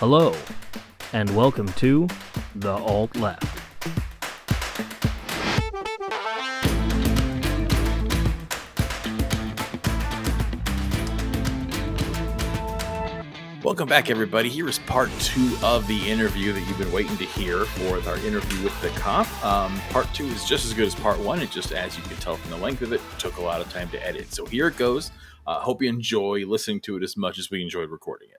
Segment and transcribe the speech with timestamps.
[0.00, 0.32] Hello,
[1.12, 2.06] and welcome to
[2.54, 3.42] The Alt Left.
[13.64, 14.48] Welcome back, everybody.
[14.48, 18.18] Here is part two of the interview that you've been waiting to hear for our
[18.18, 19.26] interview with the cop.
[19.44, 21.40] Um, part two is just as good as part one.
[21.40, 23.68] It just, as you can tell from the length of it, took a lot of
[23.72, 24.32] time to edit.
[24.32, 25.10] So here it goes.
[25.44, 28.37] Uh, hope you enjoy listening to it as much as we enjoyed recording it.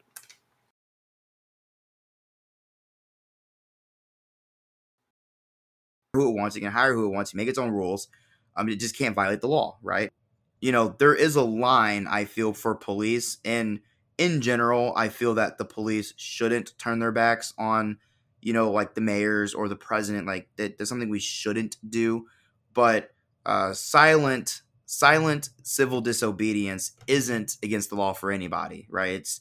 [6.14, 6.56] Who it wants.
[6.56, 7.34] It can hire who it wants.
[7.34, 8.08] Make its own rules.
[8.56, 10.12] I mean, it just can't violate the law, right?
[10.60, 13.80] You know, there is a line I feel for police, and
[14.18, 18.00] in general, I feel that the police shouldn't turn their backs on,
[18.42, 20.28] you know, like the mayors or the president.
[20.28, 22.26] Like that, that's something we shouldn't do.
[22.74, 23.12] But
[23.46, 29.14] uh, silent, silent civil disobedience isn't against the law for anybody, right?
[29.14, 29.40] It's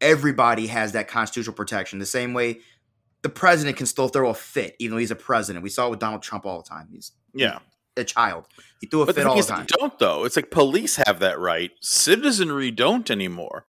[0.00, 1.98] everybody has that constitutional protection.
[1.98, 2.60] The same way
[3.22, 5.62] the president can still throw a fit, even though he's a president.
[5.62, 6.88] We saw it with Donald Trump all the time.
[6.90, 7.60] He's yeah,
[7.96, 8.46] a child.
[8.80, 9.66] He threw a but fit all the time.
[9.78, 10.24] Don't though.
[10.24, 11.70] It's like police have that right.
[11.80, 13.66] Citizenry don't anymore.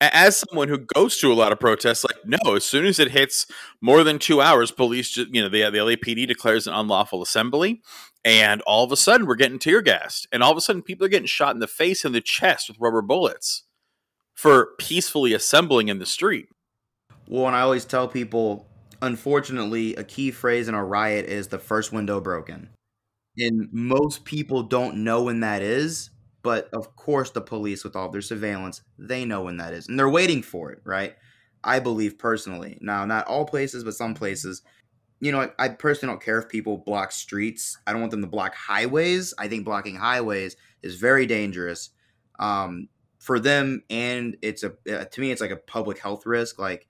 [0.00, 3.12] As someone who goes to a lot of protests, like no, as soon as it
[3.12, 3.46] hits
[3.80, 7.82] more than two hours, police just you know the the LAPD declares an unlawful assembly,
[8.24, 11.06] and all of a sudden we're getting tear gassed, and all of a sudden people
[11.06, 13.64] are getting shot in the face and the chest with rubber bullets
[14.34, 16.48] for peacefully assembling in the street.
[17.28, 18.66] Well, and I always tell people
[19.02, 22.70] unfortunately, a key phrase in a riot is the first window broken.
[23.36, 26.10] And most people don't know when that is,
[26.42, 29.88] but of course, the police, with all their surveillance, they know when that is.
[29.88, 31.14] And they're waiting for it, right?
[31.64, 32.78] I believe personally.
[32.80, 34.62] Now, not all places, but some places.
[35.20, 37.78] You know, I, I personally don't care if people block streets.
[37.86, 39.32] I don't want them to block highways.
[39.38, 41.90] I think blocking highways is very dangerous
[42.38, 44.70] um, for them, and it's a
[45.06, 46.58] to me, it's like a public health risk.
[46.58, 46.86] Like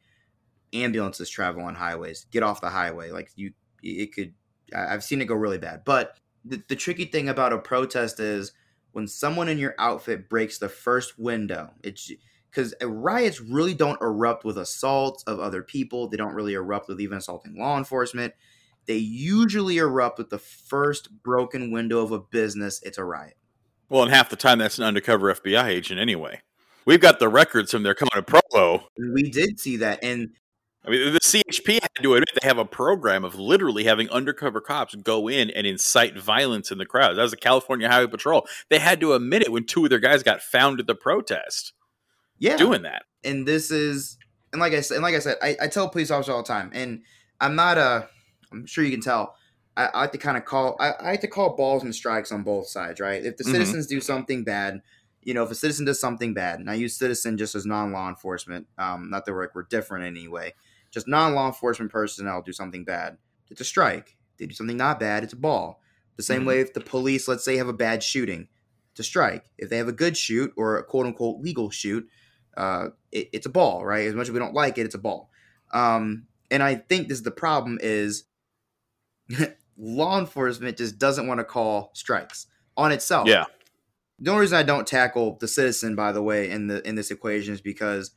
[0.74, 2.26] ambulances travel on highways.
[2.30, 3.10] Get off the highway.
[3.10, 4.34] Like you, it could.
[4.74, 5.82] I've seen it go really bad.
[5.84, 8.52] But the, the tricky thing about a protest is
[8.92, 11.70] when someone in your outfit breaks the first window.
[11.82, 12.10] It's
[12.50, 16.08] because riots really don't erupt with assaults of other people.
[16.08, 18.34] They don't really erupt with even assaulting law enforcement.
[18.86, 22.80] They usually erupt with the first broken window of a business.
[22.82, 23.36] It's a riot.
[23.88, 26.40] Well, and half the time that's an undercover FBI agent anyway.
[26.84, 28.88] We've got the records from their coming to Provo.
[28.98, 30.30] We did see that, and
[30.86, 34.60] I mean, the CHP had to admit they have a program of literally having undercover
[34.60, 37.16] cops go in and incite violence in the crowds.
[37.16, 38.46] That was the California Highway Patrol.
[38.68, 41.72] They had to admit it when two of their guys got found at the protest.
[42.38, 43.04] Yeah, doing that.
[43.22, 44.18] And this is,
[44.52, 46.48] and like I said, and like I said, I, I tell police officers all the
[46.48, 47.02] time, and
[47.40, 48.08] I'm not a.
[48.52, 49.36] I'm sure you can tell.
[49.76, 50.76] I, I like to kind of call.
[50.80, 53.24] I, I like to call balls and strikes on both sides, right?
[53.24, 53.52] If the mm-hmm.
[53.52, 54.82] citizens do something bad,
[55.22, 57.92] you know, if a citizen does something bad, and I use citizen just as non
[57.92, 60.52] law enforcement, um, not that we're, we're different in any way
[60.94, 63.18] just non law enforcement personnel do something bad,
[63.50, 64.16] it's a strike.
[64.38, 65.80] They do something not bad, it's a ball.
[66.16, 66.48] The same mm-hmm.
[66.48, 68.48] way if the police, let's say, have a bad shooting,
[68.92, 69.50] it's a strike.
[69.58, 72.08] If they have a good shoot or a quote unquote legal shoot,
[72.56, 74.06] uh, it, it's a ball, right?
[74.06, 75.30] As much as we don't like it, it's a ball.
[75.72, 78.24] Um, and I think this is the problem is
[79.76, 82.46] law enforcement just doesn't want to call strikes
[82.76, 83.28] on itself.
[83.28, 83.44] Yeah.
[84.20, 87.10] The only reason I don't tackle the citizen, by the way, in the in this
[87.10, 88.12] equation is because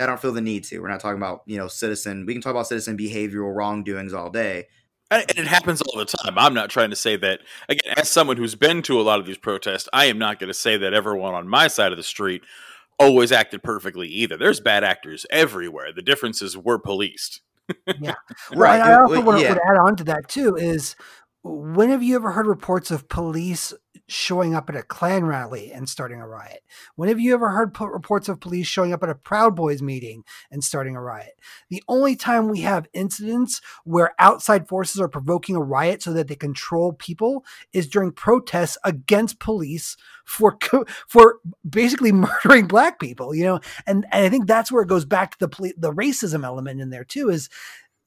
[0.00, 0.80] I don't feel the need to.
[0.80, 2.26] We're not talking about you know citizen.
[2.26, 4.66] We can talk about citizen behavioral wrongdoings all day.
[5.12, 6.38] And it happens all the time.
[6.38, 7.94] I'm not trying to say that again.
[7.96, 10.54] As someone who's been to a lot of these protests, I am not going to
[10.54, 12.42] say that everyone on my side of the street
[13.00, 14.36] always acted perfectly either.
[14.36, 15.92] There's bad actors everywhere.
[15.92, 17.40] The difference is we're policed.
[17.98, 18.14] yeah,
[18.54, 18.80] right.
[18.80, 19.58] I also want to yeah.
[19.68, 20.54] add on to that too.
[20.54, 20.94] Is
[21.42, 23.74] when have you ever heard reports of police
[24.10, 26.62] showing up at a Klan rally and starting a riot?
[26.96, 29.82] When have you ever heard po- reports of police showing up at a Proud Boys
[29.82, 31.38] meeting and starting a riot?
[31.68, 36.28] The only time we have incidents where outside forces are provoking a riot so that
[36.28, 40.58] they control people is during protests against police for
[41.08, 41.38] for
[41.68, 43.60] basically murdering black people, you know.
[43.86, 46.80] And, and I think that's where it goes back to the poli- the racism element
[46.80, 47.48] in there too is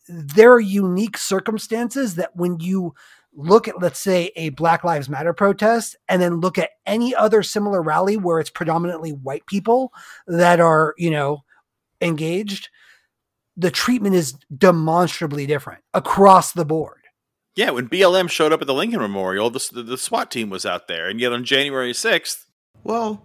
[0.08, 2.94] there are unique circumstances that when you
[3.36, 7.44] look at, let's say, a Black Lives Matter protest, and then look at any other
[7.44, 9.92] similar rally where it's predominantly white people
[10.28, 11.44] that are, you know,
[12.02, 12.70] engaged,
[13.56, 17.00] the treatment is demonstrably different across the board.
[17.56, 20.88] Yeah, when BLM showed up at the Lincoln Memorial, the, the SWAT team was out
[20.88, 22.48] there, and yet on January sixth,
[22.84, 23.24] well,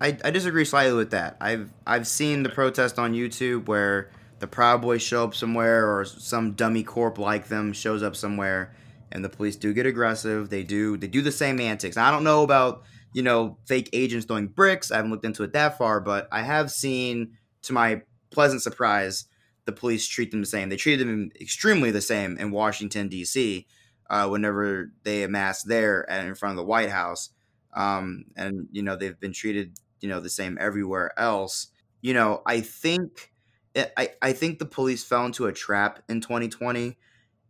[0.00, 1.36] I, I disagree slightly with that.
[1.40, 4.10] I've I've seen the protest on YouTube where
[4.40, 8.74] the Proud Boys show up somewhere, or some dummy corp like them shows up somewhere,
[9.14, 10.50] and the police do get aggressive.
[10.50, 11.96] They do they do the same antics.
[11.96, 12.82] I don't know about
[13.14, 14.90] you know fake agents throwing bricks.
[14.90, 19.26] I haven't looked into it that far, but I have seen, to my pleasant surprise,
[19.64, 20.68] the police treat them the same.
[20.68, 23.66] They treated them extremely the same in Washington D.C.
[24.10, 27.30] Uh, whenever they amassed there in front of the White House,
[27.74, 31.68] um, and you know they've been treated you know the same everywhere else.
[32.02, 33.32] You know, I think
[33.76, 36.98] I I think the police fell into a trap in 2020,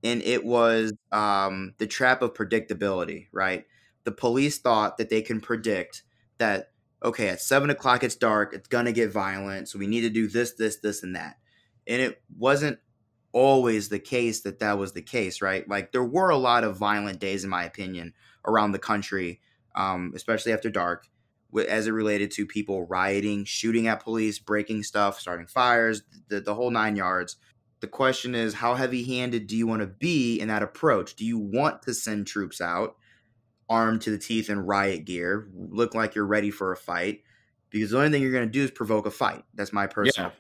[0.05, 3.27] and it was um, the trap of predictability.
[3.33, 3.65] Right,
[4.05, 6.05] the police thought that they can predict
[6.39, 6.71] that
[7.03, 10.29] okay at seven o'clock it's dark, it's gonna get violent, so we need to do
[10.29, 11.39] this, this, this, and that
[11.87, 12.79] and it wasn't
[13.33, 15.69] always the case that that was the case, right?
[15.69, 18.15] Like there were a lot of violent days, in my opinion,
[18.47, 19.41] around the country,
[19.75, 21.09] um, especially after dark,
[21.69, 26.55] as it related to people rioting, shooting at police, breaking stuff, starting fires, the, the
[26.55, 27.37] whole nine yards.
[27.85, 31.17] The question is, how heavy handed do you want to be in that approach?
[31.17, 32.97] Do you want to send troops out
[33.69, 37.25] armed to the teeth in riot gear, look like you're ready for a fight?
[37.69, 39.45] Because the only thing you're going to do is provoke a fight.
[39.53, 40.33] That's my personal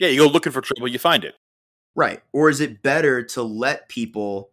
[0.00, 0.08] yeah.
[0.08, 1.36] Yeah, you go looking for trouble, you find it.
[1.94, 2.20] Right.
[2.32, 4.50] Or is it better to let people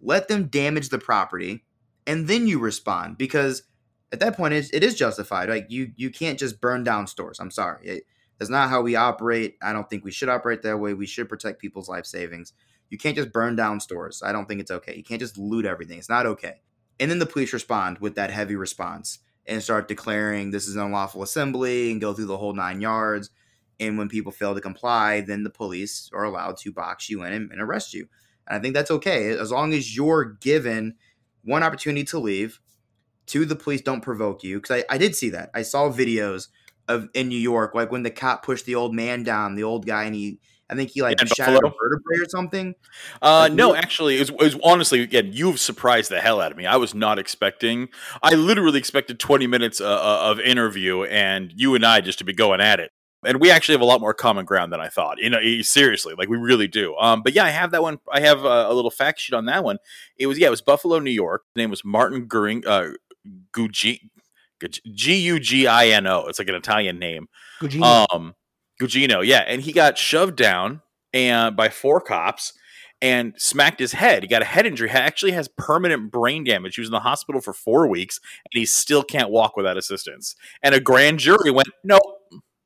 [0.00, 1.64] let them damage the property
[2.06, 3.18] and then you respond?
[3.18, 3.64] Because
[4.12, 5.48] at that point it is justified.
[5.48, 7.40] Like you you can't just burn down stores.
[7.40, 7.84] I'm sorry.
[7.84, 8.04] It,
[8.38, 9.56] that's not how we operate.
[9.60, 10.94] I don't think we should operate that way.
[10.94, 12.52] We should protect people's life savings.
[12.88, 14.22] You can't just burn down stores.
[14.24, 14.96] I don't think it's okay.
[14.96, 15.98] You can't just loot everything.
[15.98, 16.62] It's not okay.
[17.00, 20.82] And then the police respond with that heavy response and start declaring this is an
[20.82, 23.30] unlawful assembly and go through the whole nine yards.
[23.80, 27.32] And when people fail to comply, then the police are allowed to box you in
[27.32, 28.08] and, and arrest you.
[28.46, 30.96] And I think that's okay as long as you're given
[31.44, 32.60] one opportunity to leave.
[33.26, 35.50] Two, the police don't provoke you because I, I did see that.
[35.54, 36.48] I saw videos
[36.88, 39.86] of in New York, like when the cop pushed the old man down, the old
[39.86, 40.38] guy, and he
[40.70, 42.74] I think he like yeah, shattered a vertebrae or something.
[43.22, 45.30] Uh, like, no, actually, it was, it was, honestly again.
[45.32, 46.66] You've surprised the hell out of me.
[46.66, 47.88] I was not expecting.
[48.22, 52.24] I literally expected twenty minutes uh, uh of interview and you and I just to
[52.24, 52.90] be going at it
[53.24, 55.18] and we actually have a lot more common ground than I thought.
[55.18, 56.96] You know, seriously, like we really do.
[56.96, 57.98] Um, but yeah, I have that one.
[58.12, 59.78] I have a, a, little fact sheet on that one.
[60.16, 61.42] It was yeah, it was Buffalo, New York.
[61.54, 62.92] His name was Martin Guring, uh.
[64.92, 66.26] G U G I N O.
[66.26, 67.28] It's like an Italian name.
[67.60, 68.06] Gugino.
[68.12, 68.34] Um,
[68.80, 70.82] Gugino, yeah, and he got shoved down
[71.12, 72.52] and by four cops
[73.00, 74.22] and smacked his head.
[74.22, 74.88] He got a head injury.
[74.88, 76.74] He actually has permanent brain damage.
[76.76, 80.34] He was in the hospital for four weeks, and he still can't walk without assistance.
[80.62, 82.02] And a grand jury went, "Nope,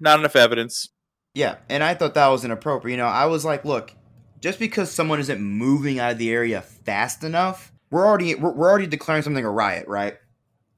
[0.02, 0.88] not enough evidence.
[1.34, 2.96] Yeah, and I thought that was inappropriate.
[2.96, 3.94] You know, I was like, look,
[4.40, 8.68] just because someone isn't moving out of the area fast enough, we're already we're, we're
[8.68, 10.16] already declaring something a riot, right?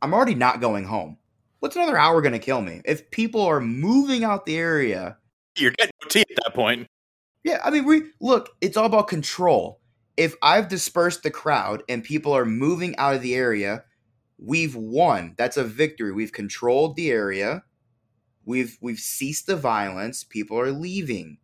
[0.05, 1.19] I'm already not going home.
[1.61, 2.83] What's another hour going to kill me?
[2.85, 5.19] If people are moving out the area,
[5.57, 6.87] you're getting OT at that point.
[7.43, 8.51] Yeah, I mean, we look.
[8.61, 9.81] It's all about control.
[10.17, 13.85] If I've dispersed the crowd and people are moving out of the area,
[14.39, 15.35] we've won.
[15.39, 16.13] That's a victory.
[16.13, 17.65] We've controlled the area
[18.45, 20.25] We've we've ceased the violence.
[20.25, 21.39] People are leaving,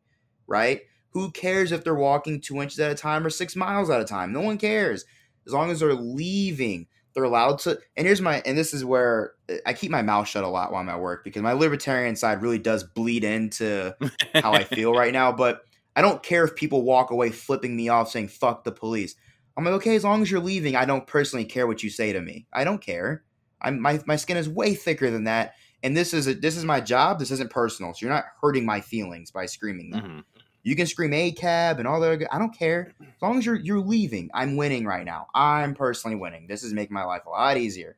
[0.46, 0.82] right?
[1.10, 4.04] Who cares if they're walking two inches at a time or six miles at a
[4.04, 4.32] time?
[4.32, 5.04] No one cares.
[5.46, 6.86] As long as they're leaving,
[7.20, 7.78] they're allowed to.
[7.96, 9.34] And here's my and this is where
[9.66, 12.42] I keep my mouth shut a lot while I'm at work because my libertarian side
[12.42, 13.94] really does bleed into
[14.34, 15.32] how I feel right now.
[15.32, 15.60] But
[15.94, 19.14] I don't care if people walk away flipping me off saying "fuck the police."
[19.56, 22.12] I'm like, okay, as long as you're leaving, I don't personally care what you say
[22.12, 22.46] to me.
[22.52, 23.24] I don't care.
[23.60, 26.64] I'm my my skin is way thicker than that, and this is a, this is
[26.64, 27.18] my job.
[27.18, 27.92] This isn't personal.
[27.92, 29.92] So you're not hurting my feelings by screaming.
[29.92, 30.20] Mm-hmm.
[30.62, 32.26] You can scream a cab and all that.
[32.30, 34.30] I don't care as long as you're you're leaving.
[34.34, 35.26] I'm winning right now.
[35.34, 36.46] I'm personally winning.
[36.46, 37.96] This is making my life a lot easier.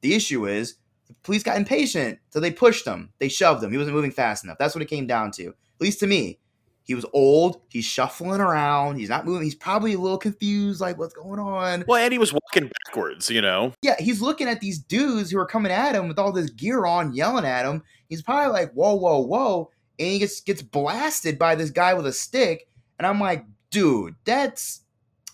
[0.00, 0.76] The issue is
[1.06, 3.12] the police got impatient, so they pushed him.
[3.18, 3.70] They shoved him.
[3.70, 4.58] He wasn't moving fast enough.
[4.58, 5.48] That's what it came down to.
[5.48, 6.38] At least to me.
[6.82, 7.60] He was old.
[7.68, 8.96] He's shuffling around.
[8.96, 9.44] He's not moving.
[9.44, 11.84] He's probably a little confused, like what's going on.
[11.86, 13.72] Well, and he was walking backwards, you know.
[13.82, 16.86] Yeah, he's looking at these dudes who are coming at him with all this gear
[16.86, 17.84] on, yelling at him.
[18.08, 19.70] He's probably like, "Whoa, whoa, whoa!"
[20.00, 22.68] And he gets gets blasted by this guy with a stick.
[22.98, 24.80] And I'm like, dude, that's.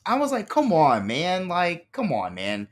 [0.04, 1.48] I was like, come on, man.
[1.48, 2.68] Like, come on, man.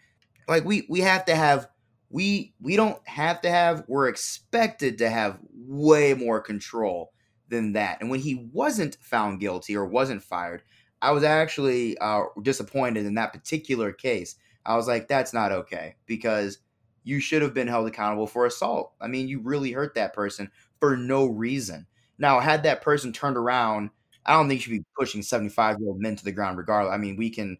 [0.47, 1.69] Like, we we have to have
[2.11, 3.85] we we don't have to have.
[3.89, 7.13] We're expected to have way more control
[7.49, 8.01] than that.
[8.01, 10.63] And when he wasn't found guilty or wasn't fired,
[11.03, 14.37] I was actually uh, disappointed in that particular case.
[14.65, 16.59] I was like, that's not okay because
[17.03, 18.93] you should have been held accountable for assault.
[19.01, 21.87] I mean, you really hurt that person for no reason.
[22.19, 23.90] Now, had that person turned around,
[24.26, 26.95] I don't think you should be pushing 75 year old men to the ground regardless.
[26.95, 27.59] I mean, we can,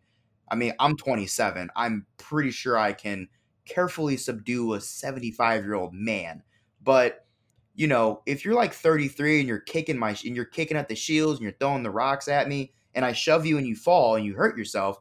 [0.50, 1.68] I mean, I'm 27.
[1.76, 3.28] I'm pretty sure I can
[3.64, 6.42] carefully subdue a 75 year old man.
[6.83, 7.25] But
[7.75, 10.94] you know, if you're like 33 and you're kicking my and you're kicking at the
[10.94, 14.14] shields and you're throwing the rocks at me and I shove you and you fall
[14.14, 15.00] and you hurt yourself,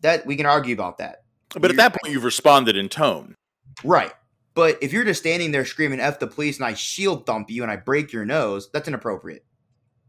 [0.00, 1.22] that we can argue about that.
[1.50, 3.36] But you're, at that point, you've responded in tone,
[3.84, 4.12] right?
[4.54, 7.62] But if you're just standing there screaming "f the police" and I shield thump you
[7.62, 9.44] and I break your nose, that's inappropriate.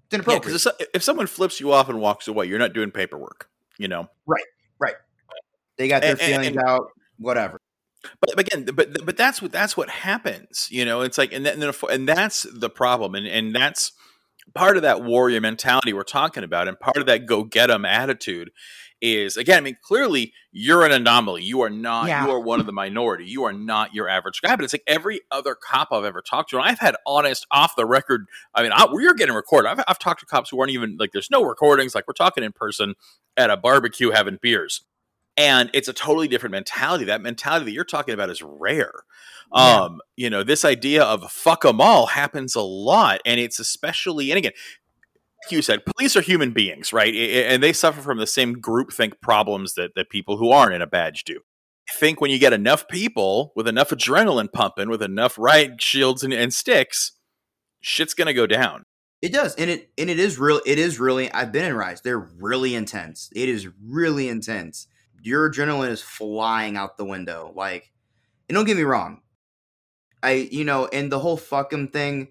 [0.05, 0.65] It's inappropriate.
[0.65, 3.49] Yeah, if, if someone flips you off and walks away, you're not doing paperwork.
[3.77, 4.09] You know.
[4.25, 4.43] Right.
[4.79, 4.95] Right.
[5.77, 6.87] They got their and, feelings and, out.
[7.17, 7.59] Whatever.
[8.19, 10.67] But again, but but that's what that's what happens.
[10.71, 13.91] You know, it's like and then and that's the problem, and and that's
[14.55, 17.85] part of that warrior mentality we're talking about, and part of that go get 'em
[17.85, 18.49] attitude
[19.01, 21.43] is again, I mean, clearly you're an anomaly.
[21.43, 22.25] You are not, yeah.
[22.25, 23.25] you are one of the minority.
[23.25, 24.55] You are not your average guy.
[24.55, 27.75] But it's like every other cop I've ever talked to, and I've had honest, off
[27.75, 28.27] the record.
[28.53, 29.69] I mean, I, we're getting recorded.
[29.69, 31.95] I've, I've talked to cops who aren't even like, there's no recordings.
[31.95, 32.95] Like we're talking in person
[33.37, 34.81] at a barbecue having beers.
[35.37, 37.05] And it's a totally different mentality.
[37.05, 38.91] That mentality that you're talking about is rare.
[39.55, 39.81] Yeah.
[39.81, 43.21] Um, you know, this idea of fuck them all happens a lot.
[43.25, 44.51] And it's especially, and again,
[45.49, 47.13] you said, police are human beings, right?
[47.13, 50.87] And they suffer from the same groupthink problems that, that people who aren't in a
[50.87, 51.39] badge do.
[51.89, 56.23] I think when you get enough people with enough adrenaline pumping, with enough riot shields
[56.23, 57.13] and, and sticks,
[57.81, 58.85] shit's gonna go down.
[59.21, 60.61] It does, and it and it is real.
[60.65, 61.31] It is really.
[61.31, 62.01] I've been in riots.
[62.01, 63.29] They're really intense.
[63.35, 64.87] It is really intense.
[65.21, 67.51] Your adrenaline is flying out the window.
[67.55, 67.91] Like,
[68.49, 69.21] and don't get me wrong.
[70.23, 72.29] I you know, and the whole fucking thing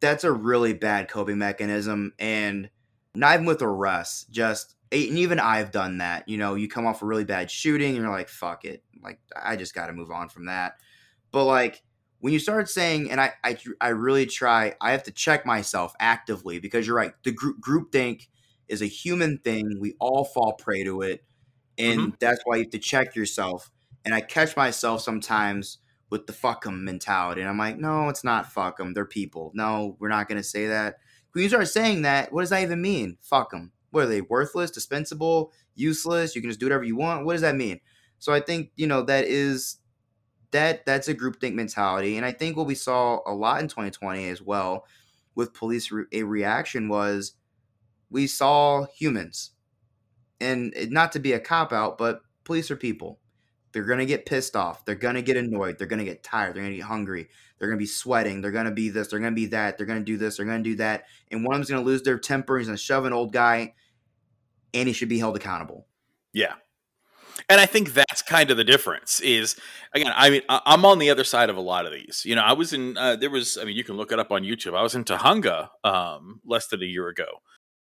[0.00, 2.12] that's a really bad coping mechanism.
[2.18, 2.70] And
[3.14, 6.28] not even with arrests, just and even I've done that.
[6.28, 8.82] You know, you come off a really bad shooting and you're like, fuck it.
[9.02, 10.74] Like, I just got to move on from that.
[11.32, 11.82] But like,
[12.20, 15.94] when you start saying, and I, I, I really try, I have to check myself
[16.00, 17.12] actively because you're right.
[17.24, 18.28] The group group think
[18.68, 19.78] is a human thing.
[19.80, 21.24] We all fall prey to it.
[21.78, 22.10] And mm-hmm.
[22.18, 23.70] that's why you have to check yourself.
[24.04, 25.78] And I catch myself sometimes
[26.10, 27.40] with the fuck them mentality.
[27.40, 28.94] And I'm like, no, it's not fuck them.
[28.94, 29.50] They're people.
[29.54, 30.96] No, we're not going to say that.
[31.32, 33.18] When you start saying that, what does that even mean?
[33.20, 33.72] Fuck them.
[33.90, 34.20] What are they?
[34.20, 36.34] Worthless, dispensable, useless?
[36.34, 37.26] You can just do whatever you want.
[37.26, 37.80] What does that mean?
[38.18, 39.78] So I think you know that is
[40.50, 44.28] that that's a groupthink mentality, and I think what we saw a lot in 2020
[44.28, 44.86] as well
[45.34, 47.34] with police re- a reaction was
[48.08, 49.50] we saw humans,
[50.40, 53.18] and not to be a cop out, but police are people
[53.76, 54.86] they're going to get pissed off.
[54.86, 55.76] They're going to get annoyed.
[55.76, 56.54] They're going to get tired.
[56.54, 57.28] They're going to get hungry.
[57.58, 58.40] They're going to be sweating.
[58.40, 59.08] They're going to be this.
[59.08, 59.76] They're going to be that.
[59.76, 60.38] They're going to do this.
[60.38, 61.04] They're going to do that.
[61.30, 62.56] And one of them's going to lose their temper.
[62.56, 63.74] He's going to shove an old guy,
[64.72, 65.86] and he should be held accountable.
[66.32, 66.54] Yeah.
[67.50, 69.20] And I think that's kind of the difference.
[69.20, 69.56] Is
[69.94, 72.22] again, I mean, I'm on the other side of a lot of these.
[72.24, 72.96] You know, I was in.
[72.96, 73.58] Uh, there was.
[73.58, 74.74] I mean, you can look it up on YouTube.
[74.74, 77.26] I was in Tujunga um, less than a year ago,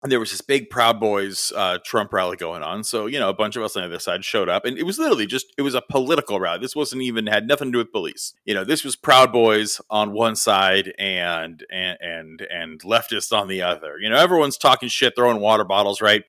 [0.04, 2.84] and there was this big Proud Boys uh, Trump rally going on.
[2.84, 4.84] So you know, a bunch of us on the other side showed up, and it
[4.84, 6.60] was literally just it was a political rally.
[6.60, 8.34] This wasn't even had nothing to do with police.
[8.46, 13.48] You know, this was Proud Boys on one side and and and and leftists on
[13.48, 13.98] the other.
[14.00, 16.24] You know, everyone's talking shit, throwing water bottles, right?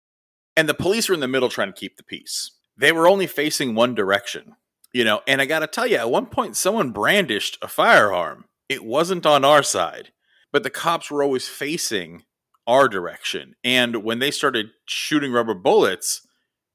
[0.57, 2.53] And the police were in the middle trying to keep the peace.
[2.77, 4.55] They were only facing one direction.
[4.93, 8.45] You know, and I got to tell you, at one point, someone brandished a firearm.
[8.69, 10.13] It wasn't on our side,
[10.53, 12.23] but the cops were always facing
[12.67, 13.55] our direction.
[13.63, 16.27] And when they started shooting rubber bullets,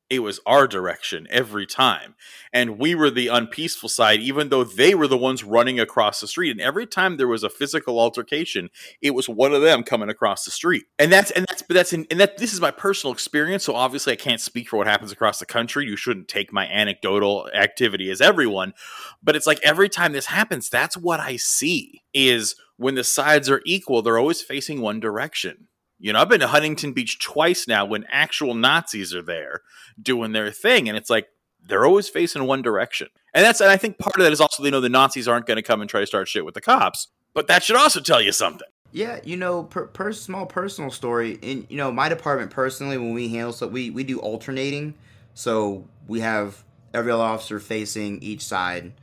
[0.09, 2.15] it was our direction every time.
[2.51, 6.27] And we were the unpeaceful side, even though they were the ones running across the
[6.27, 6.49] street.
[6.49, 8.69] And every time there was a physical altercation,
[9.01, 10.85] it was one of them coming across the street.
[10.97, 13.63] And that's and that's but that's in, and that this is my personal experience.
[13.63, 15.85] So obviously I can't speak for what happens across the country.
[15.85, 18.73] You shouldn't take my anecdotal activity as everyone.
[19.21, 23.49] But it's like every time this happens, that's what I see is when the sides
[23.49, 25.67] are equal, they're always facing one direction.
[25.99, 29.61] You know, I've been to Huntington Beach twice now when actual Nazis are there
[30.01, 31.27] doing their thing, and it's like
[31.67, 33.09] they're always facing one direction.
[33.33, 35.45] And that's and I think part of that is also they know the Nazis aren't
[35.45, 37.99] going to come and try to start shit with the cops, but that should also
[37.99, 38.67] tell you something.
[38.91, 43.13] Yeah, you know, per, per small personal story in you know my department personally when
[43.13, 44.93] we handle so we we do alternating,
[45.33, 46.63] so we have
[46.93, 48.93] every officer facing each side.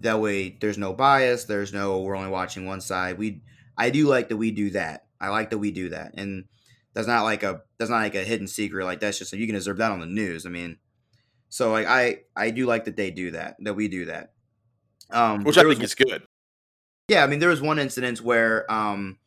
[0.00, 1.44] That way, there's no bias.
[1.44, 3.16] There's no we're only watching one side.
[3.16, 3.40] We
[3.78, 6.44] I do like that we do that I like that we do that, and
[6.94, 8.84] that's not like a that's not like a hidden secret.
[8.84, 10.44] Like that's just you can observe that on the news.
[10.44, 10.78] I mean,
[11.48, 14.32] so like I I do like that they do that that we do that,
[15.10, 16.24] um, which I think was, is good.
[17.08, 19.18] Yeah, I mean there was one incident where um,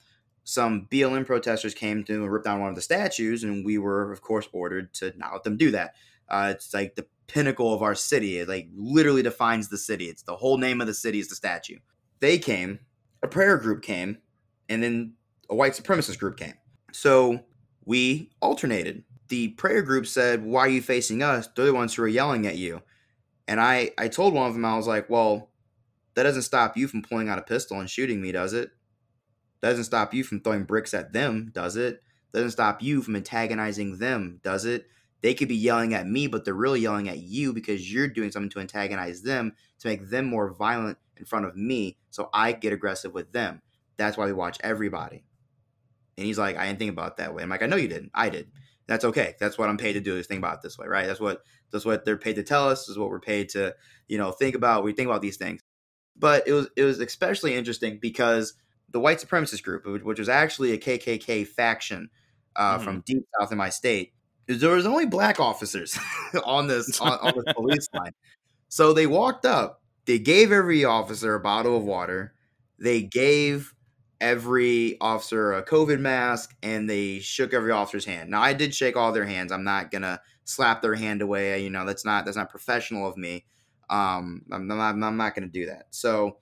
[0.43, 4.21] some BLM protesters came to rip down one of the statues, and we were of
[4.21, 5.95] course ordered to not let them do that.
[6.29, 8.39] Uh, it's like the pinnacle of our city.
[8.39, 10.05] It like literally defines the city.
[10.05, 11.77] It's the whole name of the city is the statue.
[12.19, 12.79] They came,
[13.23, 14.19] a prayer group came,
[14.69, 15.13] and then
[15.49, 16.55] a white supremacist group came.
[16.91, 17.41] So
[17.85, 19.03] we alternated.
[19.27, 21.47] The prayer group said, Why are you facing us?
[21.55, 22.81] They're the ones who are yelling at you.
[23.47, 25.49] And I, I told one of them, I was like, Well,
[26.15, 28.71] that doesn't stop you from pulling out a pistol and shooting me, does it?
[29.61, 32.01] That doesn't stop you from throwing bricks at them, does it?
[32.31, 34.87] That doesn't stop you from antagonizing them, does it?
[35.21, 38.31] They could be yelling at me, but they're really yelling at you because you're doing
[38.31, 41.97] something to antagonize them, to make them more violent in front of me.
[42.11, 43.61] So I get aggressive with them.
[43.97, 45.23] That's why we watch everybody.
[46.17, 47.43] And he's like, I didn't think about it that way.
[47.43, 48.11] I'm like, I know you didn't.
[48.13, 48.49] I did.
[48.87, 49.35] That's okay.
[49.39, 51.07] That's what I'm paid to do is think about it this way, right?
[51.07, 51.41] That's what
[51.71, 52.81] that's what they're paid to tell us.
[52.81, 53.75] This is what we're paid to,
[54.07, 54.83] you know, think about.
[54.83, 55.61] We think about these things.
[56.15, 58.53] But it was it was especially interesting because
[58.89, 62.09] the white supremacist group, which was actually a KKK faction
[62.55, 62.83] uh, mm-hmm.
[62.83, 64.13] from deep south in my state,
[64.47, 65.97] there was only black officers
[66.45, 68.11] on this on, on this police line.
[68.69, 69.81] So they walked up.
[70.05, 72.35] They gave every officer a bottle of water.
[72.77, 73.73] They gave
[74.21, 78.29] every officer a COVID mask and they shook every officer's hand.
[78.29, 79.51] Now I did shake all their hands.
[79.51, 81.61] I'm not gonna slap their hand away.
[81.63, 83.45] You know, that's not that's not professional of me.
[83.89, 85.87] Um, I'm not, I'm not gonna do that.
[85.91, 86.37] So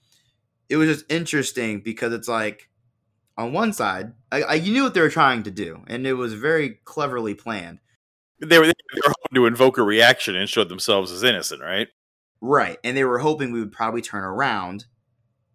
[0.70, 2.70] it was just interesting because it's like
[3.38, 6.14] on one side, I, I, you knew what they were trying to do, and it
[6.14, 7.80] was very cleverly planned.
[8.40, 8.74] They were, they
[9.06, 11.88] were hoping to invoke a reaction and show themselves as innocent, right?
[12.42, 14.86] Right, and they were hoping we would probably turn around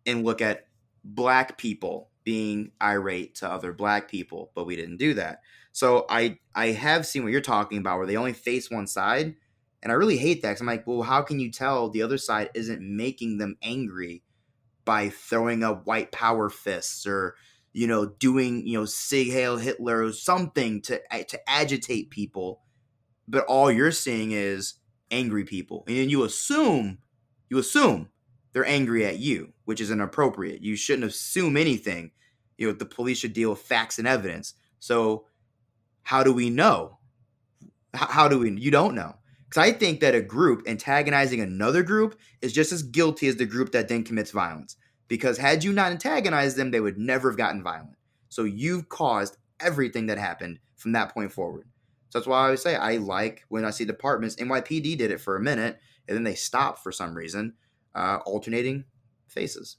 [0.06, 0.66] and look at
[1.04, 5.40] black people being irate to other black people, but we didn't do that.
[5.72, 9.34] So I I have seen what you're talking about, where they only face one side,
[9.82, 10.50] and I really hate that.
[10.50, 14.24] Cause I'm like, well, how can you tell the other side isn't making them angry
[14.84, 17.34] by throwing up white power fists or
[17.72, 22.60] you know doing you know Sieg Heil Hitler or something to to agitate people,
[23.26, 24.74] but all you're seeing is
[25.10, 26.98] angry people, and then you assume
[27.48, 28.10] you assume
[28.58, 30.64] they're angry at you, which is inappropriate.
[30.64, 32.10] You shouldn't assume anything.
[32.56, 34.54] You know, the police should deal with facts and evidence.
[34.80, 35.26] So,
[36.02, 36.98] how do we know?
[37.94, 38.50] how do we?
[38.50, 39.14] You don't know.
[39.48, 43.46] Because I think that a group antagonizing another group is just as guilty as the
[43.46, 44.74] group that then commits violence.
[45.06, 47.94] Because had you not antagonized them, they would never have gotten violent.
[48.28, 51.68] So you've caused everything that happened from that point forward.
[52.08, 54.34] So that's why I always say I like when I see departments.
[54.34, 57.54] NYPD did it for a minute, and then they stopped for some reason
[57.98, 58.84] uh, alternating
[59.26, 59.76] faces.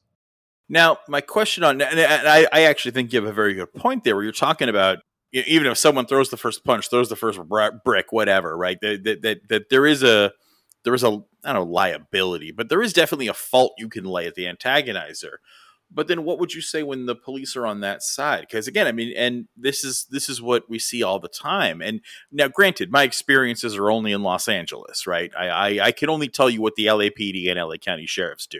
[0.67, 4.03] Now, my question on, and I, I actually think you have a very good point
[4.03, 4.99] there, where you're talking about
[5.31, 7.39] even if someone throws the first punch, throws the first
[7.83, 8.77] brick, whatever, right?
[8.81, 10.31] That, that, that, that there is a
[10.83, 14.03] there is a I don't know liability, but there is definitely a fault you can
[14.03, 15.37] lay at the antagonizer.
[15.91, 18.41] But then, what would you say when the police are on that side?
[18.41, 21.81] Because again, I mean, and this is this is what we see all the time.
[21.81, 25.31] And now, granted, my experiences are only in Los Angeles, right?
[25.37, 28.59] I I, I can only tell you what the LAPD and LA County sheriffs do.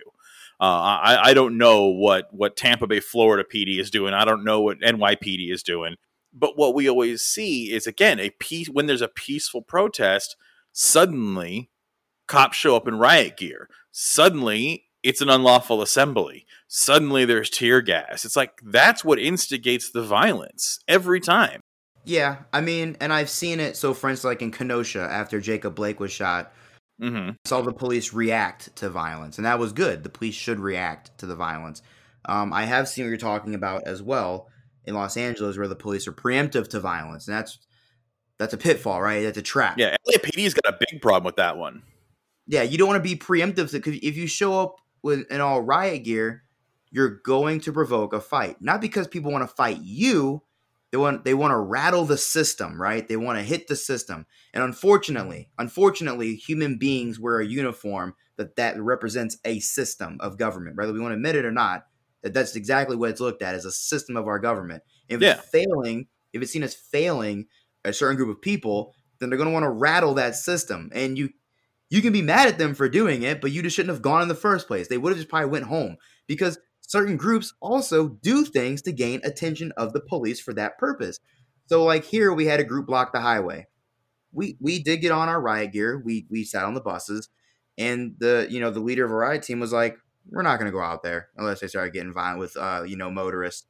[0.59, 4.13] Uh, I I don't know what what Tampa Bay, Florida PD is doing.
[4.13, 5.95] I don't know what NYPD is doing.
[6.33, 10.35] But what we always see is again a peace when there's a peaceful protest.
[10.71, 11.69] Suddenly,
[12.27, 13.69] cops show up in riot gear.
[13.91, 16.45] Suddenly, it's an unlawful assembly.
[16.67, 18.25] Suddenly there's tear gas.
[18.25, 21.61] It's like that's what instigates the violence every time.
[22.05, 23.77] Yeah, I mean, and I've seen it.
[23.77, 26.51] So, for instance, like in Kenosha, after Jacob Blake was shot,
[27.01, 27.31] mm-hmm.
[27.45, 30.03] saw the police react to violence, and that was good.
[30.03, 31.81] The police should react to the violence.
[32.25, 34.47] Um, I have seen what you're talking about as well
[34.85, 37.59] in Los Angeles, where the police are preemptive to violence, and that's
[38.37, 39.23] that's a pitfall, right?
[39.23, 39.77] That's a trap.
[39.77, 41.83] Yeah, LAPD's got a big problem with that one.
[42.47, 45.61] Yeah, you don't want to be preemptive because if you show up with an all
[45.61, 46.43] riot gear,
[46.91, 48.57] you're going to provoke a fight.
[48.61, 50.43] Not because people want to fight you,
[50.91, 53.07] they want they want to rattle the system, right?
[53.07, 54.25] They want to hit the system.
[54.53, 60.77] And unfortunately, unfortunately, human beings wear a uniform that that represents a system of government,
[60.77, 61.85] whether we want to admit it or not.
[62.23, 64.83] That that's exactly what it's looked at as a system of our government.
[65.07, 65.33] If yeah.
[65.33, 67.45] it's failing, if it's seen as failing
[67.85, 70.89] a certain group of people, then they're going to want to rattle that system.
[70.93, 71.29] And you
[71.89, 74.21] you can be mad at them for doing it, but you just shouldn't have gone
[74.21, 74.87] in the first place.
[74.87, 75.97] They would have just probably went home
[76.27, 81.19] because certain groups also do things to gain attention of the police for that purpose.
[81.67, 83.67] So like here we had a group block the highway.
[84.31, 86.01] We we did get on our riot gear.
[86.03, 87.29] We we sat on the buses
[87.77, 89.97] and the you know the leader of a riot team was like,
[90.29, 92.97] "We're not going to go out there unless they start getting violent with uh you
[92.97, 93.67] know motorists."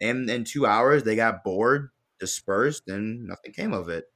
[0.00, 4.06] And in 2 hours they got bored, dispersed and nothing came of it.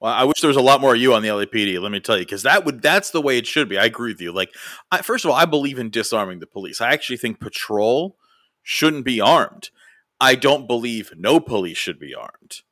[0.00, 1.80] Well, I wish there was a lot more of you on the LAPD.
[1.80, 3.78] Let me tell you, because that would that's the way it should be.
[3.78, 4.32] I agree with you.
[4.32, 4.50] Like,
[4.90, 6.80] I, first of all, I believe in disarming the police.
[6.80, 8.16] I actually think patrol
[8.62, 9.70] shouldn't be armed.
[10.20, 12.62] I don't believe no police should be armed.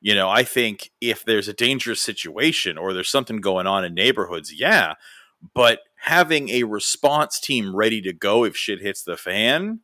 [0.00, 3.94] You know, I think if there's a dangerous situation or there's something going on in
[3.94, 4.94] neighborhoods, yeah,
[5.54, 9.80] but having a response team ready to go if shit hits the fan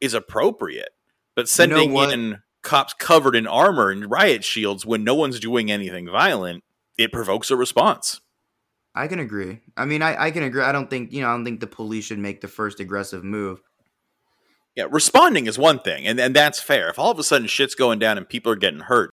[0.00, 0.90] is appropriate.
[1.34, 5.40] But sending you know in cops covered in armor and riot shields when no one's
[5.40, 6.62] doing anything violent,
[6.98, 8.20] it provokes a response.
[8.94, 9.60] I can agree.
[9.74, 10.62] I mean, I, I can agree.
[10.62, 13.24] I don't think, you know, I don't think the police should make the first aggressive
[13.24, 13.62] move.
[14.76, 16.90] Yeah, responding is one thing, and, and that's fair.
[16.90, 19.10] If all of a sudden shit's going down and people are getting hurt,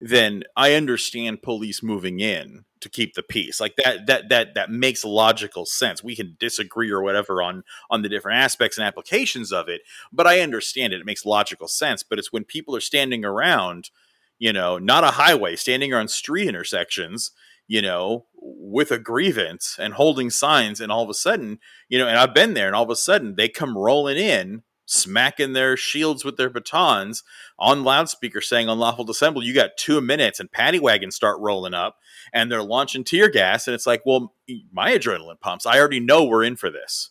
[0.00, 3.60] then I understand police moving in to keep the peace.
[3.60, 6.04] Like that that that that makes logical sense.
[6.04, 9.82] We can disagree or whatever on on the different aspects and applications of it,
[10.12, 11.00] but I understand it.
[11.00, 13.90] It makes logical sense, but it's when people are standing around,
[14.38, 17.30] you know, not a highway, standing around street intersections,
[17.66, 22.06] you know, with a grievance and holding signs and all of a sudden, you know,
[22.06, 25.76] and I've been there and all of a sudden they come rolling in smacking their
[25.76, 27.22] shields with their batons
[27.58, 31.96] on loudspeaker saying unlawful assembly you got two minutes and paddy wagons start rolling up
[32.32, 34.32] and they're launching tear gas and it's like well
[34.72, 35.66] my adrenaline pumps.
[35.66, 37.10] I already know we're in for this.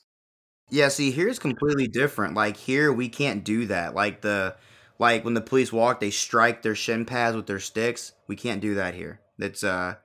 [0.69, 2.33] Yeah see here's completely different.
[2.33, 3.93] Like here we can't do that.
[3.93, 4.55] Like the
[4.97, 8.13] like when the police walk they strike their shin pads with their sticks.
[8.27, 9.21] We can't do that here.
[9.37, 9.95] That's uh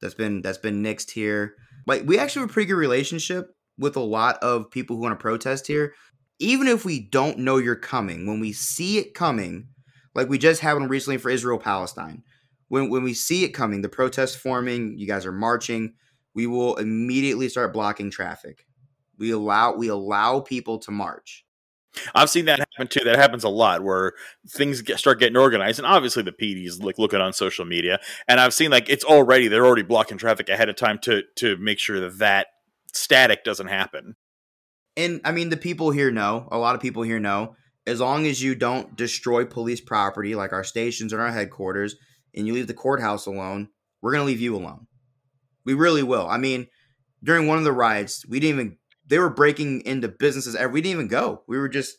[0.00, 1.54] that's been that's been nixed here.
[1.86, 5.18] Like we actually have a pretty good relationship with a lot of people who want
[5.18, 5.94] to protest here
[6.38, 9.68] even if we don't know you're coming, when we see it coming,
[10.14, 12.22] like we just had one recently for Israel Palestine,
[12.68, 15.94] when when we see it coming, the protests forming, you guys are marching,
[16.34, 18.66] we will immediately start blocking traffic.
[19.18, 21.44] We allow we allow people to march.
[22.14, 23.04] I've seen that happen too.
[23.04, 24.12] That happens a lot where
[24.48, 27.98] things get, start getting organized, and obviously the PD's like looking on social media,
[28.28, 31.56] and I've seen like it's already they're already blocking traffic ahead of time to to
[31.56, 32.46] make sure that that
[32.92, 34.16] static doesn't happen
[34.98, 37.54] and I mean, the people here know, a lot of people here know,
[37.86, 41.94] as long as you don't destroy police property like our stations and our headquarters,
[42.34, 43.68] and you leave the courthouse alone,
[44.02, 44.88] we're going to leave you alone.
[45.64, 46.26] We really will.
[46.28, 46.66] I mean,
[47.22, 50.54] during one of the riots, we didn't even, they were breaking into businesses.
[50.54, 51.42] We didn't even go.
[51.46, 51.96] We were just,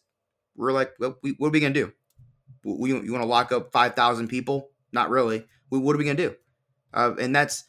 [0.55, 1.93] we are like, well, we, what are we going to do?
[2.63, 4.69] We, you want to lock up 5,000 people?
[4.91, 5.45] Not really.
[5.71, 6.35] We, what are we going to do?
[6.93, 7.63] Uh, and that's,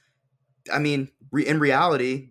[0.72, 2.30] I mean, re, in reality,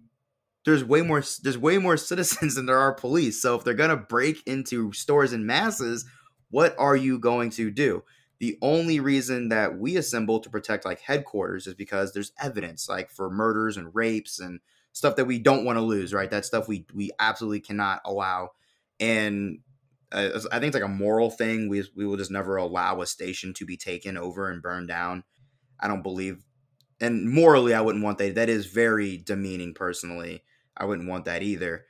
[0.70, 3.42] there's way more there's way more citizens than there are police.
[3.42, 6.06] So if they're gonna break into stores in masses,
[6.50, 8.04] what are you going to do?
[8.40, 13.10] The only reason that we assemble to protect like headquarters is because there's evidence, like
[13.10, 14.62] for murders and rapes and
[14.94, 16.30] stuff that we don't want to lose, right?
[16.30, 18.52] That stuff we we absolutely cannot allow.
[19.00, 19.60] And
[20.12, 21.68] uh, I think it's like a moral thing.
[21.68, 25.24] We we will just never allow a station to be taken over and burned down.
[25.80, 26.44] I don't believe,
[27.00, 28.36] and morally, I wouldn't want that.
[28.36, 30.44] That is very demeaning, personally.
[30.80, 31.86] I wouldn't want that either.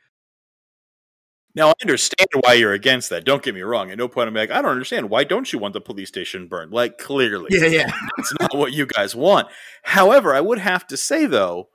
[1.56, 3.26] Now I understand why you're against that.
[3.26, 3.92] Don't get me wrong.
[3.92, 5.10] At no point I'm like, I don't understand.
[5.10, 6.72] Why don't you want the police station burned?
[6.72, 9.48] Like clearly, yeah, yeah, that's not what you guys want.
[9.84, 11.70] However, I would have to say though,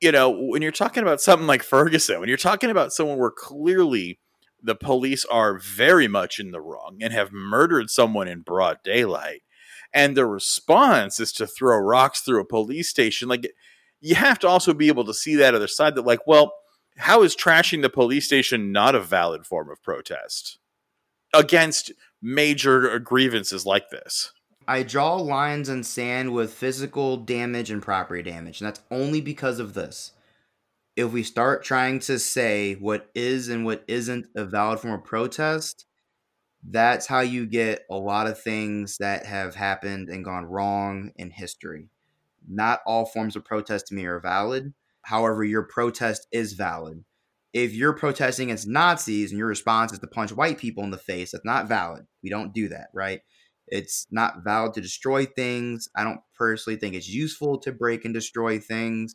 [0.00, 3.30] you know, when you're talking about something like Ferguson, when you're talking about someone where
[3.30, 4.20] clearly
[4.62, 9.42] the police are very much in the wrong and have murdered someone in broad daylight,
[9.92, 13.50] and the response is to throw rocks through a police station, like
[14.06, 16.52] you have to also be able to see that other side that, like, well,
[16.96, 20.58] how is trashing the police station not a valid form of protest
[21.34, 21.92] against
[22.22, 24.32] major grievances like this?
[24.68, 29.58] I draw lines in sand with physical damage and property damage, and that's only because
[29.58, 30.12] of this.
[30.96, 35.04] If we start trying to say what is and what isn't a valid form of
[35.04, 35.84] protest,
[36.68, 41.30] that's how you get a lot of things that have happened and gone wrong in
[41.30, 41.90] history.
[42.48, 44.74] Not all forms of protest to me are valid.
[45.02, 47.04] However, your protest is valid.
[47.52, 50.98] If you're protesting against Nazis and your response is to punch white people in the
[50.98, 52.06] face, that's not valid.
[52.22, 53.20] We don't do that, right?
[53.68, 55.88] It's not valid to destroy things.
[55.96, 59.14] I don't personally think it's useful to break and destroy things,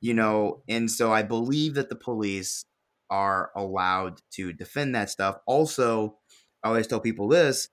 [0.00, 2.64] you know, and so I believe that the police
[3.10, 5.36] are allowed to defend that stuff.
[5.46, 6.18] Also,
[6.62, 7.68] I always tell people this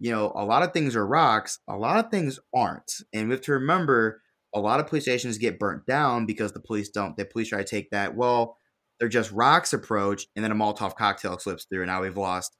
[0.00, 2.92] you know, a lot of things are rocks, a lot of things aren't.
[3.12, 4.22] And we have to remember
[4.54, 7.58] a lot of police stations get burnt down because the police don't, the police try
[7.58, 8.56] to take that, well,
[8.98, 11.82] they're just rocks approach, and then a Molotov cocktail slips through.
[11.82, 12.56] And now we've lost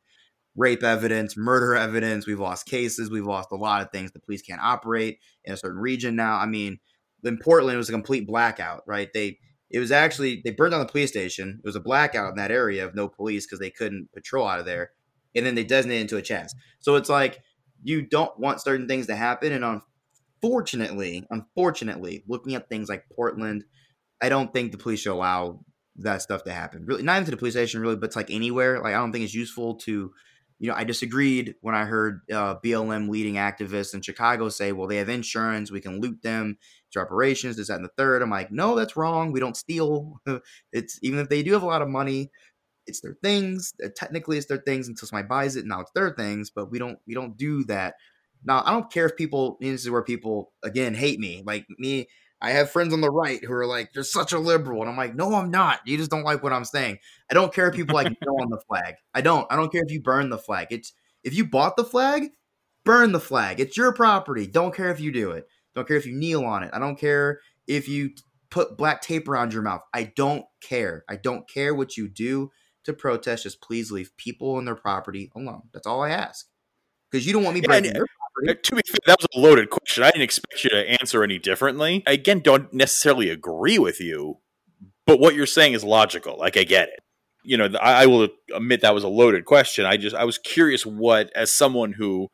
[0.57, 4.13] rape evidence, murder evidence, we've lost cases, we've lost a lot of things.
[4.13, 6.37] The police can't operate in a certain region now.
[6.37, 6.79] I mean,
[7.25, 9.09] in Portland, it was a complete blackout, right?
[9.13, 9.39] They,
[9.71, 11.61] it was actually, they burned down the police station.
[11.63, 14.61] It was a blackout in that area of no police because they couldn't patrol out
[14.61, 14.93] of there
[15.39, 16.57] and then they designate into a chest.
[16.81, 17.41] So it's like
[17.83, 19.53] you don't want certain things to happen.
[19.53, 19.83] And
[20.43, 23.65] unfortunately, unfortunately, looking at things like Portland,
[24.21, 25.61] I don't think the police should allow
[25.97, 26.85] that stuff to happen.
[26.87, 28.79] Really, not even to the police station, really, but it's like anywhere.
[28.79, 30.13] Like I don't think it's useful to,
[30.59, 34.89] you know, I disagreed when I heard uh, BLM leading activists in Chicago say, "Well,
[34.89, 36.59] they have insurance, we can loot them."
[36.93, 38.23] to reparations, this, that, and the third.
[38.23, 39.33] I'm like, no, that's wrong.
[39.33, 40.21] We don't steal.
[40.73, 42.31] it's even if they do have a lot of money,
[42.89, 43.75] it's their things.
[43.85, 45.67] Uh, technically, it's their things until somebody buys it.
[45.67, 47.95] Now it's their things, but we don't we don't do that.
[48.45, 49.59] Now I don't care if people.
[49.61, 51.43] This is where people again hate me.
[51.45, 52.09] Like me,
[52.41, 54.97] I have friends on the right who are like, "You're such a liberal," and I'm
[54.97, 55.81] like, "No, I'm not.
[55.87, 56.99] You just don't like what I'm saying."
[57.31, 58.95] I don't care if people like go on the flag.
[59.15, 59.47] I don't.
[59.51, 60.69] I don't care if you burn the flag.
[60.71, 60.93] It's
[61.25, 62.31] if you bought the flag,
[62.85, 63.61] burn the flag.
[63.61, 64.47] It's your property.
[64.47, 65.47] Don't care if you do it.
[65.75, 66.71] Don't care if you kneel on it.
[66.73, 68.11] I don't care if you
[68.51, 69.83] put black tape around your mouth.
[69.93, 71.05] I don't care.
[71.09, 72.51] I don't care what you do
[72.89, 73.45] to protest.
[73.45, 75.63] Just please leave people and their property alone.
[75.73, 76.47] That's all I ask.
[77.11, 78.61] Because you don't want me breaking your property.
[78.63, 80.05] To be fair, that was a loaded question.
[80.05, 82.03] I didn't expect you to answer any differently.
[82.07, 84.39] I, again, don't necessarily agree with you,
[85.07, 86.37] but what you're saying is logical.
[86.39, 87.01] Like I get it.
[87.43, 89.87] You know, I, I will admit that was a loaded question.
[89.87, 92.29] I just I was curious what, as someone who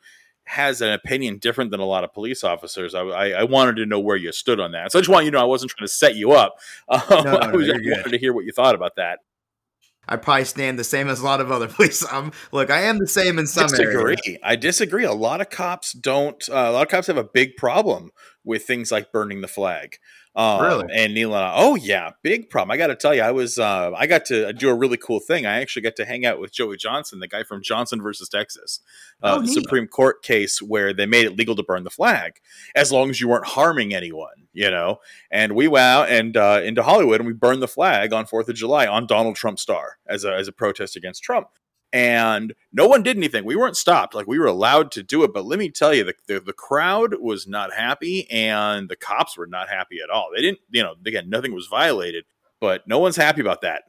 [0.46, 2.94] has an opinion different than a lot of police officers.
[2.94, 4.92] I, I, I, wanted to know where you stood on that.
[4.92, 6.56] So I just want you to know I wasn't trying to set you up.
[6.88, 9.20] Um, no, no, I was no, just wanted to hear what you thought about that.
[10.08, 12.04] I probably stand the same as a lot of other police.
[12.10, 13.94] I'm look, I am the same in some disagree.
[13.94, 14.38] areas.
[14.42, 15.04] I disagree.
[15.04, 16.42] A lot of cops don't.
[16.48, 18.10] Uh, a lot of cops have a big problem
[18.44, 19.98] with things like burning the flag.
[20.36, 20.86] Um, really?
[20.92, 22.72] And Neil and I, oh yeah, big problem.
[22.72, 25.20] I got to tell you, I was, uh, I got to do a really cool
[25.20, 25.46] thing.
[25.46, 28.80] I actually got to hang out with Joey Johnson, the guy from Johnson versus Texas,
[29.22, 32.40] uh, oh, the Supreme Court case where they made it legal to burn the flag
[32.74, 34.98] as long as you weren't harming anyone, you know.
[35.30, 38.48] And we went out and uh, into Hollywood and we burned the flag on Fourth
[38.48, 41.48] of July on Donald Trump's star as a as a protest against Trump
[41.94, 43.44] and no one did anything.
[43.44, 44.16] We weren't stopped.
[44.16, 45.32] Like we were allowed to do it.
[45.32, 49.38] But let me tell you, the, the, the, crowd was not happy and the cops
[49.38, 50.30] were not happy at all.
[50.34, 52.24] They didn't, you know, again, nothing was violated,
[52.60, 53.84] but no one's happy about that.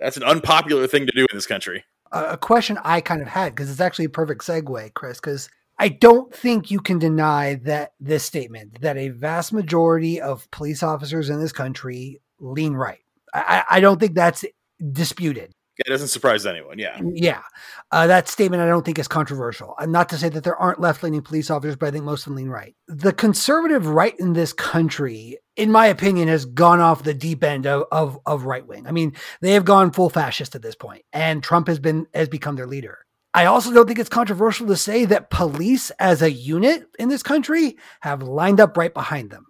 [0.00, 1.84] That's an unpopular thing to do in this country.
[2.10, 5.88] A question I kind of had, because it's actually a perfect segue, Chris, because I
[5.88, 11.30] don't think you can deny that this statement that a vast majority of police officers
[11.30, 13.00] in this country lean right.
[13.32, 14.44] I, I don't think that's
[14.92, 15.52] disputed.
[15.78, 16.78] It doesn't surprise anyone.
[16.78, 16.98] Yeah.
[17.02, 17.42] Yeah.
[17.90, 19.74] Uh, that statement I don't think is controversial.
[19.78, 22.26] I'm not to say that there aren't left leaning police officers, but I think most
[22.26, 22.74] of them lean right.
[22.88, 27.66] The conservative right in this country, in my opinion, has gone off the deep end
[27.66, 28.86] of, of, of right wing.
[28.86, 32.28] I mean, they have gone full fascist at this point, and Trump has been has
[32.28, 32.98] become their leader.
[33.34, 37.22] I also don't think it's controversial to say that police as a unit in this
[37.22, 39.44] country have lined up right behind them.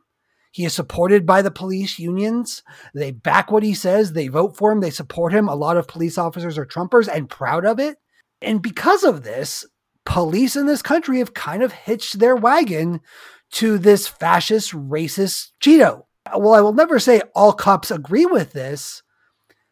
[0.57, 2.63] He is supported by the police unions.
[2.95, 4.15] They back what he says.
[4.15, 4.81] They vote for him.
[4.81, 5.51] They support him.
[5.51, 7.99] A lot of police officers are Trumpers and proud of it.
[8.41, 9.67] And because of this,
[10.07, 13.03] police in this country have kind of hitched their wagon
[13.51, 16.07] to this fascist, racist Cheeto.
[16.35, 19.03] Well, I will never say all cops agree with this.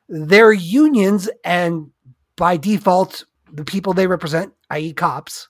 [0.06, 1.92] Their unions and
[2.36, 5.48] by default, the people they represent, i.e., cops,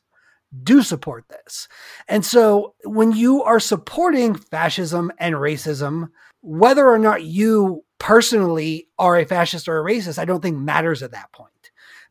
[0.62, 1.68] do support this.
[2.08, 9.16] And so when you are supporting fascism and racism, whether or not you personally are
[9.16, 11.50] a fascist or a racist, I don't think matters at that point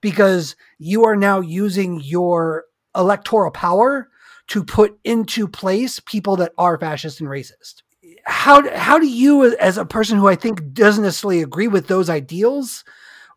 [0.02, 4.10] because you are now using your electoral power
[4.48, 7.84] to put into place people that are fascist and racist.
[8.26, 12.10] How, how do you, as a person who I think doesn't necessarily agree with those
[12.10, 12.84] ideals,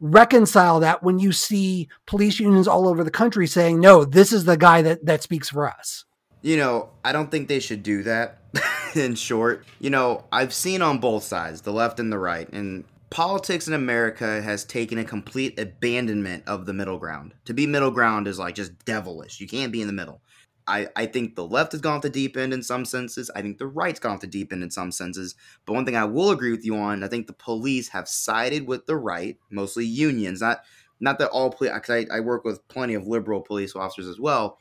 [0.01, 4.45] reconcile that when you see police unions all over the country saying, no, this is
[4.45, 6.05] the guy that, that speaks for us?
[6.43, 8.39] You know, I don't think they should do that
[8.95, 9.65] in short.
[9.81, 13.75] You know, I've seen on both sides, the left and the right, and politics in
[13.75, 17.35] America has taken a complete abandonment of the middle ground.
[17.47, 19.41] To be middle ground is like just devilish.
[19.41, 20.21] You can't be in the middle.
[20.69, 23.31] I, I think the left has gone off the deep end in some senses.
[23.37, 25.35] I think the right's gone off the deep end in some senses.
[25.65, 28.67] But one thing I will agree with you on, I think the police have sided
[28.67, 30.41] with the right, mostly unions.
[30.41, 30.63] Not
[30.99, 34.19] not that all police, because I, I work with plenty of liberal police officers as
[34.19, 34.59] well.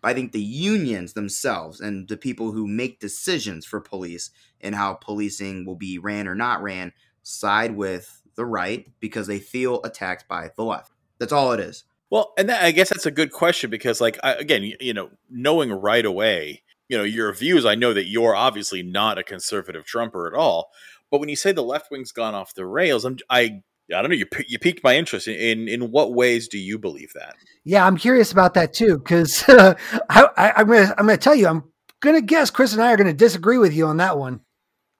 [0.00, 4.74] But I think the unions themselves and the people who make decisions for police and
[4.74, 9.82] how policing will be ran or not ran side with the right because they feel
[9.84, 10.92] attacked by the left.
[11.18, 11.84] That's all it is.
[12.14, 14.94] Well, and that, I guess that's a good question because, like, I, again, you, you,
[14.94, 19.24] know, knowing right away, you know, your views, I know that you're obviously not a
[19.24, 20.70] conservative Trumper at all.
[21.10, 24.10] But when you say the left wing's gone off the rails, I'm, I, I don't
[24.10, 24.14] know.
[24.14, 27.34] You you piqued my interest in in what ways do you believe that?
[27.64, 29.74] Yeah, I'm curious about that too because uh,
[30.08, 31.64] I, am gonna I'm gonna tell you I'm
[32.00, 34.40] gonna guess Chris and I are gonna disagree with you on that one.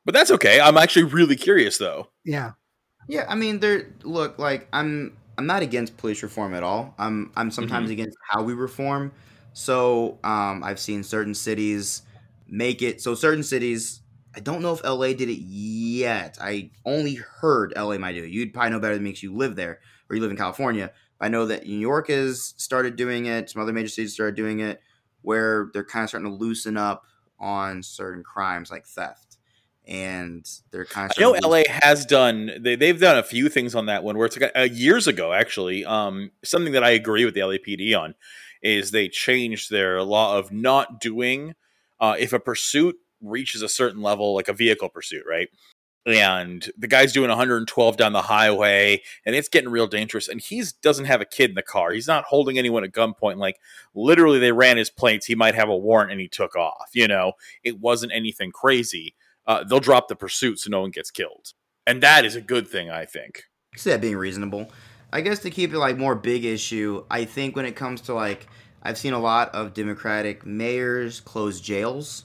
[0.05, 0.61] But that's okay.
[0.61, 2.09] I'm actually really curious though.
[2.25, 2.55] Yeah.
[3.09, 3.95] Yeah, I mean, there.
[4.03, 6.95] Look, like I'm I'm not against police reform at all.
[6.99, 7.93] I'm I'm sometimes mm-hmm.
[7.93, 9.13] against how we reform.
[9.53, 12.03] So um, I've seen certain cities
[12.49, 13.01] make it.
[13.01, 14.01] So certain cities,
[14.35, 16.39] I don't know if LA did it yet.
[16.41, 18.31] I only heard LA might do it.
[18.31, 20.93] You'd probably know better than me because you live there or you live in California.
[21.21, 23.51] I know that New York has started doing it.
[23.51, 24.81] Some other major cities started doing it,
[25.23, 27.05] where they're kind of starting to loosen up
[27.39, 29.24] on certain crimes like theft
[29.87, 31.17] and they're kind of.
[31.19, 32.51] I know LA has done.
[32.61, 35.33] They, they've done a few things on that one where it's like uh, years ago,
[35.33, 35.85] actually.
[35.85, 38.15] Um, something that I agree with the LAPD on
[38.63, 41.55] is they changed their law of not doing
[42.01, 45.49] uh, if a pursuit reaches a certain level, like a vehicle pursuit, right?
[46.07, 50.63] and the guy's doing 112 down the highway and it's getting real dangerous and he
[50.83, 53.59] doesn't have a kid in the car he's not holding anyone at gunpoint like
[53.95, 57.09] literally they ran his plates he might have a warrant and he took off you
[57.09, 59.15] know it wasn't anything crazy
[59.47, 61.53] uh, they'll drop the pursuit so no one gets killed
[61.87, 64.71] and that is a good thing i think I see that being reasonable
[65.13, 68.15] i guess to keep it like more big issue i think when it comes to
[68.15, 68.47] like
[68.83, 72.25] i've seen a lot of democratic mayors close jails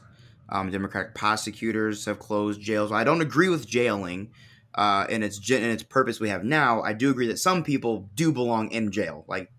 [0.52, 2.92] um, Democratic prosecutors have closed jails.
[2.92, 4.32] I don't agree with jailing
[4.76, 6.82] uh, and its in its purpose we have now.
[6.82, 9.26] I do agree that some people do belong in jail.
[9.28, 9.52] Like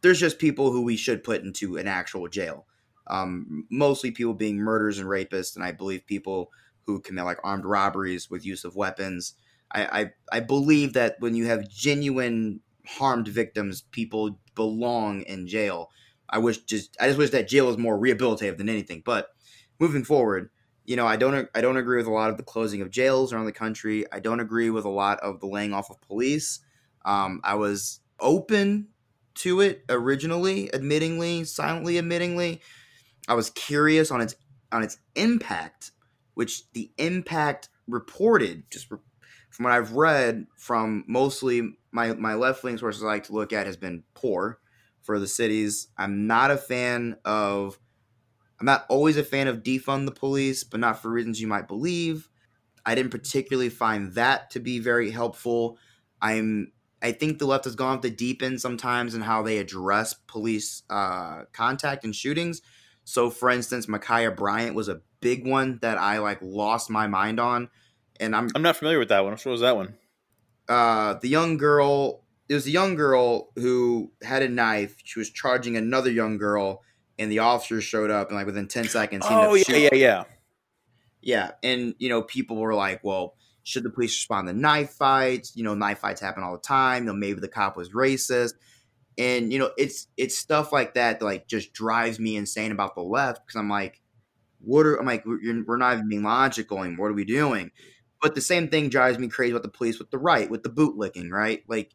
[0.00, 2.66] there's just people who we should put into an actual jail.
[3.06, 6.50] Um, mostly people being murderers and rapists, and I believe people
[6.92, 9.34] who commit like armed robberies with use of weapons.
[9.72, 15.90] I, I, I believe that when you have genuine harmed victims, people belong in jail.
[16.28, 19.02] I wish just I just wish that jail was more rehabilitative than anything.
[19.04, 19.28] But
[19.78, 20.50] moving forward,
[20.84, 23.32] you know, I don't I don't agree with a lot of the closing of jails
[23.32, 24.04] around the country.
[24.12, 26.60] I don't agree with a lot of the laying off of police.
[27.04, 28.88] Um, I was open
[29.36, 32.60] to it originally, admittingly, silently admittingly.
[33.28, 34.34] I was curious on its
[34.72, 35.92] on its impact,
[36.40, 39.00] which the impact reported just from
[39.58, 43.66] what I've read from mostly my my left wing sources I like to look at
[43.66, 44.58] has been poor
[45.02, 45.88] for the cities.
[45.98, 47.78] I'm not a fan of
[48.58, 51.68] I'm not always a fan of defund the police, but not for reasons you might
[51.68, 52.30] believe.
[52.86, 55.76] I didn't particularly find that to be very helpful.
[56.22, 56.72] I'm
[57.02, 60.14] I think the left has gone off the deep end sometimes in how they address
[60.14, 62.62] police uh, contact and shootings.
[63.04, 67.40] So, for instance, Ma'Khia Bryant was a big one that I like lost my mind
[67.40, 67.68] on,
[68.18, 69.32] and I'm I'm not familiar with that one.
[69.32, 69.94] What was that one?
[70.68, 72.24] Uh, the young girl.
[72.48, 74.96] It was a young girl who had a knife.
[75.04, 76.82] She was charging another young girl,
[77.16, 80.24] and the officers showed up, and like within ten seconds, he oh yeah, yeah, yeah,
[81.20, 81.50] yeah.
[81.62, 85.52] And you know, people were like, "Well, should the police respond to knife fights?
[85.54, 87.04] You know, knife fights happen all the time.
[87.04, 88.54] You know, maybe the cop was racist."
[89.16, 92.94] And you know, it's it's stuff like that that like just drives me insane about
[92.94, 93.99] the left because I'm like,
[94.62, 97.06] what are I'm like, we're, we're not even being logical anymore.
[97.06, 97.70] What are we doing?
[98.20, 100.68] But the same thing drives me crazy about the police with the right, with the
[100.68, 101.62] bootlicking, right?
[101.68, 101.94] Like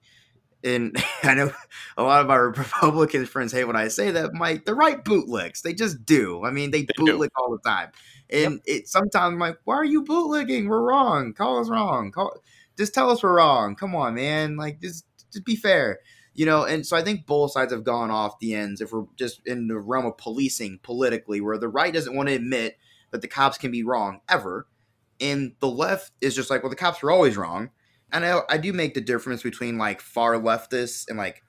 [0.66, 1.52] and I know
[1.98, 4.34] a lot of our Republican friends hate when I say that.
[4.34, 6.44] Mike, the right bootlicks, they just do.
[6.44, 7.34] I mean, they, they bootlick do.
[7.38, 7.92] all the time,
[8.30, 8.62] and yep.
[8.66, 10.68] it sometimes I'm like, why are you bootlicking?
[10.68, 11.34] We're wrong.
[11.34, 12.12] Call us wrong.
[12.12, 12.36] Call,
[12.78, 13.76] just tell us we're wrong.
[13.76, 14.58] Come on, man.
[14.58, 16.00] Like, just just be fair,
[16.36, 16.64] you know.
[16.64, 18.82] And so I think both sides have gone off the ends.
[18.82, 22.36] If we're just in the realm of policing politically, where the right doesn't want to
[22.36, 22.78] admit
[23.12, 24.68] that the cops can be wrong ever,
[25.20, 27.72] and the left is just like, well, the cops are always wrong
[28.12, 31.44] and I, I do make the difference between like far leftists and like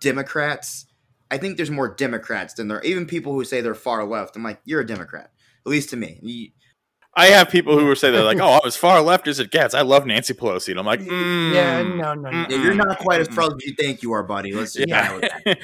[0.00, 0.86] Democrats.
[1.30, 4.36] I think there's more Democrats than there even people who say they're far left.
[4.36, 5.30] I'm like, you're a Democrat,
[5.64, 6.52] at least to me.
[7.16, 9.40] You, I have people who were say they're like, "Oh, I'm as far left as
[9.40, 12.46] it gets." I love Nancy Pelosi, and I'm like, mm, "Yeah, no, no, no.
[12.48, 15.18] Yeah, you're not quite as far as you think you are, buddy." Let's just yeah.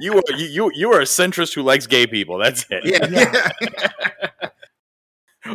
[0.00, 2.38] you are you you are a centrist who likes gay people.
[2.38, 2.84] That's it.
[2.84, 3.06] Yeah.
[3.10, 4.48] yeah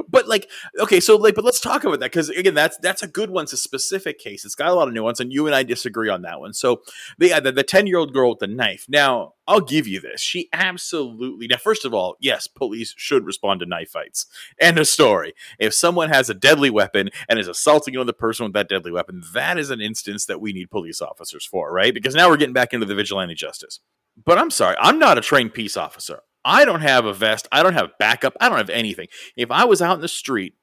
[0.07, 0.49] but like
[0.79, 3.43] okay so like but let's talk about that because again that's that's a good one
[3.43, 4.45] it's a specific case.
[4.45, 6.53] It's got a lot of nuance and you and i disagree on that one.
[6.53, 6.81] So
[7.17, 8.85] the the 10 year old girl with the knife.
[8.87, 10.21] Now i'll give you this.
[10.21, 14.27] She absolutely now first of all yes police should respond to knife fights.
[14.59, 15.33] End of story.
[15.57, 19.23] If someone has a deadly weapon and is assaulting another person with that deadly weapon
[19.33, 21.93] that is an instance that we need police officers for right?
[21.93, 23.79] Because now we're getting back into the vigilante justice.
[24.23, 27.47] But i'm sorry i'm not a trained peace officer I don't have a vest.
[27.51, 28.35] I don't have backup.
[28.39, 29.07] I don't have anything.
[29.35, 30.53] If I was out in the street,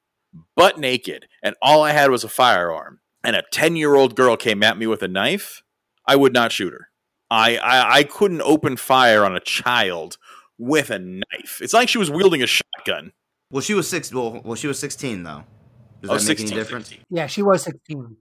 [0.55, 4.37] butt naked, and all I had was a firearm, and a 10 year old girl
[4.37, 5.63] came at me with a knife,
[6.07, 6.89] I would not shoot her.
[7.29, 10.17] I, I, I couldn't open fire on a child
[10.57, 11.59] with a knife.
[11.61, 13.11] It's like she was wielding a shotgun.
[13.51, 14.13] Well, she was six.
[14.13, 15.43] Well, well, she was sixteen though.
[16.01, 16.87] Does oh, that 16, make any difference?
[16.89, 17.05] 16.
[17.09, 18.17] Yeah, she was sixteen.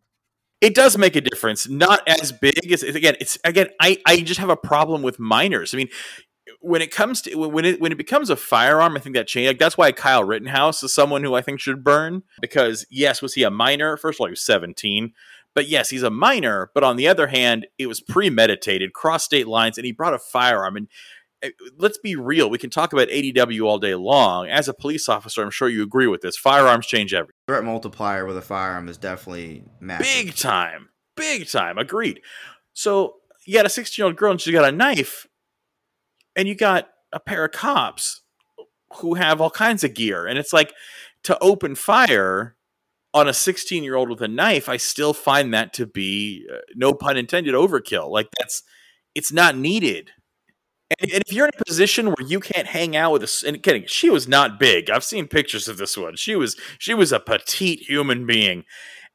[0.60, 1.68] It does make a difference.
[1.68, 3.16] Not as big as again.
[3.20, 3.68] It's again.
[3.80, 5.74] I I just have a problem with minors.
[5.74, 5.88] I mean,
[6.60, 9.48] when it comes to when it when it becomes a firearm, I think that changed.
[9.48, 13.34] Like, that's why Kyle Rittenhouse is someone who I think should burn because yes, was
[13.34, 13.96] he a minor?
[13.96, 15.12] First of all, he was seventeen,
[15.54, 16.70] but yes, he's a minor.
[16.74, 20.18] But on the other hand, it was premeditated, cross state lines, and he brought a
[20.18, 20.76] firearm.
[20.76, 20.88] And
[21.42, 24.48] eh, let's be real, we can talk about ADW all day long.
[24.48, 26.36] As a police officer, I'm sure you agree with this.
[26.36, 27.32] Firearms change everything.
[27.46, 30.06] Threat multiplier with a firearm is definitely massive.
[30.06, 31.78] Big time, big time.
[31.78, 32.20] Agreed.
[32.72, 33.16] So
[33.46, 35.26] you got a 16 year old girl and she's got a knife
[36.36, 38.20] and you got a pair of cops
[38.96, 40.26] who have all kinds of gear.
[40.26, 40.72] And it's like
[41.24, 42.56] to open fire
[43.14, 46.58] on a 16 year old with a knife i still find that to be uh,
[46.74, 48.10] no pun intended overkill.
[48.10, 48.62] Like that's
[49.14, 50.10] it's not needed.
[51.00, 53.62] And, and, if you're in a position where you can't hang out with a and
[53.62, 54.90] kidding she was not big.
[54.90, 56.16] I've seen pictures of this one.
[56.16, 58.64] She was she was a petite human being.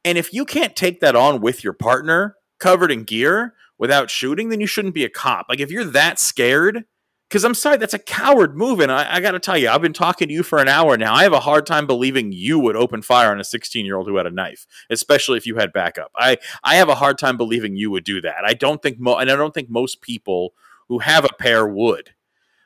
[0.04, 4.48] And if you can't take that on with your partner covered in gear without shooting,
[4.48, 5.46] then you shouldn't be a cop.
[5.48, 6.84] Like if you're that scared,
[7.32, 8.78] because I'm sorry, that's a coward move.
[8.80, 10.98] And I, I got to tell you, I've been talking to you for an hour
[10.98, 11.14] now.
[11.14, 14.06] I have a hard time believing you would open fire on a 16 year old
[14.06, 16.12] who had a knife, especially if you had backup.
[16.14, 18.44] I, I have a hard time believing you would do that.
[18.44, 20.52] I don't think, mo- and I don't think most people
[20.88, 22.10] who have a pair would.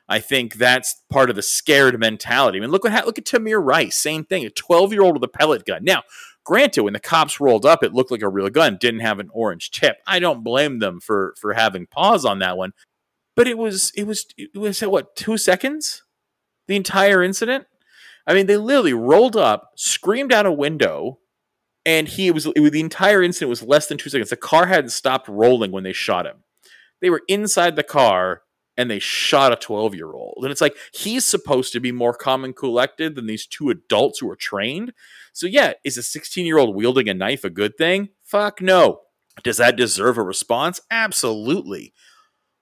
[0.09, 2.57] I think that's part of the scared mentality.
[2.57, 5.23] I mean, look what look at Tamir Rice, same thing, a 12 year old with
[5.23, 5.85] a pellet gun.
[5.85, 6.03] Now,
[6.43, 9.29] granted, when the cops rolled up, it looked like a real gun, didn't have an
[9.31, 9.97] orange tip.
[10.05, 12.73] I don't blame them for for having pause on that one,
[13.37, 16.03] but it was it was it was what two seconds,
[16.67, 17.67] the entire incident.
[18.25, 21.19] I mean, they literally rolled up, screamed out a window,
[21.85, 24.31] and he was, was the entire incident was less than two seconds.
[24.31, 26.43] The car hadn't stopped rolling when they shot him.
[26.99, 28.41] They were inside the car
[28.75, 30.39] and they shot a 12 year old.
[30.41, 34.19] And it's like he's supposed to be more calm and collected than these two adults
[34.19, 34.93] who are trained.
[35.31, 38.09] So, yeah, is a 16 year old wielding a knife a good thing?
[38.23, 39.01] Fuck no.
[39.43, 40.81] Does that deserve a response?
[40.89, 41.93] Absolutely.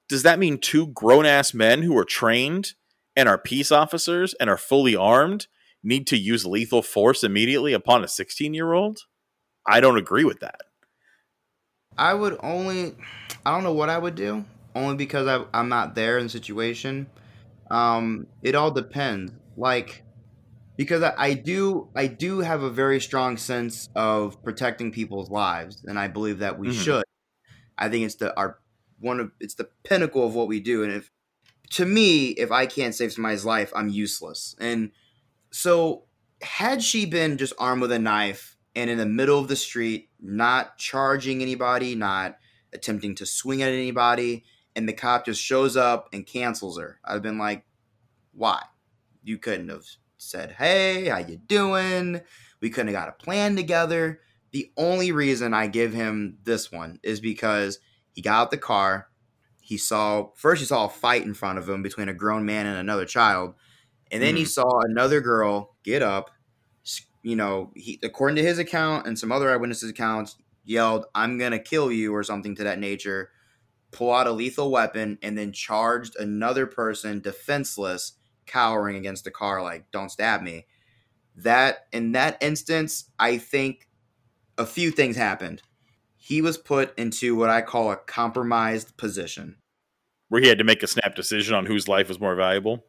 [0.08, 2.74] Does that mean two grown ass men who are trained
[3.16, 5.48] and are peace officers and are fully armed
[5.84, 9.02] need to use lethal force immediately upon a 16 year old?
[9.66, 10.62] I don't agree with that.
[11.98, 12.96] I would only,
[13.46, 14.46] I don't know what I would do
[14.76, 17.08] only because I, I'm not there in the situation.
[17.72, 19.32] Um, it all depends.
[19.58, 20.04] Like,
[20.78, 25.84] because I, I do I do have a very strong sense of protecting people's lives,
[25.86, 26.82] and I believe that we mm-hmm.
[26.82, 27.04] should.
[27.78, 28.60] I think it's the our
[29.06, 31.12] one of it's the pinnacle of what we do, and if
[31.72, 34.56] to me, if I can't save somebody's life, I'm useless.
[34.60, 34.92] And
[35.52, 36.06] so,
[36.42, 40.10] had she been just armed with a knife and in the middle of the street,
[40.20, 42.38] not charging anybody, not
[42.74, 44.44] attempting to swing at anybody,
[44.76, 47.00] and the cop just shows up and cancels her.
[47.06, 47.64] I've been like,
[48.34, 48.62] why?
[49.24, 49.86] You couldn't have
[50.18, 52.22] said, "Hey, how you doing?"
[52.60, 54.20] We couldn't have got a plan together.
[54.52, 57.80] The only reason I give him this one is because
[58.16, 59.10] he got out the car.
[59.62, 62.66] He saw first he saw a fight in front of him between a grown man
[62.66, 63.54] and another child,
[64.12, 64.40] and then mm.
[64.40, 66.32] he saw another girl get up.
[67.22, 71.60] You know, he according to his account and some other eyewitnesses' accounts, yelled, "I'm gonna
[71.60, 73.30] kill you" or something to that nature
[73.96, 78.14] pull out a lethal weapon, and then charged another person defenseless,
[78.46, 80.66] cowering against the car, like, don't stab me.
[81.38, 83.88] That, in that instance, I think
[84.58, 85.62] a few things happened.
[86.26, 89.58] He was put into what I call a compromised position.
[90.30, 92.88] Where he had to make a snap decision on whose life was more valuable?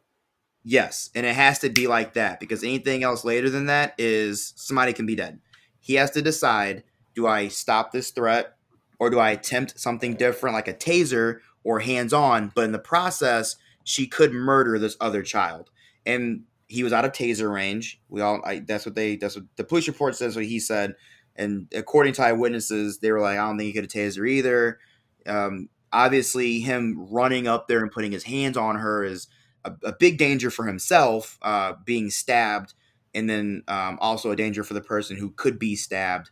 [0.63, 4.53] Yes, and it has to be like that because anything else later than that is
[4.55, 5.39] somebody can be dead.
[5.79, 6.81] He has to decide
[7.13, 8.55] do I stop this threat
[8.97, 12.51] or do I attempt something different like a taser or hands on?
[12.55, 15.69] But in the process, she could murder this other child.
[16.07, 18.01] And he was out of taser range.
[18.09, 20.95] We all I, that's what they that's what the police report says what he said.
[21.37, 24.79] And according to eyewitnesses, they were like, I don't think he could have taser either.
[25.25, 29.27] Um, obviously, him running up there and putting his hands on her is
[29.63, 32.73] a, a big danger for himself, uh, being stabbed,
[33.13, 36.31] and then um, also a danger for the person who could be stabbed.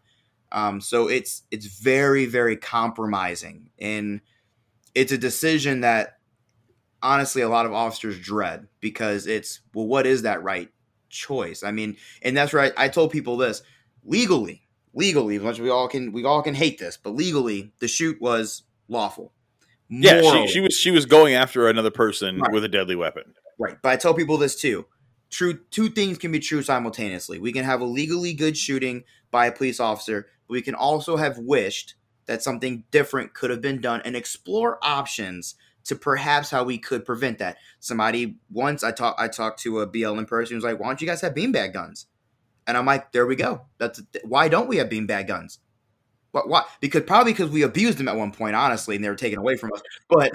[0.51, 4.21] Um, so it's it's very very compromising, and
[4.93, 6.17] it's a decision that
[7.01, 10.69] honestly a lot of officers dread because it's well, what is that right
[11.09, 11.63] choice?
[11.63, 12.73] I mean, and that's right.
[12.77, 13.63] I told people this
[14.03, 14.64] legally,
[14.95, 18.63] legally, much we all can we all can hate this, but legally, the shoot was
[18.87, 19.31] lawful.
[19.87, 22.51] Yeah, she, she, was she was going after another person right.
[22.51, 23.35] with a deadly weapon.
[23.59, 24.87] Right, but I tell people this too.
[25.29, 27.39] True, two things can be true simultaneously.
[27.39, 31.37] We can have a legally good shooting by a police officer, we can also have
[31.37, 36.77] wished that something different could have been done and explore options to perhaps how we
[36.77, 37.57] could prevent that.
[37.79, 41.01] Somebody once I talked I talked to a BLM person who was like, "Why don't
[41.01, 42.07] you guys have beanbag guns?"
[42.67, 43.61] And I'm like, "There we go.
[43.77, 45.59] That's why don't we have beanbag guns?"
[46.35, 46.49] What?
[46.49, 46.63] Why?
[46.81, 49.55] Because probably because we abused them at one point, honestly, and they were taken away
[49.55, 49.81] from us.
[50.09, 50.33] But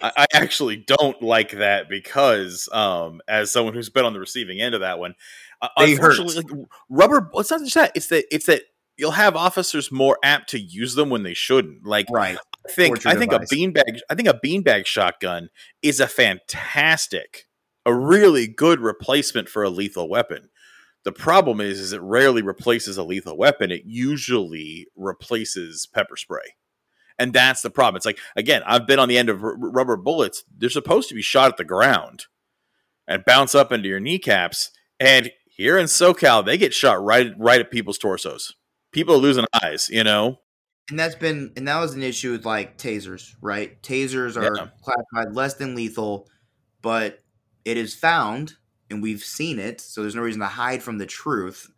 [0.02, 4.74] I actually don't like that because, um, as someone who's been on the receiving end
[4.74, 5.14] of that one,
[5.60, 6.50] uh, they unfortunately, hurt.
[6.50, 7.28] like rubber.
[7.34, 7.92] It's not just that.
[7.94, 8.24] It's that.
[8.34, 8.62] It's that
[8.96, 11.84] you'll have officers more apt to use them when they shouldn't.
[11.84, 12.38] Like, right.
[12.66, 13.52] I think I think device.
[13.52, 13.98] a beanbag.
[14.08, 15.50] I think a beanbag shotgun
[15.82, 17.46] is a fantastic,
[17.84, 20.48] a really good replacement for a lethal weapon.
[21.04, 23.70] The problem is, is it rarely replaces a lethal weapon.
[23.70, 26.54] It usually replaces pepper spray.
[27.18, 27.96] And that's the problem.
[27.96, 30.44] It's like, again, I've been on the end of r- rubber bullets.
[30.56, 32.26] They're supposed to be shot at the ground
[33.06, 34.70] and bounce up into your kneecaps.
[34.98, 38.54] And here in SoCal, they get shot right right at people's torsos
[38.92, 40.38] people are losing eyes, you know.
[40.90, 43.82] And that's been and that was an issue with like tasers, right?
[43.82, 44.68] Tasers are yeah.
[44.82, 46.28] classified less than lethal,
[46.82, 47.20] but
[47.64, 48.54] it is found
[48.92, 51.72] and we've seen it, so there's no reason to hide from the truth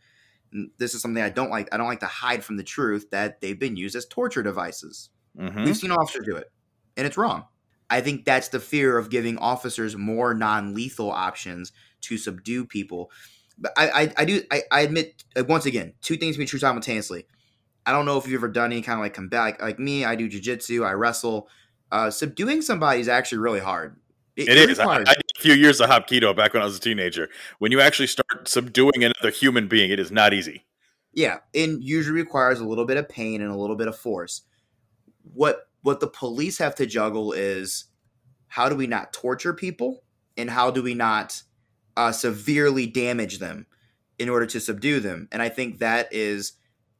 [0.78, 1.68] this is something I don't like.
[1.72, 5.10] I don't like to hide from the truth that they've been used as torture devices.
[5.38, 5.64] Mhm.
[5.64, 6.50] We've seen officers do it,
[6.96, 7.46] and it's wrong.
[7.90, 13.10] I think that's the fear of giving officers more non-lethal options to subdue people.
[13.58, 16.58] But I, I, I do, I, I admit once again, two things can be true
[16.58, 17.26] simultaneously.
[17.86, 20.04] I don't know if you've ever done any kind of like combat, like, like me.
[20.04, 21.48] I do jujitsu, I wrestle.
[21.92, 24.00] Uh, subduing somebody is actually really hard.
[24.36, 24.78] It is.
[24.78, 27.28] I, I few years of Hapkido back when I was a teenager.
[27.58, 30.64] When you actually start subduing another human being, it is not easy.
[31.12, 34.42] Yeah, and usually requires a little bit of pain and a little bit of force.
[35.34, 37.84] What what the police have to juggle is
[38.48, 40.02] how do we not torture people
[40.36, 41.42] and how do we not
[41.96, 43.66] uh, severely damage them
[44.18, 45.28] in order to subdue them?
[45.30, 46.54] And I think that is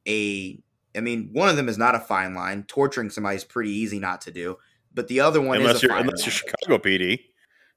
[0.06, 0.62] a
[0.94, 2.64] I mean, one of them is not a fine line.
[2.64, 4.58] Torturing somebody is pretty easy not to do,
[4.92, 6.32] but the other one unless is a you're fine unless you're.
[6.32, 7.20] Chicago PD.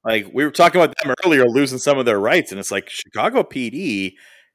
[0.07, 2.89] Like we were talking about them earlier, losing some of their rights, and it's like
[2.89, 4.13] Chicago PD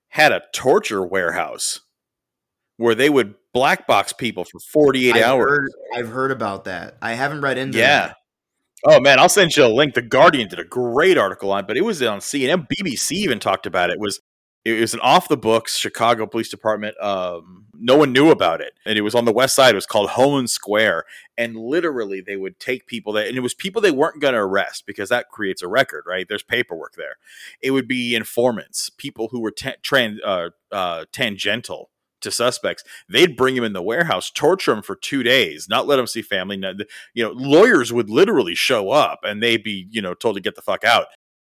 [0.09, 1.81] had a torture warehouse
[2.79, 5.51] where they would black box people for 48 I've hours.
[5.51, 6.97] heard, I've heard about that.
[7.03, 7.83] I haven't read into it.
[7.83, 8.07] Yeah.
[8.09, 8.17] that.
[8.87, 9.93] Oh man, I'll send you a link.
[9.95, 12.67] The Guardian did a great article on, it, but it was on CNN.
[12.67, 13.95] BBC even talked about it.
[13.95, 14.21] it was
[14.65, 17.01] it was an off the books Chicago Police Department.
[17.01, 19.73] Um, no one knew about it, and it was on the West Side.
[19.73, 21.05] It was called Homan Square,
[21.37, 24.41] and literally they would take people that, and it was people they weren't going to
[24.41, 26.27] arrest because that creates a record, right?
[26.29, 27.17] There's paperwork there.
[27.61, 31.91] It would be informants, people who were ta- tran- uh, uh, tangential
[32.23, 32.85] to suspects.
[33.09, 36.23] They'd bring him in the warehouse, torture him for two days, not let him see
[36.23, 36.63] family.
[37.15, 40.55] you know, lawyers would literally show up and they'd be, you know, told to get
[40.55, 41.07] the fuck out.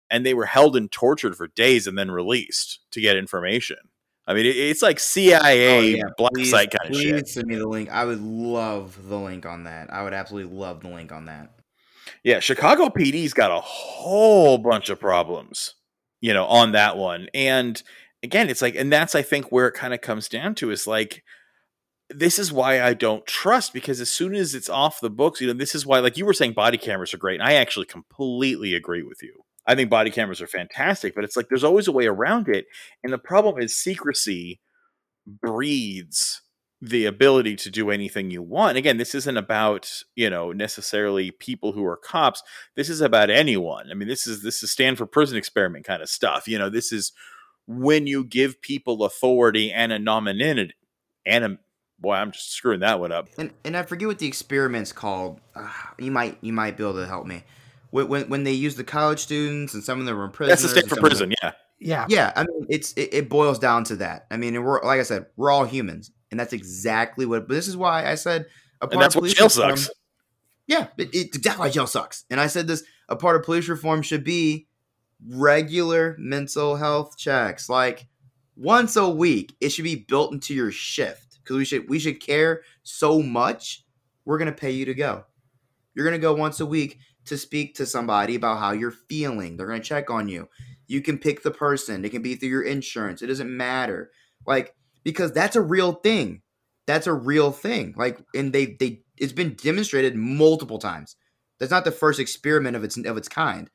[0.09, 3.77] And they were held and tortured for days and then released to get information.
[4.27, 6.03] I mean, it, it's like CIA Oh, yeah.
[6.17, 7.27] black Please, site kind of please shit.
[7.27, 7.89] send me the link.
[7.89, 9.91] I would love the link on that.
[9.93, 11.51] I would absolutely love the link on that.
[12.23, 15.75] Yeah, Chicago PD's got a whole bunch of problems,
[16.21, 17.27] you know, on that one.
[17.33, 17.81] And
[18.23, 20.87] again, it's like, and that's I think where it kind of comes down to is
[20.87, 21.23] like,
[22.11, 25.47] this is why I don't trust because as soon as it's off the books, you
[25.47, 27.39] know, this is why, like you were saying, body cameras are great.
[27.39, 29.44] And I actually completely agree with you.
[29.67, 32.65] I think body cameras are fantastic, but it's like there's always a way around it.
[33.03, 34.59] And the problem is secrecy
[35.25, 36.41] breeds
[36.81, 38.77] the ability to do anything you want.
[38.77, 42.43] Again, this isn't about, you know, necessarily people who are cops.
[42.75, 43.89] This is about anyone.
[43.89, 46.47] I mean, this is this is Stanford prison experiment kind of stuff.
[46.47, 47.11] You know, this is
[47.67, 50.73] when you give people authority and a anonymity
[51.25, 51.57] and a
[51.99, 53.29] boy, I'm just screwing that one up.
[53.37, 55.39] And and I forget what the experiment's called.
[55.55, 57.43] Uh, you might you might be able to help me.
[57.95, 60.49] When, when when they use the college students and some of them were in prison.
[60.49, 61.53] That's the Stanford prison, yeah.
[61.79, 62.05] Yeah.
[62.09, 64.27] Yeah, I mean it's it, it boils down to that.
[64.29, 67.47] I mean, and we're like I said, we're all humans, and that's exactly what.
[67.47, 68.47] But this is why I said
[68.81, 69.95] a part And that's of what police jail reform- sucks.
[70.67, 72.25] Yeah, it, it's exactly why jail sucks.
[72.29, 74.67] And I said this: a part of police reform should be
[75.27, 78.07] regular mental health checks, like
[78.55, 79.55] once a week.
[79.61, 83.83] It should be built into your shift because we should we should care so much.
[84.25, 85.25] We're gonna pay you to go.
[85.93, 89.57] You're gonna go once a week to speak to somebody about how you're feeling.
[89.57, 90.47] They're gonna check on you.
[90.87, 92.05] You can pick the person.
[92.05, 93.21] It can be through your insurance.
[93.21, 94.11] It doesn't matter,
[94.45, 96.41] like because that's a real thing.
[96.87, 97.95] That's a real thing.
[97.97, 101.15] Like, and they they it's been demonstrated multiple times.
[101.59, 103.69] That's not the first experiment of its of its kind.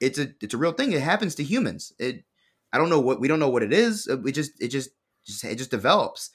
[0.00, 0.92] It's a it's a real thing.
[0.92, 1.92] It happens to humans.
[1.98, 2.24] It
[2.72, 4.06] I don't know what we don't know what it is.
[4.06, 4.90] It just it just
[5.24, 6.30] just it just develops.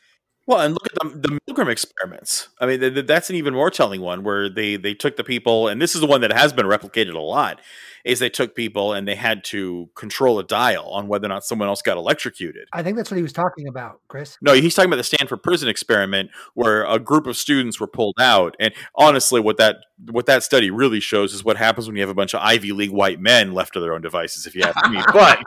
[0.48, 2.48] Well, and look at the, the Milgram experiments.
[2.62, 5.24] I mean, th- th- that's an even more telling one where they they took the
[5.24, 7.60] people, and this is the one that has been replicated a lot.
[8.06, 11.44] Is they took people and they had to control a dial on whether or not
[11.44, 12.70] someone else got electrocuted.
[12.72, 14.38] I think that's what he was talking about, Chris.
[14.42, 18.16] No, he's talking about the Stanford prison experiment where a group of students were pulled
[18.18, 18.56] out.
[18.62, 19.78] And honestly, what that
[20.10, 22.72] what that study really shows is what happens when you have a bunch of Ivy
[22.72, 25.02] League white men left to their own devices, if you ask me.
[25.12, 25.40] But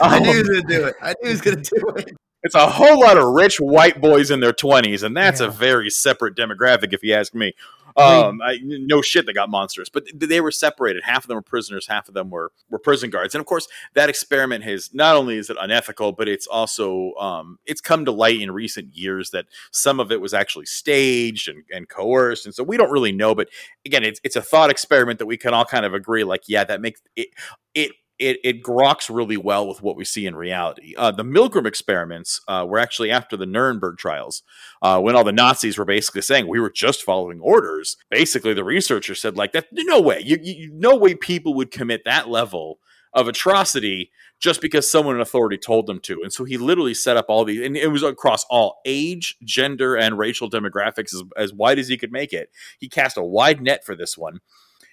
[0.00, 0.94] I um, knew he was gonna do it.
[1.02, 2.16] I knew he was gonna do it.
[2.44, 5.88] It's a whole lot of rich white boys in their 20s, and that's a very
[5.88, 7.54] separate demographic, if you ask me.
[7.96, 11.04] Um, I, no shit, they got monsters, but th- they were separated.
[11.04, 13.36] Half of them were prisoners, half of them were were prison guards.
[13.36, 17.60] And of course, that experiment has not only is it unethical, but it's also um,
[17.66, 21.62] it's come to light in recent years that some of it was actually staged and,
[21.72, 23.32] and coerced, and so we don't really know.
[23.32, 23.48] But
[23.86, 26.64] again, it's it's a thought experiment that we can all kind of agree, like, yeah,
[26.64, 27.28] that makes it
[27.74, 30.94] it it it groks really well with what we see in reality.
[30.96, 34.42] Uh, the Milgram experiments uh, were actually after the Nuremberg trials,
[34.82, 37.96] uh, when all the Nazis were basically saying we were just following orders.
[38.10, 42.02] Basically, the researchers said like that, no way, you, you no way people would commit
[42.04, 42.78] that level
[43.12, 44.10] of atrocity
[44.40, 46.20] just because someone in authority told them to.
[46.22, 49.96] And so he literally set up all these, and it was across all age, gender,
[49.96, 52.50] and racial demographics as, as wide as he could make it.
[52.78, 54.40] He cast a wide net for this one.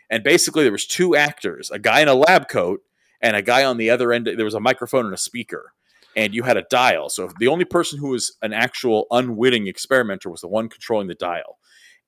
[0.10, 2.82] And basically, there was two actors, a guy in a lab coat
[3.22, 4.28] and a guy on the other end.
[4.28, 5.74] There was a microphone and a speaker.
[6.16, 7.10] and you had a dial.
[7.10, 11.16] So the only person who was an actual unwitting experimenter was the one controlling the
[11.16, 11.58] dial.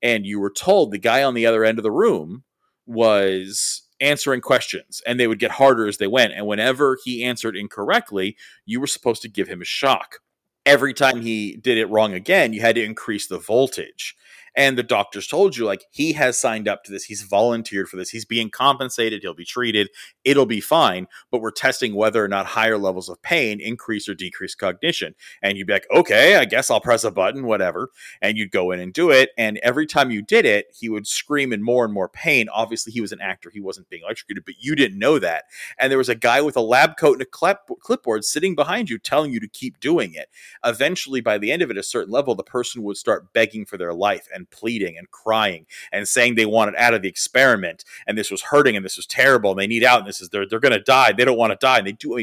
[0.02, 2.44] And you were told the guy on the other end of the room
[2.86, 6.34] was answering questions and they would get harder as they went.
[6.34, 8.36] And whenever he answered incorrectly,
[8.66, 10.18] you were supposed to give him a shock.
[10.66, 14.14] Every time he did it wrong again, you had to increase the voltage
[14.56, 17.04] and the doctors told you like he has signed up to this.
[17.04, 18.10] He's volunteered for this.
[18.10, 19.22] He's being compensated.
[19.22, 19.90] He'll be treated.
[20.24, 24.14] It'll be fine but we're testing whether or not higher levels of pain increase or
[24.14, 25.14] decrease cognition.
[25.42, 27.90] And you'd be like okay i guess i'll press a button whatever.
[28.22, 29.30] And you'd go in and do it.
[29.36, 32.48] And every time you did it he would scream in more and more pain.
[32.48, 33.50] Obviously he was an actor.
[33.50, 35.44] He wasn't being electrocuted but you didn't know that.
[35.78, 38.98] And there was a guy with a lab coat and a clipboard sitting behind you
[38.98, 40.28] telling you to keep doing it.
[40.64, 43.76] Eventually by the end of it a certain level the person would start begging for
[43.76, 44.28] their life.
[44.34, 48.16] And and pleading and crying and saying they want it out of the experiment and
[48.18, 50.46] this was hurting and this was terrible and they need out and this is they're
[50.46, 51.12] they're going to die.
[51.12, 52.18] They don't want to die and they do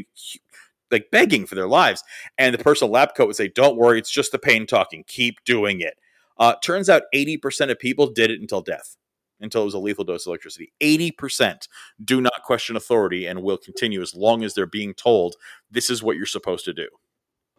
[0.92, 2.04] like begging for their lives.
[2.38, 5.04] And the person lab coat would say, "Don't worry, it's just the pain talking.
[5.08, 5.98] Keep doing it."
[6.38, 8.98] Uh, turns out 80% of people did it until death,
[9.40, 10.74] until it was a lethal dose of electricity.
[10.82, 11.68] 80%
[12.04, 15.36] do not question authority and will continue as long as they're being told
[15.70, 16.88] this is what you're supposed to do.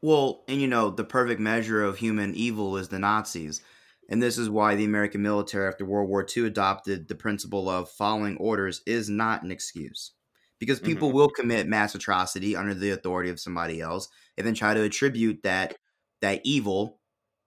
[0.02, 3.62] Well, and you know, the perfect measure of human evil is the Nazis.
[4.08, 7.90] And this is why the American military after World War II adopted the principle of
[7.90, 10.12] following orders is not an excuse.
[10.58, 11.16] Because people mm-hmm.
[11.16, 15.42] will commit mass atrocity under the authority of somebody else and then try to attribute
[15.42, 15.76] that
[16.20, 17.00] that evil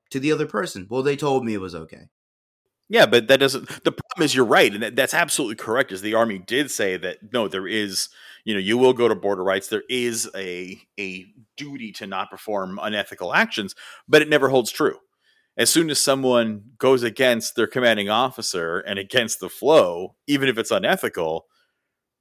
[0.09, 0.85] to the other person.
[0.89, 2.09] Well, they told me it was okay.
[2.89, 3.67] Yeah, but that doesn't.
[3.83, 5.91] The problem is you're right, and that's absolutely correct.
[5.91, 8.09] Is the army did say that no, there is,
[8.43, 9.69] you know, you will go to border rights.
[9.69, 11.25] There is a a
[11.57, 13.75] duty to not perform unethical actions,
[14.07, 14.97] but it never holds true
[15.57, 20.57] as soon as someone goes against their commanding officer and against the flow, even if
[20.57, 21.45] it's unethical,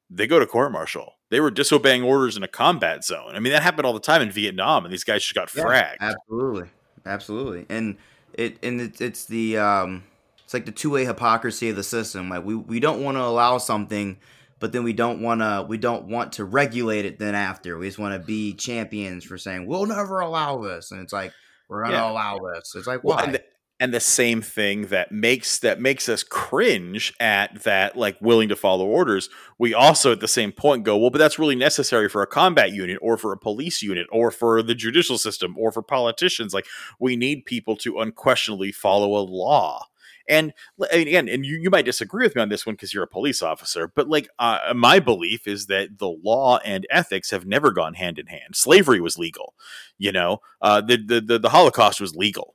[0.08, 1.14] they go to court martial.
[1.30, 3.34] They were disobeying orders in a combat zone.
[3.34, 5.64] I mean, that happened all the time in Vietnam, and these guys just got yeah,
[5.64, 5.96] fragged.
[6.00, 6.68] Absolutely,
[7.06, 7.96] absolutely, and
[8.34, 10.04] it and it, it's the um,
[10.44, 12.28] it's like the two way hypocrisy of the system.
[12.28, 14.18] Like we we don't want to allow something,
[14.60, 17.18] but then we don't want to we don't want to regulate it.
[17.18, 21.00] Then after we just want to be champions for saying we'll never allow this, and
[21.00, 21.32] it's like
[21.68, 22.10] we're going to yeah.
[22.10, 22.74] allow this.
[22.74, 23.16] It's like why?
[23.16, 23.44] Well, and, the,
[23.80, 28.56] and the same thing that makes that makes us cringe at that like willing to
[28.56, 32.22] follow orders we also at the same point go well but that's really necessary for
[32.22, 35.82] a combat unit or for a police unit or for the judicial system or for
[35.82, 36.66] politicians like
[37.00, 39.84] we need people to unquestionably follow a law
[40.28, 40.52] and
[40.90, 43.42] again, and you, you might disagree with me on this one because you're a police
[43.42, 47.94] officer, but like uh, my belief is that the law and ethics have never gone
[47.94, 48.54] hand in hand.
[48.54, 49.54] Slavery was legal,
[49.98, 50.38] you know.
[50.60, 52.54] Uh, the, the the the Holocaust was legal.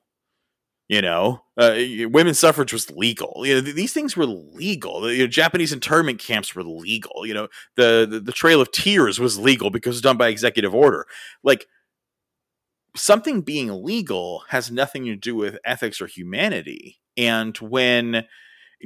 [0.88, 1.78] You know, uh,
[2.10, 3.44] women's suffrage was legal.
[3.46, 5.02] You know, th- these things were legal.
[5.02, 7.28] The you know, Japanese internment camps were legal.
[7.28, 10.30] You know, the, the the Trail of Tears was legal because it was done by
[10.30, 11.06] executive order.
[11.44, 11.68] Like
[12.96, 18.26] something being legal has nothing to do with ethics or humanity and when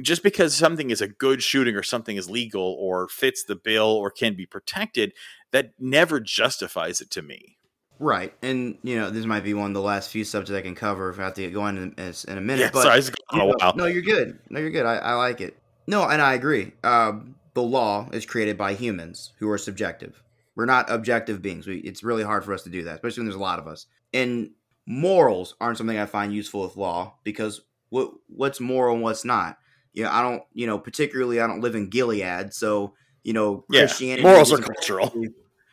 [0.02, 3.86] just because something is a good shooting or something is legal or fits the bill
[3.86, 5.12] or can be protected,
[5.52, 7.56] that never justifies it to me.
[8.00, 10.74] Right, and you know this might be one of the last few subjects I can
[10.74, 12.62] cover if I have to get going in, in a minute.
[12.62, 13.00] Yeah, but sorry,
[13.32, 14.40] you know, no, you're good.
[14.50, 14.84] No, you're good.
[14.84, 15.56] I, I like it.
[15.86, 16.72] No, and I agree.
[16.82, 17.12] Uh,
[17.54, 20.24] the law is created by humans who are subjective.
[20.56, 21.68] We're not objective beings.
[21.68, 23.68] We, it's really hard for us to do that, especially when there's a lot of
[23.68, 23.86] us.
[24.12, 24.50] And
[24.86, 27.60] morals aren't something I find useful with law because
[27.94, 29.56] what what's moral and what's not.
[29.92, 33.64] You know, I don't, you know, particularly I don't live in Gilead, so you know,
[33.70, 33.82] yeah.
[33.82, 35.12] Christianity morals are cultural.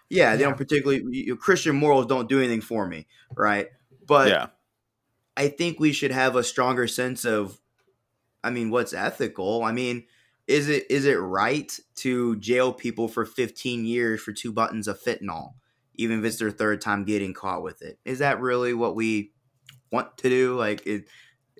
[0.10, 0.50] Yeah, they yeah.
[0.50, 3.70] don't particularly you know, Christian morals don't do anything for me, right?
[4.06, 4.48] But yeah.
[5.36, 7.60] I think we should have a stronger sense of
[8.44, 9.64] I mean, what's ethical?
[9.64, 10.04] I mean,
[10.48, 15.02] is it is it right to jail people for 15 years for two buttons of
[15.02, 15.54] fentanyl,
[15.96, 17.98] even if it's their third time getting caught with it?
[18.06, 19.32] Is that really what we
[19.92, 20.56] want to do?
[20.56, 21.06] Like, it,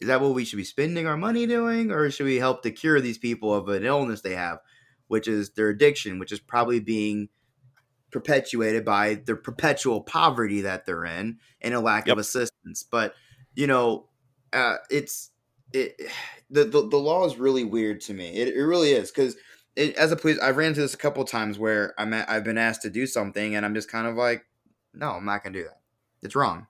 [0.02, 2.72] is that what we should be spending our money doing, or should we help to
[2.72, 4.60] cure these people of an illness they have,
[5.08, 7.30] which is their addiction, which is probably being
[8.12, 12.14] perpetuated by their perpetual poverty that they're in and a lack yep.
[12.14, 12.84] of assistance.
[12.84, 13.14] But
[13.56, 14.08] you know,
[14.52, 15.30] uh, it's
[15.72, 15.96] it
[16.50, 18.30] the, the the law is really weird to me.
[18.30, 19.36] It, it really is because
[19.78, 22.58] as a police, I've ran into this a couple times where I'm at, I've been
[22.58, 24.44] asked to do something and I'm just kind of like,
[24.94, 25.80] no, I'm not gonna do that.
[26.24, 26.68] It's wrong.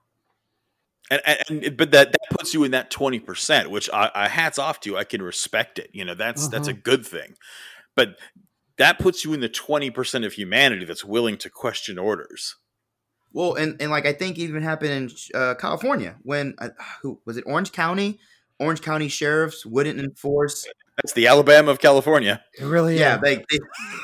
[1.10, 4.80] And, and, but that that puts you in that 20% which I, I, hats off
[4.80, 6.50] to you i can respect it you know that's uh-huh.
[6.50, 6.80] that's a mm-hmm.
[6.80, 7.34] good thing
[7.94, 8.18] but
[8.78, 12.56] that puts you in the 20% of humanity that's willing to question orders
[13.32, 16.68] well and, and like i think even happened in uh, california when uh,
[17.02, 18.18] who was it orange county
[18.58, 20.66] orange county sheriffs wouldn't enforce
[20.96, 22.44] That's the Alabama of California.
[22.58, 23.22] It really yeah, is.
[23.22, 23.44] they,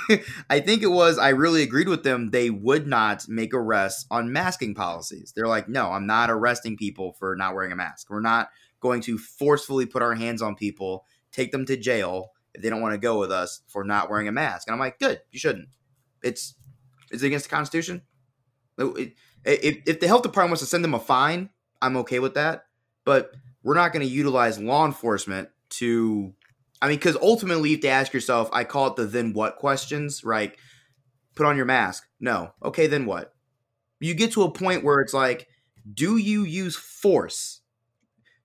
[0.08, 2.30] they I think it was I really agreed with them.
[2.30, 5.32] They would not make arrests on masking policies.
[5.36, 8.08] They're like, "No, I'm not arresting people for not wearing a mask.
[8.08, 8.48] We're not
[8.80, 12.80] going to forcefully put our hands on people, take them to jail if they don't
[12.80, 15.38] want to go with us for not wearing a mask." And I'm like, "Good, you
[15.38, 15.68] shouldn't.
[16.22, 16.54] It's
[17.10, 18.02] it's against the Constitution.
[18.78, 19.12] If,
[19.44, 21.50] if the health department wants to send them a fine,
[21.82, 22.64] I'm okay with that.
[23.04, 23.32] But
[23.62, 26.34] we're not going to utilize law enforcement to
[26.80, 29.56] I mean, because ultimately, you have to ask yourself, I call it the then what
[29.56, 30.54] questions, right?
[31.34, 32.06] Put on your mask.
[32.20, 32.52] No.
[32.62, 33.34] Okay, then what?
[34.00, 35.48] You get to a point where it's like,
[35.92, 37.60] do you use force?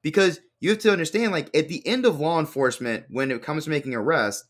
[0.01, 3.65] Because you have to understand, like, at the end of law enforcement, when it comes
[3.65, 4.45] to making arrests,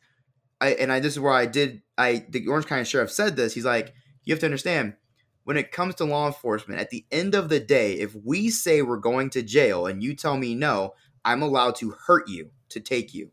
[0.62, 3.54] I, and I this is where I did I the Orange County Sheriff said this.
[3.54, 4.94] He's like, you have to understand,
[5.44, 8.82] when it comes to law enforcement, at the end of the day, if we say
[8.82, 10.94] we're going to jail and you tell me no,
[11.26, 13.32] I'm allowed to hurt you to take you.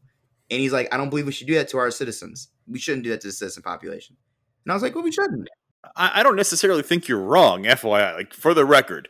[0.51, 2.49] And he's like, I don't believe we should do that to our citizens.
[2.67, 4.17] We shouldn't do that to the citizen population.
[4.65, 5.49] And I was like, well, we shouldn't.
[5.97, 8.15] I, I don't necessarily think you're wrong, FYI.
[8.15, 9.09] Like for the record,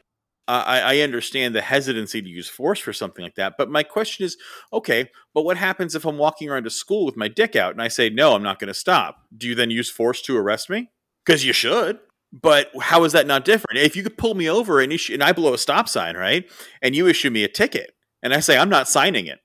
[0.49, 3.55] I, I understand the hesitancy to use force for something like that.
[3.57, 4.37] But my question is,
[4.73, 7.81] okay, but what happens if I'm walking around to school with my dick out and
[7.81, 9.19] I say, no, I'm not going to stop?
[9.37, 10.91] Do you then use force to arrest me?
[11.25, 12.01] Because you should.
[12.33, 13.79] But how is that not different?
[13.79, 16.49] If you could pull me over and issue, and I blow a stop sign, right,
[16.81, 19.41] and you issue me a ticket, and I say I'm not signing it,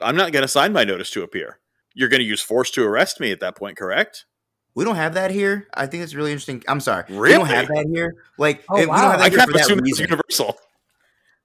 [0.00, 1.58] I'm not going to sign my notice to appear.
[1.94, 4.26] You're going to use force to arrest me at that point, correct?
[4.74, 5.66] We don't have that here.
[5.72, 6.62] I think it's really interesting.
[6.68, 7.04] I'm sorry.
[7.08, 7.28] Really?
[7.28, 8.16] We don't have that here.
[8.38, 8.96] Like, Oh, we wow.
[9.00, 10.58] don't have that I here kind for of that assume it's universal.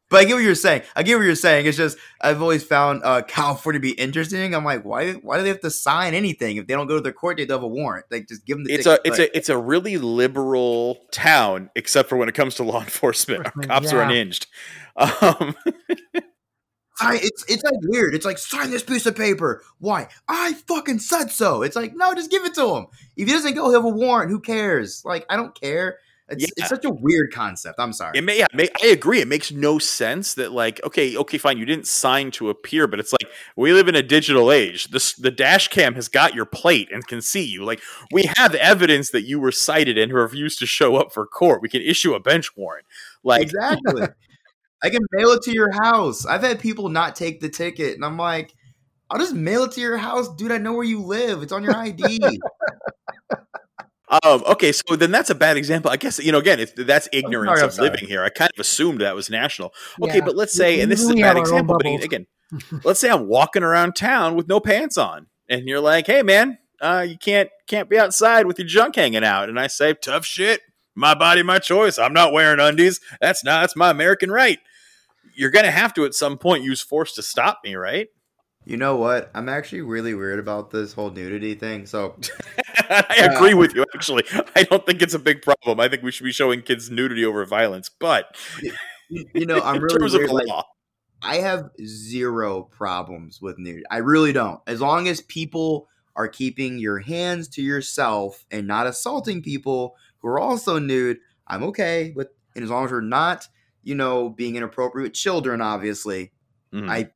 [0.09, 0.81] But I get what you're saying.
[0.93, 1.67] I get what you're saying.
[1.67, 4.53] It's just I've always found uh, California to be interesting.
[4.53, 5.13] I'm like, why?
[5.13, 7.47] Why do they have to sign anything if they don't go to their court date?
[7.47, 8.07] They have a warrant.
[8.11, 8.73] Like, just give them the.
[8.73, 8.99] It's ticket.
[9.05, 12.63] a it's But a it's a really liberal town, except for when it comes to
[12.63, 13.45] law enforcement.
[13.45, 14.47] Our cops are unhinged.
[14.97, 15.55] Um,
[17.01, 18.13] I, it's it's like weird.
[18.15, 19.63] It's like sign this piece of paper.
[19.79, 20.07] Why?
[20.27, 21.61] I fucking said so.
[21.63, 22.87] It's like no, just give it to him.
[23.17, 24.31] If he doesn't go, he'll have a warrant.
[24.31, 25.03] Who cares?
[25.05, 25.97] Like I don't care.
[26.29, 26.47] It's, Yeah.
[26.57, 27.77] it's such a weird concept.
[27.77, 28.17] I'm sorry.
[28.17, 29.19] it may, yeah, may I agree.
[29.19, 32.99] It makes no sense that like okay, okay, fine, you didn't sign to appear, but
[33.01, 34.91] it's like we live in a digital age.
[34.91, 37.65] This the dash cam has got your plate and can see you.
[37.65, 37.81] Like
[38.13, 41.61] we have evidence that you were cited and refused to show up for court.
[41.61, 42.85] We can issue a bench warrant.
[43.23, 44.07] Like exactly.
[44.83, 46.25] I can mail it to your house.
[46.25, 48.53] I've had people not take the ticket, and I'm like,
[49.09, 50.51] I'll just mail it to your house, dude.
[50.51, 51.43] I know where you live.
[51.43, 52.19] It's on your ID.
[54.25, 55.89] Um, okay, so then that's a bad example.
[55.89, 58.21] I guess you know again, if that's ignorance sorry, of living here.
[58.21, 59.73] I kind of assumed that was national.
[60.03, 60.25] Okay, Yeah.
[60.25, 62.27] but let's say, and this is a bad have our own example, but again,
[62.83, 66.57] let's say I'm walking around town with no pants on, and you're like, "Hey, man,
[66.81, 70.25] uh, you can't can't be outside with your junk hanging out," and I say, "Tough
[70.25, 70.59] shit,
[70.93, 71.97] my body, my choice.
[71.97, 72.99] I'm not wearing undies.
[73.21, 74.59] That's not that's my American right."
[75.35, 78.07] You're gonna have to at some point use force to stop me, right?
[78.65, 79.31] you know what?
[79.33, 81.85] I'm actually really weird about this whole nudity thing.
[81.85, 82.15] So
[82.89, 83.85] I agree with you.
[83.95, 84.23] Actually,
[84.55, 85.79] I don't think it's a big problem.
[85.79, 88.35] I think we should be showing kids nudity over violence, but
[89.09, 90.25] you, know, I'm in really terms weird.
[90.25, 90.63] of like, law,
[91.23, 93.83] I have zero problems with nudity.
[93.89, 94.59] I really don't.
[94.67, 100.27] As long as people are keeping your hands to yourself and not assaulting people who
[100.27, 101.17] are also nude,
[101.47, 102.27] I'm okay with.
[102.53, 103.47] And as long as we're not,
[103.83, 106.31] you know, being inappropriate with children, obviously,
[106.73, 106.89] Mhm.
[106.89, 107.11] I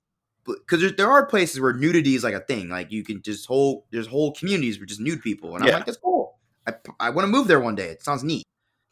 [0.45, 2.69] because there, there are places where nudity is like a thing.
[2.69, 5.85] Like you can just whole there's whole communities with just nude people, and I'm like,
[5.85, 6.37] that's cool.
[6.67, 7.87] I, I want to move there one day.
[7.89, 8.43] It sounds neat.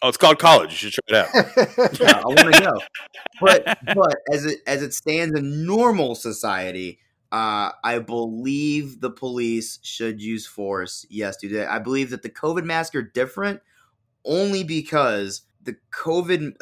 [0.01, 0.83] oh, it's called college.
[0.83, 1.99] You should try it out.
[1.99, 2.79] Yeah, I want to go.
[3.41, 6.99] But but as it as it stands in normal society,
[7.31, 11.05] uh, I believe the police should use force.
[11.09, 11.67] Yes, that.
[11.71, 13.61] I believe that the COVID masks are different
[14.25, 16.53] only because the COVID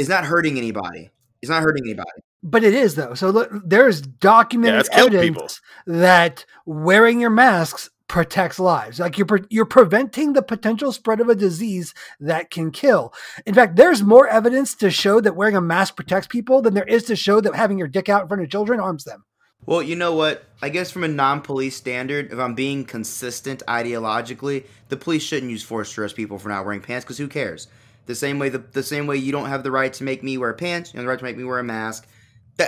[0.00, 1.10] is not hurting anybody.
[1.42, 2.08] It's not hurting anybody.
[2.42, 3.14] But it is though.
[3.14, 8.98] So look, there's documented it's killed evidence that wearing your masks protects lives.
[8.98, 13.12] Like you're pre- you're preventing the potential spread of a disease that can kill.
[13.44, 16.84] In fact, there's more evidence to show that wearing a mask protects people than there
[16.84, 19.24] is to show that having your dick out in front of children harms them.
[19.66, 20.46] Well, you know what?
[20.62, 25.62] I guess from a non-police standard, if I'm being consistent ideologically, the police shouldn't use
[25.62, 27.68] force to arrest people for not wearing pants because who cares?
[28.10, 30.36] The same way the, the same way you don't have the right to make me
[30.36, 32.08] wear pants, you have the right to make me wear a mask.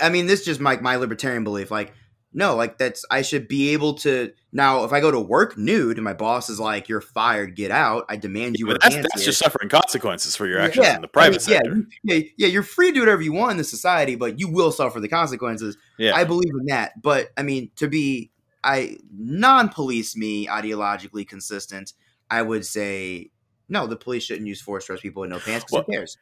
[0.00, 1.68] I mean, this is just my my libertarian belief.
[1.68, 1.92] Like,
[2.32, 4.84] no, like that's I should be able to now.
[4.84, 8.04] If I go to work nude and my boss is like, "You're fired, get out,"
[8.08, 11.08] I demand you But that's, that's just suffering consequences for your actions Yeah, in the
[11.08, 11.76] private I mean, sector.
[12.04, 12.46] Yeah, yeah, yeah.
[12.46, 15.08] You're free to do whatever you want in the society, but you will suffer the
[15.08, 15.76] consequences.
[15.98, 16.14] Yeah.
[16.14, 17.02] I believe in that.
[17.02, 18.30] But I mean, to be
[18.62, 21.94] I non-police me ideologically consistent,
[22.30, 23.32] I would say
[23.68, 23.86] no.
[23.86, 26.16] The police shouldn't use force to arrest people with no pants because Well, who cares?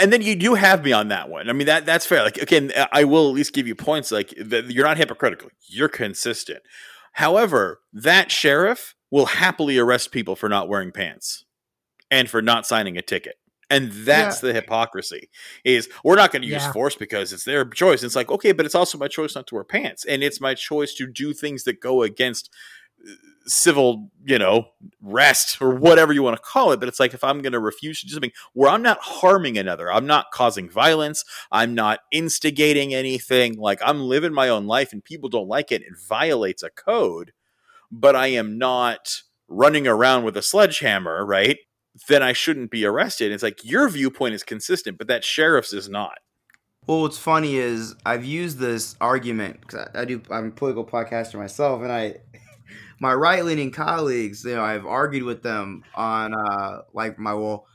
[0.00, 1.48] and then you do have me on that one.
[1.48, 2.22] I mean that that's fair.
[2.22, 4.10] Like again, I will at least give you points.
[4.10, 5.50] Like that you're not hypocritical.
[5.68, 6.62] You're consistent.
[7.12, 11.44] However, that sheriff will happily arrest people for not wearing pants
[12.10, 13.36] and for not signing a ticket.
[13.70, 14.48] And that's yeah.
[14.48, 15.30] the hypocrisy
[15.64, 16.72] is we're not going to use yeah.
[16.72, 18.02] force because it's their choice.
[18.02, 20.04] It's like, okay, but it's also my choice not to wear pants.
[20.04, 22.50] And it's my choice to do things that go against
[23.08, 23.12] uh,
[23.46, 24.68] civil, you know,
[25.00, 26.80] rest or whatever you want to call it.
[26.80, 29.58] But it's like if I'm going to refuse to do something where I'm not harming
[29.58, 33.58] another, I'm not causing violence, I'm not instigating anything.
[33.58, 35.82] Like I'm living my own life and people don't like it.
[35.82, 37.32] It violates a code,
[37.90, 41.58] but I am not running around with a sledgehammer, right?
[42.08, 43.30] Then I shouldn't be arrested.
[43.30, 46.18] It's like your viewpoint is consistent, but that sheriff's is not.
[46.86, 50.20] Well, what's funny is I've used this argument because I, I do.
[50.30, 52.16] I'm a political podcaster myself, and I
[53.00, 57.66] my right leaning colleagues, you know, I've argued with them on uh like my well,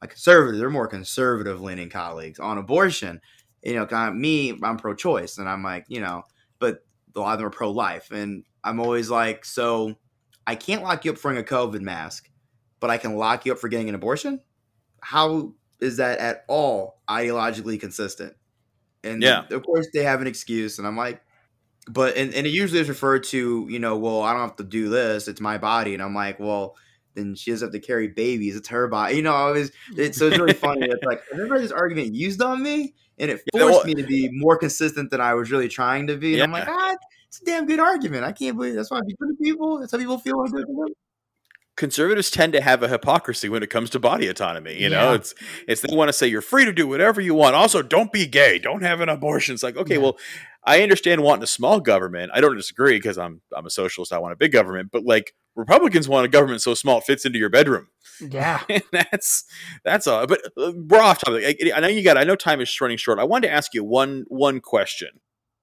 [0.00, 3.20] my conservative, they're more conservative leaning colleagues on abortion.
[3.62, 6.22] You know, kind of me, I'm pro choice, and I'm like, you know,
[6.58, 6.84] but
[7.16, 9.96] a lot of them are pro life, and I'm always like, so
[10.46, 12.30] I can't lock you up for wearing a COVID mask,
[12.80, 14.40] but I can lock you up for getting an abortion.
[15.00, 18.34] How is that at all ideologically consistent?
[19.04, 21.20] And yeah, of course they have an excuse, and I'm like,
[21.88, 24.64] but and, and it usually is referred to, you know, well, I don't have to
[24.64, 26.76] do this; it's my body, and I'm like, well,
[27.14, 29.34] then she doesn't have to carry babies; it's her body, you know.
[29.34, 30.86] I was, it, so it's really funny.
[30.86, 34.28] It's like I remember this argument used on me, and it forced me to be
[34.32, 36.32] more consistent than I was really trying to be.
[36.32, 36.44] And yeah.
[36.44, 38.24] I'm like, ah, it's a damn good argument.
[38.24, 39.00] I can't believe that's why
[39.42, 39.80] people.
[39.80, 40.44] That's how people feel
[41.78, 44.74] conservatives tend to have a hypocrisy when it comes to body autonomy.
[44.78, 45.34] You know, it's
[45.66, 47.54] it's they want to say you're free to do whatever you want.
[47.54, 48.58] Also, don't be gay.
[48.58, 49.54] Don't have an abortion.
[49.54, 50.00] It's like, okay, yeah.
[50.00, 50.18] well,
[50.64, 52.30] I understand wanting a small government.
[52.34, 54.12] I don't disagree because I'm I'm a socialist.
[54.12, 57.24] I want a big government, but like Republicans want a government so small it fits
[57.24, 57.88] into your bedroom.
[58.20, 59.44] Yeah, that's
[59.84, 60.26] that's all.
[60.26, 61.58] But uh, we're off topic.
[61.64, 62.18] I, I know you got.
[62.18, 63.18] I know time is running short.
[63.18, 65.20] I wanted to ask you one one question.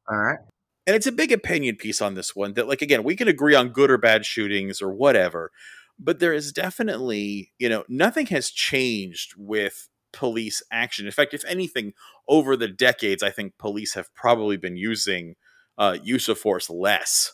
[0.10, 0.40] All right.
[0.88, 3.56] And it's a big opinion piece on this one that, like, again, we can agree
[3.56, 5.52] on good or bad shootings or whatever
[6.00, 11.44] but there is definitely you know nothing has changed with police action in fact if
[11.46, 11.94] anything
[12.28, 15.36] over the decades i think police have probably been using
[15.78, 17.34] uh, use of force less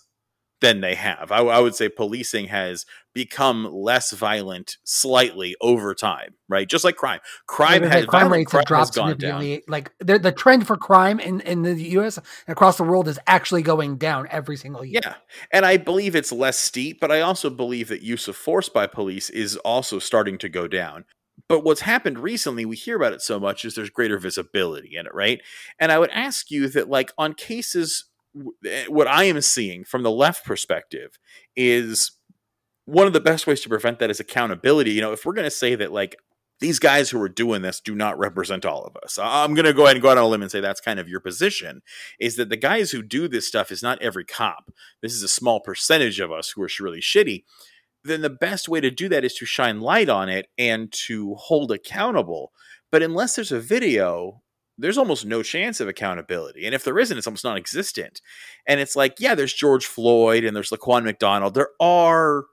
[0.62, 1.32] than they have.
[1.32, 6.70] I, I, would say policing has become less violent slightly over time, right?
[6.70, 7.20] Just like crime.
[7.48, 9.56] Crime has crime rates crime have dropped significantly.
[9.56, 9.62] Down.
[9.68, 13.64] Like the trend for crime in, in the US and across the world is actually
[13.64, 15.02] going down every single year.
[15.04, 15.16] Yeah.
[15.52, 18.86] And I believe it's less steep, but I also believe that use of force by
[18.86, 21.06] police is also starting to go down.
[21.52, 25.06] But what's happened recently, we hear about it so much, is there's greater visibility in
[25.06, 25.42] it, right?
[25.80, 28.06] And I would ask you that, like, on cases
[28.66, 31.18] Eh, what I am seeing from the left perspective
[31.56, 32.12] is
[32.86, 34.92] one of the best ways to prevent that is accountability.
[34.92, 36.16] You know, if we're going to say that like
[36.60, 39.18] these guys who are doing this do not represent all of us.
[39.20, 41.00] I'm going to go ahead and go out on a limb and say that's kind
[41.00, 41.82] of your position
[42.20, 44.72] is that the guys who do this stuff is not every cop.
[45.02, 47.44] This is a small percentage of us who are really shitty.
[48.04, 51.36] Then the best way to do that is to shine light on it and to
[51.36, 52.52] hold accountable.
[52.92, 54.42] But unless there's a video,
[54.78, 56.66] there's almost no chance of accountability.
[56.66, 58.22] And if there isn't, it's almost non existent.
[58.68, 61.54] And it's like, yeah, there's George Floyd and there's Laquan McDonald.
[61.54, 62.46] There are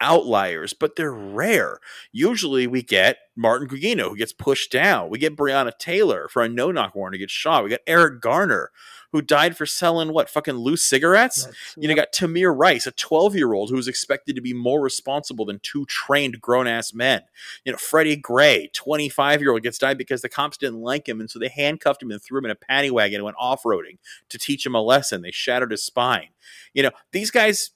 [0.00, 1.78] outliers, but they're rare.
[2.12, 5.08] Usually we get Martin Gugino who gets pushed down.
[5.08, 7.64] We get Breonna Taylor for a no knock warrant who gets shot.
[7.64, 8.70] We got Eric Garner
[9.14, 11.46] who died for selling what fucking loose cigarettes.
[11.76, 14.80] You know, got Tamir Rice, a 12 year old who was expected to be more
[14.80, 17.22] responsible than two trained grown ass men.
[17.64, 21.20] You know, Freddie Gray, 25 year old, gets died because the cops didn't like him,
[21.20, 23.62] and so they handcuffed him and threw him in a paddy wagon and went off
[23.62, 23.98] roading
[24.30, 25.22] to teach him a lesson.
[25.22, 26.30] They shattered his spine.
[26.72, 27.70] You know, these guys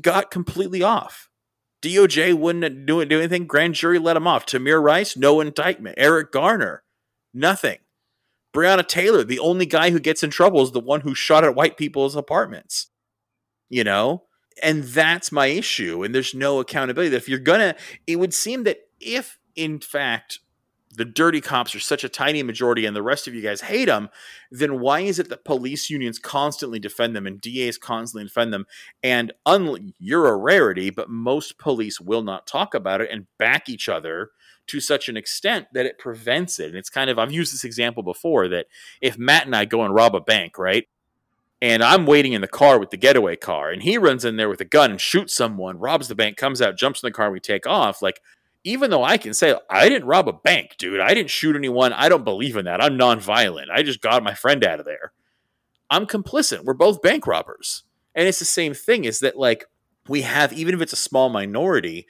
[0.00, 1.28] got completely off.
[1.82, 3.46] DOJ wouldn't do, do anything.
[3.46, 4.46] Grand jury let him off.
[4.46, 5.96] Tamir Rice, no indictment.
[5.98, 6.82] Eric Garner,
[7.34, 7.76] nothing.
[8.54, 11.54] Breonna Taylor, the only guy who gets in trouble is the one who shot at
[11.54, 12.88] white people's apartments.
[13.68, 14.24] You know?
[14.62, 16.02] And that's my issue.
[16.02, 17.10] And there's no accountability.
[17.10, 17.76] That If you're gonna,
[18.06, 20.40] it would seem that if in fact
[20.94, 23.84] the dirty cops are such a tiny majority and the rest of you guys hate
[23.84, 24.08] them,
[24.50, 28.66] then why is it that police unions constantly defend them and DAs constantly defend them?
[29.02, 33.68] And un- you're a rarity, but most police will not talk about it and back
[33.68, 34.30] each other
[34.68, 36.68] to such an extent that it prevents it.
[36.68, 38.66] And it's kind of, I've used this example before that
[39.00, 40.88] if Matt and I go and rob a bank, right?
[41.60, 44.48] And I'm waiting in the car with the getaway car, and he runs in there
[44.48, 47.32] with a gun and shoots someone, robs the bank, comes out, jumps in the car,
[47.32, 48.00] we take off.
[48.00, 48.20] Like,
[48.62, 51.92] even though I can say, I didn't rob a bank, dude, I didn't shoot anyone,
[51.92, 52.80] I don't believe in that.
[52.80, 53.70] I'm nonviolent.
[53.72, 55.12] I just got my friend out of there.
[55.90, 56.64] I'm complicit.
[56.64, 57.82] We're both bank robbers.
[58.14, 59.64] And it's the same thing is that, like,
[60.08, 62.06] we have, even if it's a small minority,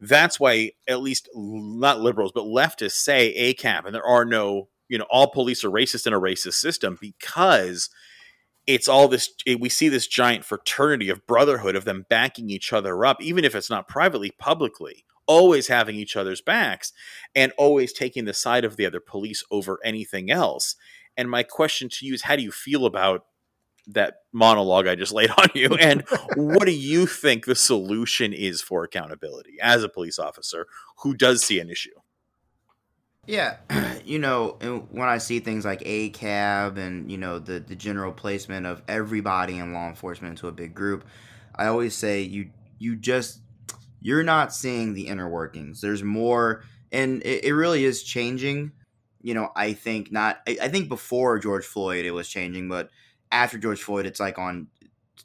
[0.00, 4.98] that's why at least not liberals but leftists say ACAB and there are no you
[4.98, 7.90] know all police are racist in a racist system because
[8.66, 13.04] it's all this we see this giant fraternity of brotherhood of them backing each other
[13.04, 16.92] up even if it's not privately publicly always having each other's backs
[17.36, 20.74] and always taking the side of the other police over anything else.
[21.16, 23.26] And my question to you is how do you feel about
[23.94, 26.04] that monologue I just laid on you and
[26.36, 30.66] what do you think the solution is for accountability as a police officer
[30.98, 31.90] who does see an issue
[33.26, 33.56] yeah,
[34.04, 34.56] you know,
[34.90, 39.58] when I see things like ACAB and you know the the general placement of everybody
[39.58, 41.04] in law enforcement into a big group,
[41.54, 43.40] I always say you you just
[44.00, 45.80] you're not seeing the inner workings.
[45.80, 48.72] There's more, and it, it really is changing.
[49.22, 50.40] You know, I think not.
[50.48, 52.90] I, I think before George Floyd it was changing, but
[53.32, 54.68] after George Floyd, it's like on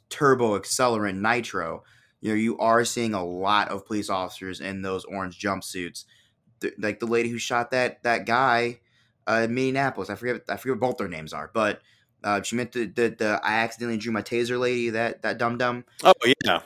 [0.08, 1.82] turbo accelerant nitro.
[2.20, 6.04] You know, you are seeing a lot of police officers in those orange jumpsuits
[6.60, 8.80] the, like the lady who shot that that guy
[9.26, 10.10] uh, in Minneapolis.
[10.10, 11.80] I forget I forget what both their names are, but
[12.24, 14.90] uh, she meant the, the, the I accidentally drew my taser lady.
[14.90, 15.84] That that dumb dumb.
[16.02, 16.60] Oh yeah,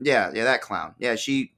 [0.00, 0.44] yeah, yeah.
[0.44, 0.94] That clown.
[0.98, 1.52] Yeah, she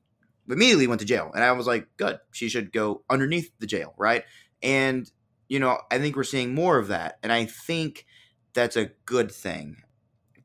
[0.48, 2.18] immediately went to jail, and I was like, good.
[2.32, 4.24] She should go underneath the jail, right?
[4.62, 5.10] And
[5.48, 8.06] you know, I think we're seeing more of that, and I think
[8.57, 9.84] that's a good thing.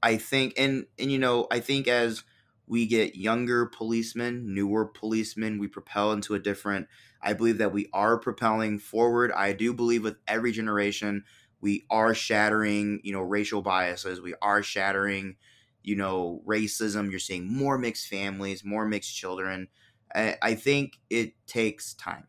[0.04, 2.24] I think, and and you know, I think as
[2.68, 6.88] we get younger policemen, newer policemen, we propel into a different
[7.22, 9.32] I believe that we are propelling forward.
[9.32, 11.24] I do believe with every generation,
[11.62, 14.22] we are shattering, you know, racial biases.
[14.22, 15.38] We are shattering,
[15.84, 17.12] you know, racism.
[17.12, 19.68] You're seeing more mixed families, more mixed children.
[20.16, 22.28] I, I think it takes time,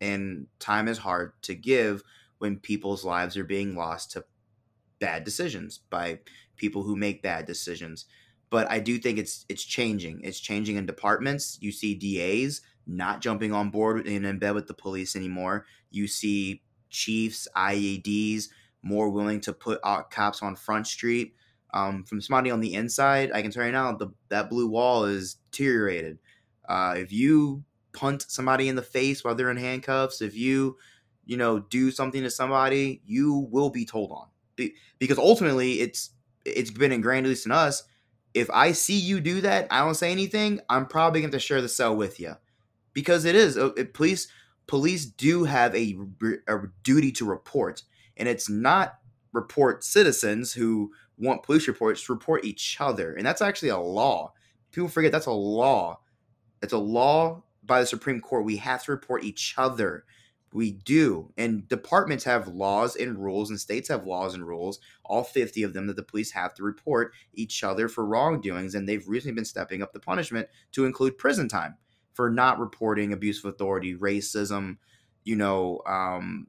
[0.00, 2.02] and time is hard to give
[2.38, 4.24] when people's lives are being lost to
[5.00, 6.20] bad decisions by
[6.56, 8.06] people who make bad decisions.
[8.50, 10.22] But I do think it's it's changing.
[10.22, 11.58] It's changing in departments.
[11.60, 15.66] You see DAs not jumping on board and in bed with the police anymore.
[15.90, 18.48] You see chiefs, IEDs
[18.82, 19.80] more willing to put
[20.10, 21.34] cops on Front Street.
[21.74, 25.04] Um, from somebody on the inside, I can tell you now, the, that blue wall
[25.04, 26.18] is deteriorated.
[26.66, 30.78] Uh, if you punt somebody in the face while they're in handcuffs, if you,
[31.26, 34.28] you know, do something to somebody, you will be told on.
[34.58, 36.10] Be- because ultimately, it's
[36.44, 37.84] it's been ingrained at least in us.
[38.34, 40.60] If I see you do that, I don't say anything.
[40.68, 42.34] I'm probably going to share the cell with you
[42.92, 44.28] because it is uh, it, police
[44.66, 45.96] police do have a,
[46.46, 47.82] a duty to report.
[48.16, 48.98] And it's not
[49.32, 53.14] report citizens who want police reports to report each other.
[53.14, 54.32] And that's actually a law.
[54.70, 56.00] People forget that's a law.
[56.62, 58.44] It's a law by the supreme court.
[58.44, 60.04] We have to report each other
[60.52, 65.22] we do and departments have laws and rules and states have laws and rules all
[65.22, 69.06] 50 of them that the police have to report each other for wrongdoings and they've
[69.08, 71.76] recently been stepping up the punishment to include prison time
[72.18, 74.76] for not reporting abuse of authority, racism,
[75.22, 76.48] you know, um,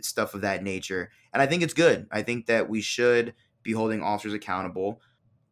[0.00, 1.08] stuff of that nature.
[1.32, 2.08] And I think it's good.
[2.10, 3.32] I think that we should
[3.62, 5.00] be holding officers accountable.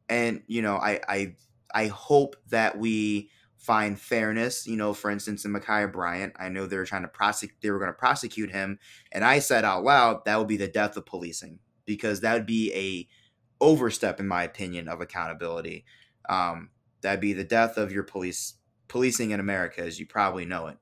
[0.09, 1.36] And you know, I I
[1.72, 3.30] I hope that we
[3.63, 4.67] find fairness.
[4.67, 7.57] You know, for instance, in Ma'Khia Bryant, I know they were trying to prosecute.
[7.63, 8.79] They were going to prosecute him,
[9.13, 12.47] and I said out loud that would be the death of policing because that would
[12.47, 13.09] be a
[13.65, 15.85] overstep, in my opinion, of accountability.
[16.29, 18.55] Um, that'd be the death of your police
[18.89, 20.79] policing in America, as you probably know it.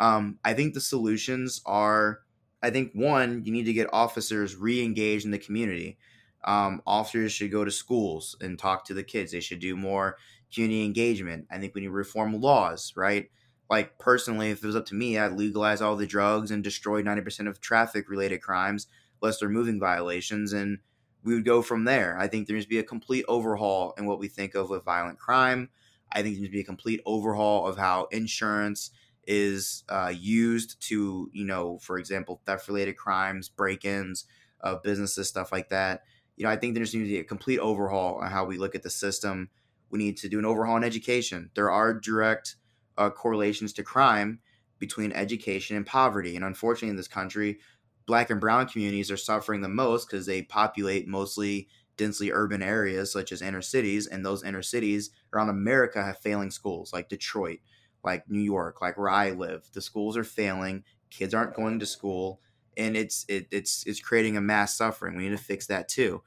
[0.00, 2.20] Um, I think the solutions are,
[2.62, 5.98] I think one, you need to get officers re-engaged in the community.
[6.44, 9.32] Um, officers should go to schools and talk to the kids.
[9.32, 10.16] They should do more
[10.52, 11.46] community engagement.
[11.50, 13.30] I think we need to reform laws, right?
[13.70, 17.02] Like personally, if it was up to me, I'd legalize all the drugs and destroy
[17.02, 18.86] 90% of traffic related crimes,
[19.20, 20.78] less they're moving violations, and
[21.24, 22.18] we would go from there.
[22.18, 24.84] I think there needs to be a complete overhaul in what we think of with
[24.84, 25.70] violent crime.
[26.10, 28.90] I think there needs to be a complete overhaul of how insurance
[29.26, 34.26] is uh, used to, you know, for example, theft related crimes, break ins
[34.60, 36.02] of businesses, stuff like that.
[36.36, 38.74] You know, I think there needs to be a complete overhaul on how we look
[38.74, 39.48] at the system.
[39.92, 41.50] We need to do an overhaul in education.
[41.54, 42.56] There are direct
[42.98, 44.40] uh, correlations to crime
[44.78, 46.34] between education and poverty.
[46.34, 47.60] And unfortunately, in this country,
[48.06, 53.12] black and brown communities are suffering the most because they populate mostly densely urban areas
[53.12, 57.60] such as inner cities, and those inner cities around America have failing schools like Detroit,
[58.02, 59.68] like New York, like where I live.
[59.72, 62.40] The schools are failing, kids aren't going to school,
[62.76, 65.16] and it's it, it's it's creating a mass suffering.
[65.16, 66.22] We need to fix that too.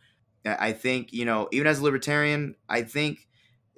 [0.45, 3.27] I think you know, even as a libertarian, I think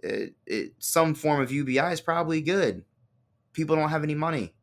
[0.03, 2.83] it, it, some form of UBI is probably good.
[3.53, 4.53] People don't have any money.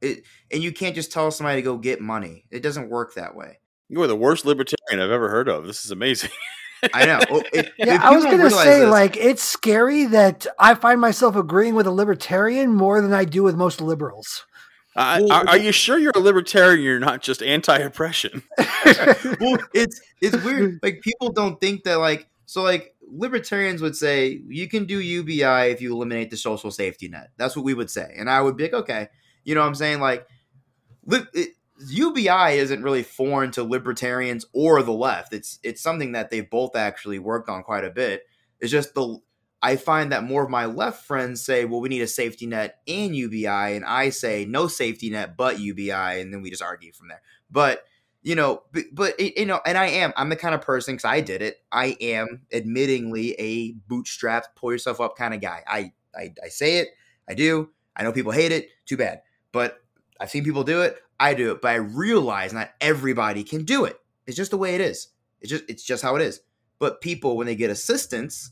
[0.00, 2.44] It, and you can't just tell somebody to go get money.
[2.50, 3.58] It doesn't work that way.
[3.88, 5.66] You are the worst libertarian I've ever heard of.
[5.66, 6.30] This is amazing.
[6.92, 7.20] I know.
[7.30, 11.00] Well, it, yeah, I was going to say, this, like, it's scary that I find
[11.00, 14.44] myself agreeing with a libertarian more than I do with most liberals.
[14.96, 16.82] Uh, well, are, are, you sure you're a libertarian?
[16.82, 18.42] You're not just anti-oppression.
[18.58, 20.78] well, it's it's weird.
[20.82, 25.70] Like people don't think that like so like libertarians would say you can do UBI
[25.70, 27.30] if you eliminate the social safety net.
[27.36, 29.08] That's what we would say, and I would be like, okay,
[29.44, 30.00] you know what I'm saying?
[30.00, 30.26] Like,
[31.06, 31.50] it,
[31.88, 35.32] UBI isn't really foreign to libertarians or the left.
[35.32, 38.22] It's it's something that they've both actually worked on quite a bit.
[38.60, 39.18] It's just the
[39.62, 42.80] I find that more of my left friends say, well, we need a safety net
[42.86, 46.92] and UBI, and I say no safety net but UBI, and then we just argue
[46.92, 47.22] from there.
[47.50, 47.82] But
[48.24, 51.04] you know, but, but you know, and I am, I'm the kind of person because
[51.04, 51.58] I did it.
[51.70, 55.62] I am admittingly a bootstrap, pull yourself up kind of guy.
[55.68, 56.88] I, I, I say it,
[57.28, 57.70] I do.
[57.94, 58.70] I know people hate it.
[58.86, 59.20] Too bad,
[59.52, 59.78] but
[60.18, 60.98] I've seen people do it.
[61.20, 64.00] I do it, but I realize not everybody can do it.
[64.26, 65.08] It's just the way it is.
[65.40, 66.40] It's just, it's just how it is.
[66.78, 68.50] But people, when they get assistance,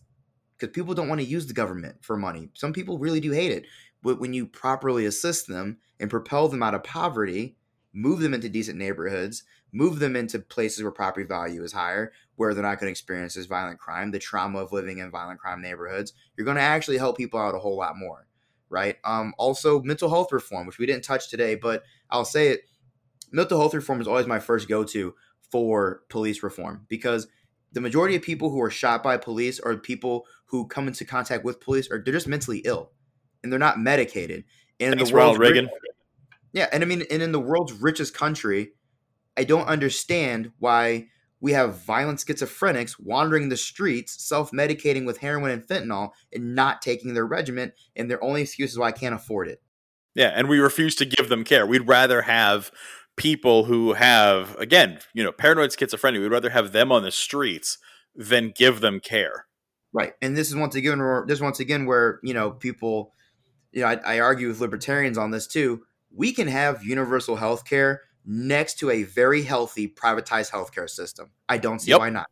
[0.56, 2.50] because people don't want to use the government for money.
[2.54, 3.64] Some people really do hate it.
[4.02, 7.56] But when you properly assist them and propel them out of poverty,
[7.92, 12.54] move them into decent neighborhoods, move them into places where property value is higher, where
[12.54, 15.62] they're not going to experience this violent crime, the trauma of living in violent crime
[15.62, 18.26] neighborhoods, you're going to actually help people out a whole lot more,
[18.68, 18.96] right?
[19.04, 22.62] Um, also, mental health reform, which we didn't touch today, but I'll say it.
[23.30, 25.14] Mental health reform is always my first go to
[25.50, 27.28] for police reform because
[27.72, 31.44] the majority of people who are shot by police or people who come into contact
[31.44, 32.90] with police are they're just mentally ill
[33.42, 34.44] and they're not medicated.
[34.78, 35.70] And Thanks, the world's Reagan.
[36.52, 38.72] yeah, and I mean, and in the world's richest country,
[39.36, 41.08] I don't understand why
[41.40, 47.14] we have violent schizophrenics wandering the streets, self-medicating with heroin and fentanyl, and not taking
[47.14, 49.60] their regimen, and their only excuse is why I can't afford it.
[50.14, 51.66] Yeah, and we refuse to give them care.
[51.66, 52.70] We'd rather have
[53.16, 56.20] people who have, again, you know, paranoid schizophrenia.
[56.20, 57.78] We'd rather have them on the streets
[58.14, 59.46] than give them care.
[59.92, 63.14] Right, and this is once again, where, this is once again where you know people,
[63.72, 65.82] you know, I, I argue with libertarians on this too.
[66.14, 71.30] We can have universal health care next to a very healthy privatized healthcare system.
[71.48, 72.00] I don't see yep.
[72.00, 72.26] why not.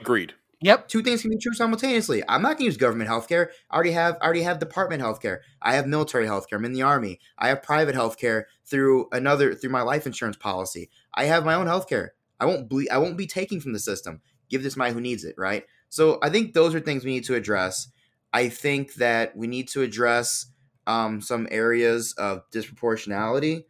[0.00, 0.34] Agreed.
[0.60, 0.88] Yep.
[0.88, 2.22] Two things can be true simultaneously.
[2.28, 3.48] I'm not gonna use government healthcare.
[3.70, 5.40] I already have I already have department healthcare.
[5.60, 6.54] I have military healthcare.
[6.54, 7.20] I'm in the army.
[7.38, 10.90] I have private healthcare through another through my life insurance policy.
[11.14, 12.08] I have my own healthcare.
[12.40, 14.20] I won't ble- I won't be taking from the system.
[14.48, 15.64] Give this my who needs it, right?
[15.90, 17.88] So I think those are things we need to address.
[18.32, 20.46] I think that we need to address
[20.86, 23.64] um, some areas of disproportionality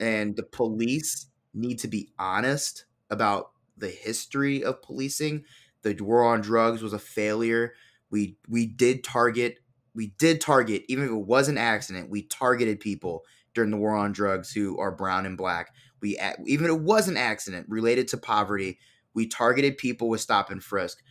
[0.00, 5.44] and the police need to be honest about the history of policing.
[5.82, 7.74] The war on drugs was a failure.
[8.10, 9.58] We we did target
[9.94, 12.10] we did target even if it was an accident.
[12.10, 13.24] We targeted people
[13.54, 15.74] during the war on drugs who are brown and black.
[16.00, 18.78] We even if it was an accident related to poverty.
[19.14, 21.02] We targeted people with stop and frisk.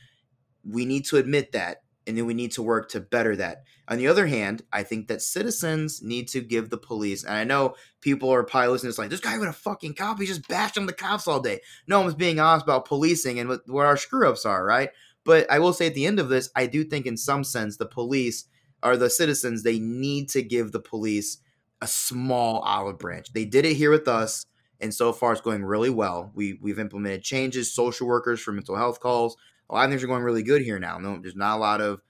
[0.64, 3.64] We need to admit that and then we need to work to better that.
[3.90, 7.44] On the other hand, I think that citizens need to give the police, and I
[7.44, 10.48] know people are probably listening to like, this guy with a fucking cop, he just
[10.48, 11.60] bashed on the cops all day.
[11.88, 14.90] No one's being honest about policing and what, what our screw ups are, right?
[15.24, 17.76] But I will say at the end of this, I do think in some sense
[17.76, 18.46] the police
[18.82, 21.40] are the citizens, they need to give the police
[21.82, 23.34] a small olive branch.
[23.34, 24.46] They did it here with us,
[24.80, 26.32] and so far it's going really well.
[26.34, 29.36] We we've implemented changes, social workers for mental health calls
[29.70, 30.98] a lot of things are going really good here now.
[30.98, 32.02] No, there's not a lot of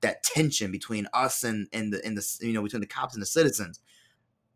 [0.00, 3.22] that tension between us and and the and the you know between the cops and
[3.22, 3.80] the citizens.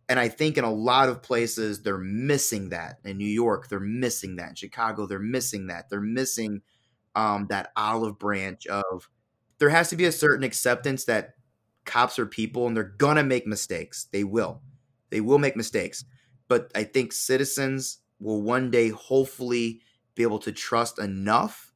[0.09, 2.99] And I think in a lot of places they're missing that.
[3.05, 4.51] In New York, they're missing that.
[4.51, 5.91] In Chicago, they're missing that.
[5.91, 6.63] They're missing
[7.15, 9.09] um, that olive branch of
[9.59, 11.35] there has to be a certain acceptance that
[11.85, 14.07] cops are people and they're gonna make mistakes.
[14.13, 14.63] They will.
[15.11, 16.05] They will make mistakes.
[16.47, 19.81] But I think citizens will one day hopefully
[20.15, 21.68] be able to trust enough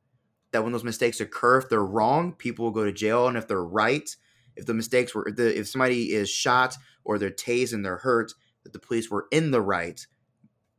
[0.53, 3.48] that when those mistakes occur, if they're wrong, people will go to jail, and if
[3.48, 4.14] they're right,
[4.57, 8.32] if the mistakes were, the, if somebody is shot or they're tased and they're hurt,
[8.64, 10.07] that the police were in the right,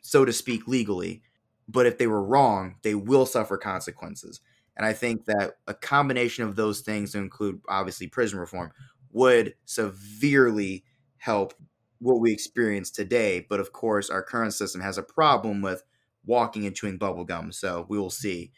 [0.02, 1.22] so to speak, legally.
[1.68, 4.42] But if they were wrong, they will suffer consequences.
[4.76, 8.72] And I think that a combination of those things, to include obviously prison reform,
[9.12, 10.84] would severely
[11.18, 11.54] help
[12.00, 13.46] what we experience today.
[13.48, 15.84] But of course, our current system has a problem with
[16.26, 17.54] walking and chewing bubblegum.
[17.54, 18.52] So we will see.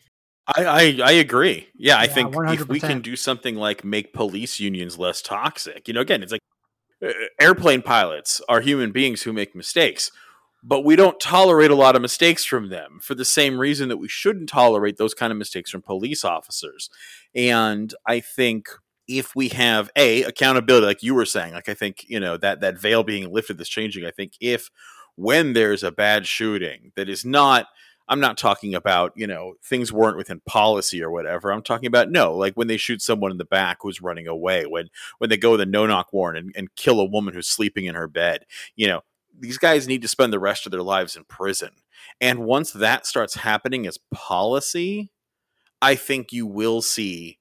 [0.47, 1.69] I, I, I agree.
[1.75, 2.53] Yeah, I think 100%.
[2.53, 6.31] if we can do something like make police unions less toxic, you know, again, it's
[6.31, 6.41] like
[7.03, 10.11] uh, airplane pilots are human beings who make mistakes,
[10.63, 13.97] but we don't tolerate a lot of mistakes from them for the same reason that
[13.97, 16.89] we shouldn't tolerate those kind of mistakes from police officers.
[17.33, 18.67] And I think
[19.07, 22.61] if we have a accountability, like you were saying, like I think you know that
[22.61, 24.05] that veil being lifted, this changing.
[24.05, 24.69] I think if
[25.15, 27.67] when there's a bad shooting that is not
[28.07, 31.51] I'm not talking about, you know, things weren't within policy or whatever.
[31.51, 34.65] I'm talking about no, like when they shoot someone in the back who's running away,
[34.65, 37.47] when when they go with a no knock warrant and, and kill a woman who's
[37.47, 38.45] sleeping in her bed,
[38.75, 39.01] you know,
[39.37, 41.71] these guys need to spend the rest of their lives in prison.
[42.21, 45.09] And once that starts happening as policy,
[45.81, 47.39] I think you will see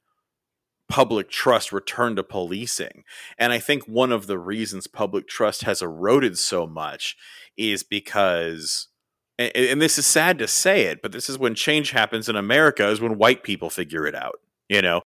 [0.89, 3.05] public trust return to policing.
[3.39, 7.17] And I think one of the reasons public trust has eroded so much
[7.57, 8.89] is because
[9.39, 12.37] and, and this is sad to say it, but this is when change happens in
[12.37, 15.03] America is when white people figure it out, you know.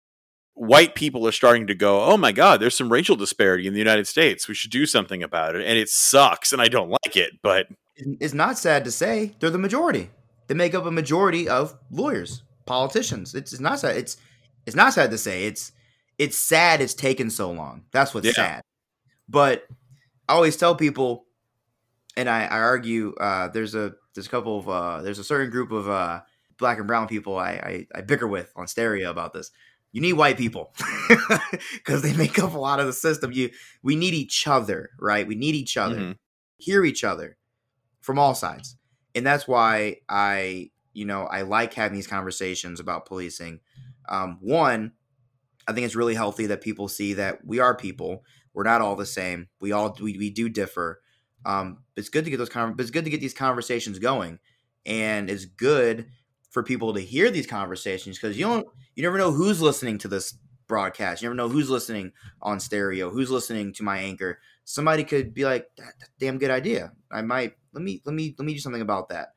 [0.54, 3.80] White people are starting to go, "Oh my god, there's some racial disparity in the
[3.80, 4.48] United States.
[4.48, 7.68] We should do something about it." And it sucks and I don't like it, but
[7.96, 10.10] it's not sad to say they're the majority.
[10.48, 13.36] They make up a majority of lawyers, politicians.
[13.36, 13.98] It's, it's not sad.
[13.98, 14.18] It's
[14.66, 15.46] it's not sad to say.
[15.46, 15.72] It's
[16.18, 17.84] it's sad it's taken so long.
[17.92, 18.34] That's what's yeah.
[18.34, 18.62] sad.
[19.30, 19.68] But
[20.28, 21.26] I always tell people,
[22.16, 25.52] and I, I argue, uh, there's a there's a couple of uh, there's a certain
[25.52, 26.22] group of uh,
[26.58, 27.52] black and brown people I,
[27.94, 29.52] I, I bicker with on stereo about this.
[29.92, 30.74] You need white people
[31.74, 33.32] because they make up a lot of the system.
[33.32, 33.52] You
[33.84, 35.28] we need each other, right?
[35.28, 36.12] We need each other, mm-hmm.
[36.58, 37.38] hear each other
[38.02, 38.76] from all sides,
[39.14, 43.60] and that's why I you know I like having these conversations about policing.
[44.10, 44.94] Um, one,
[45.68, 48.24] I think it's really healthy that people see that we are people.
[48.54, 49.50] We're not all the same.
[49.62, 51.02] We all we, we do differ.
[51.48, 54.38] Um, it's good to get those con- it's good to get these conversations going,
[54.86, 56.08] and it's good
[56.52, 60.10] for people to hear these conversations because you don't you never know who's listening to
[60.10, 60.36] this
[60.68, 61.22] broadcast.
[61.22, 62.12] You never know who's listening
[62.42, 64.40] on stereo, who's listening to my anchor.
[64.66, 65.70] Somebody could be like,
[66.20, 66.92] "Damn good idea.
[67.10, 69.30] I might let me let me let me do something about that."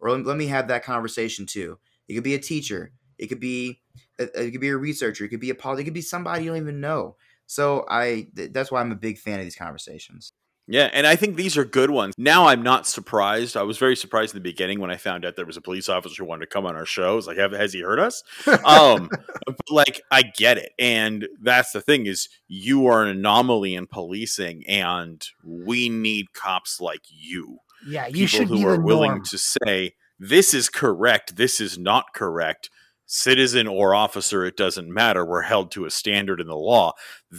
[0.00, 1.78] Or let, let me have that conversation too.
[2.08, 2.92] It could be a teacher.
[3.18, 3.82] It could be
[4.18, 5.26] it could be a researcher.
[5.26, 5.84] It could be a politician.
[5.84, 7.16] It could be somebody you don't even know.
[7.44, 10.32] So I that's why I'm a big fan of these conversations.
[10.70, 12.14] Yeah, and I think these are good ones.
[12.18, 13.56] Now I'm not surprised.
[13.56, 15.88] I was very surprised in the beginning when I found out there was a police
[15.88, 17.12] officer who wanted to come on our show.
[17.12, 18.22] I was like, has he heard us?
[18.64, 19.08] um,
[19.46, 23.86] but like, I get it, and that's the thing is you are an anomaly in
[23.86, 27.58] policing, and we need cops like you.
[27.86, 29.24] Yeah, you People should who be are willing norm.
[29.24, 32.68] to say this is correct, this is not correct
[33.10, 36.92] citizen or officer it doesn't matter we're held to a standard in the law.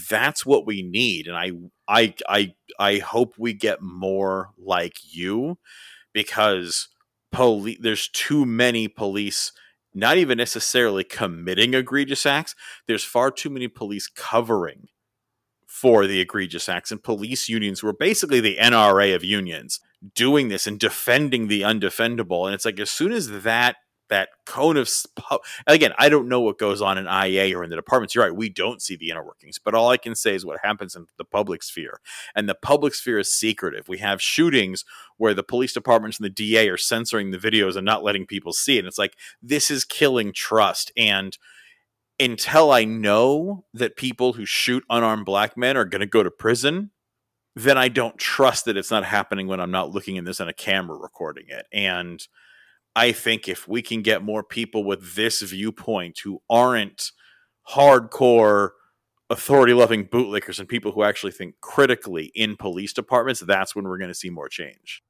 [0.10, 1.52] That's what we need and i
[1.88, 5.60] i i i hope we get more like you
[6.12, 6.88] because
[7.32, 9.52] police there's too many police
[9.94, 12.56] not even necessarily committing egregious acts
[12.88, 14.88] there's far too many police covering
[15.68, 19.80] for the egregious acts and police unions were basically the NRA of unions
[20.16, 23.76] doing this and defending the undefendable and it's like as soon as that
[24.10, 24.90] that cone of
[25.68, 28.16] again i don't know what goes on in ia or in the departments.
[28.16, 30.60] You're right we don't see the inner workings but all i can say is what
[30.64, 32.00] happens in the public sphere.
[32.36, 33.88] And the public sphere is secretive.
[33.88, 34.86] We have shootings
[35.18, 38.54] where the police departments and the da are censoring the videos and not letting people
[38.54, 38.80] see it.
[38.80, 40.92] And it's like this is killing trust.
[40.98, 41.38] And
[42.20, 46.32] until i know that people who shoot unarmed black men are going to go to
[46.32, 46.92] prison
[47.56, 50.50] then i don't trust that it's not happening when i'm not looking in this on
[50.50, 51.66] a camera recording it.
[51.72, 52.26] And
[52.96, 57.12] I think if we can get more people with this viewpoint who aren't
[57.70, 58.72] hardcore
[59.30, 63.98] authority loving bootlickers and people who actually think critically in police departments, that's when we're
[63.98, 65.04] going to see more change.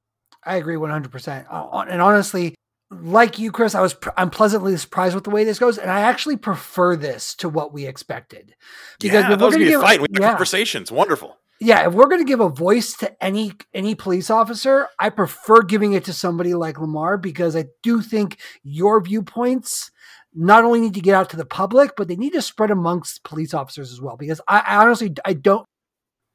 [0.44, 1.46] I agree 100%.
[1.50, 2.56] Uh, and honestly,
[2.92, 6.02] like you, Chris, I was I'm pleasantly surprised with the way this goes, and I
[6.02, 8.56] actually prefer this to what we expected.
[9.00, 10.02] Because yeah, was going to be a fight.
[10.02, 10.30] We yeah.
[10.30, 10.92] conversations.
[10.92, 15.10] Wonderful yeah, if we're going to give a voice to any any police officer, I
[15.10, 19.92] prefer giving it to somebody like Lemar because I do think your viewpoints
[20.34, 23.24] not only need to get out to the public, but they need to spread amongst
[23.24, 24.16] police officers as well.
[24.16, 25.66] Because I, I honestly I don't,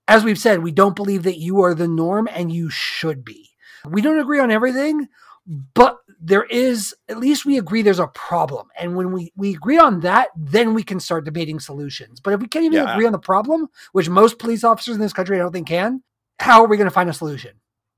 [0.06, 3.50] as we've said, we don't believe that you are the norm, and you should be.
[3.86, 5.08] We don't agree on everything,
[5.46, 8.68] but there is at least we agree there's a problem.
[8.78, 12.20] And when we we agree on that then we can start debating solutions.
[12.20, 12.92] But if we can't even yeah.
[12.92, 16.02] agree on the problem which most police officers in this country i don't think can
[16.40, 17.52] how are we going to find a solution?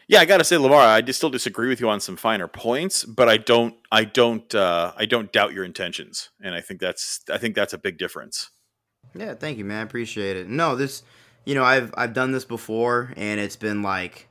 [0.08, 3.04] Yeah i gotta say lemar i just still disagree with you on some finer points
[3.04, 6.30] but i don't i don't uh i don't doubt your intentions.
[6.40, 8.50] And i think that's i think that's a big difference.
[9.14, 9.78] Yeah thank you man.
[9.78, 10.48] I appreciate it.
[10.48, 11.02] No this
[11.46, 14.28] you know i've i've done this before and it's been like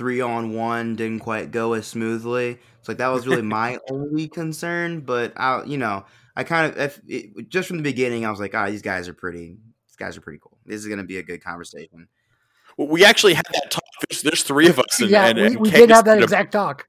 [0.00, 2.58] three on one didn't quite go as smoothly.
[2.78, 5.00] It's like that was really my only concern.
[5.00, 8.40] But I, you know, I kind of if, it, just from the beginning, I was
[8.40, 9.58] like, ah, oh, these guys are pretty.
[9.88, 10.56] These guys are pretty cool.
[10.64, 12.08] This is going to be a good conversation.
[12.78, 13.84] Well, we actually had that talk.
[14.08, 15.00] There's, there's three of us.
[15.00, 16.88] And, yeah, and, and we, we did have that exact talk.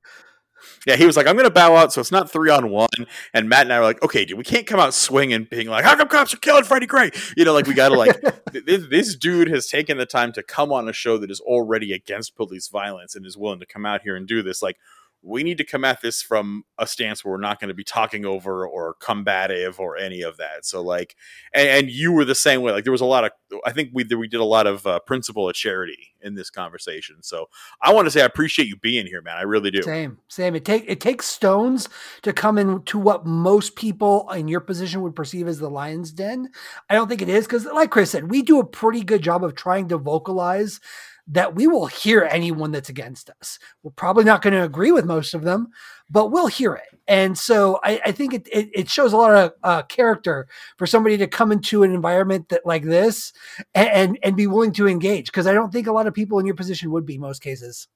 [0.87, 2.89] Yeah, he was like, I'm going to bow out, so it's not three on one.
[3.33, 5.83] And Matt and I were like, okay, dude, we can't come out swinging, being like,
[5.83, 7.11] how come cops are killing Freddie Gray?
[7.37, 8.19] You know, like, we got to, like,
[8.65, 11.93] this, this, dude has taken the time to come on a show that is already
[11.93, 14.63] against police violence and is willing to come out here and do this.
[14.63, 14.77] Like,
[15.23, 17.83] we need to come at this from a stance where we're not going to be
[17.83, 20.65] talking over or combative or any of that.
[20.65, 21.15] So like,
[21.53, 22.71] and, and, you were the same way.
[22.71, 23.31] Like there was a lot of,
[23.65, 27.17] I think we we did a lot of uh, principle of charity in this conversation.
[27.21, 27.49] So
[27.81, 29.37] I want to say I appreciate you being here, man.
[29.37, 29.83] I really do.
[29.83, 30.55] Same, same.
[30.55, 31.89] It take it takes stones
[32.23, 36.49] to come into what most people in your position would perceive as the lion's den.
[36.89, 39.43] I don't think it is because, like Chris said, we do a pretty good job
[39.43, 40.79] of trying to vocalize
[41.27, 43.59] that we will hear anyone that's against us.
[43.83, 45.69] We're probably not going to agree with most of them,
[46.09, 46.99] but we'll hear it.
[47.07, 50.85] And so I, I think it, it, it, shows a lot of uh, character for
[50.87, 53.33] somebody to come into an environment that like this
[53.73, 55.25] and, and, and be willing to engage.
[55.25, 57.87] Because I don't think a lot of people in your position would be most cases.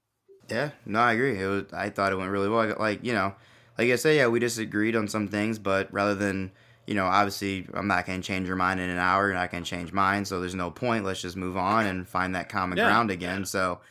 [0.49, 1.41] Yeah, no, I agree.
[1.41, 2.75] It was, I thought it went really well.
[2.77, 3.35] Like you know,
[3.77, 6.51] like I said, yeah, we disagreed on some things, but rather than
[6.87, 9.27] you know, obviously, I'm not going to change your mind in an hour.
[9.27, 10.25] You're not going to change mine.
[10.25, 11.05] So there's no point.
[11.05, 12.85] Let's just move on and find that common yeah.
[12.85, 13.45] ground again.
[13.45, 13.81] So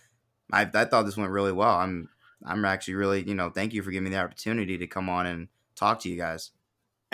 [0.53, 1.77] I, I thought this went really well.
[1.77, 2.09] I'm,
[2.45, 5.27] I'm actually really, you know, thank you for giving me the opportunity to come on
[5.27, 6.51] and talk to you guys.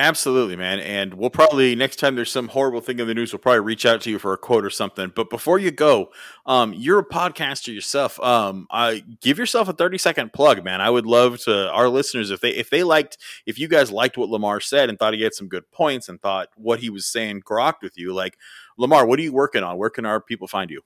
[0.01, 0.79] Absolutely, man.
[0.79, 3.85] And we'll probably next time there's some horrible thing in the news, we'll probably reach
[3.85, 5.13] out to you for a quote or something.
[5.15, 6.11] But before you go,
[6.47, 8.19] um, you're a podcaster yourself.
[8.21, 10.81] Um, I give yourself a 30 second plug, man.
[10.81, 14.17] I would love to our listeners if they if they liked if you guys liked
[14.17, 17.05] what Lemar said and thought he had some good points and thought what he was
[17.05, 18.39] saying grokked with you, like
[18.79, 19.77] Lemar, what are you working on?
[19.77, 20.81] Where can our people find you?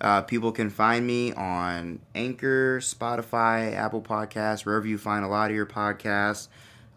[0.00, 5.48] Uh, people can find me on Anchor, Spotify, Apple Podcasts, wherever you find a lot
[5.48, 6.48] of your podcasts.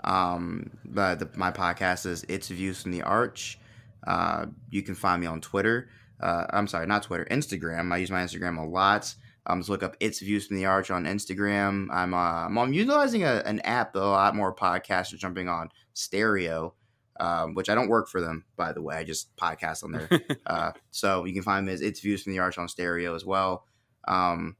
[0.03, 3.59] Um, but the, my podcast is It's Views from the Arch.
[4.05, 5.89] Uh, you can find me on Twitter.
[6.19, 7.91] Uh, I'm sorry, not Twitter, Instagram.
[7.91, 9.13] I use my Instagram a lot.
[9.47, 11.87] Um, just look up It's Views from the Arch on Instagram.
[11.91, 15.69] I'm uh, I'm utilizing a, an app that a lot more podcasts are jumping on
[15.93, 16.75] Stereo,
[17.19, 18.95] um, which I don't work for them by the way.
[18.95, 20.09] I just podcast on there.
[20.45, 23.25] uh, so you can find me as It's Views from the Arch on Stereo as
[23.25, 23.65] well.
[24.07, 24.57] Um,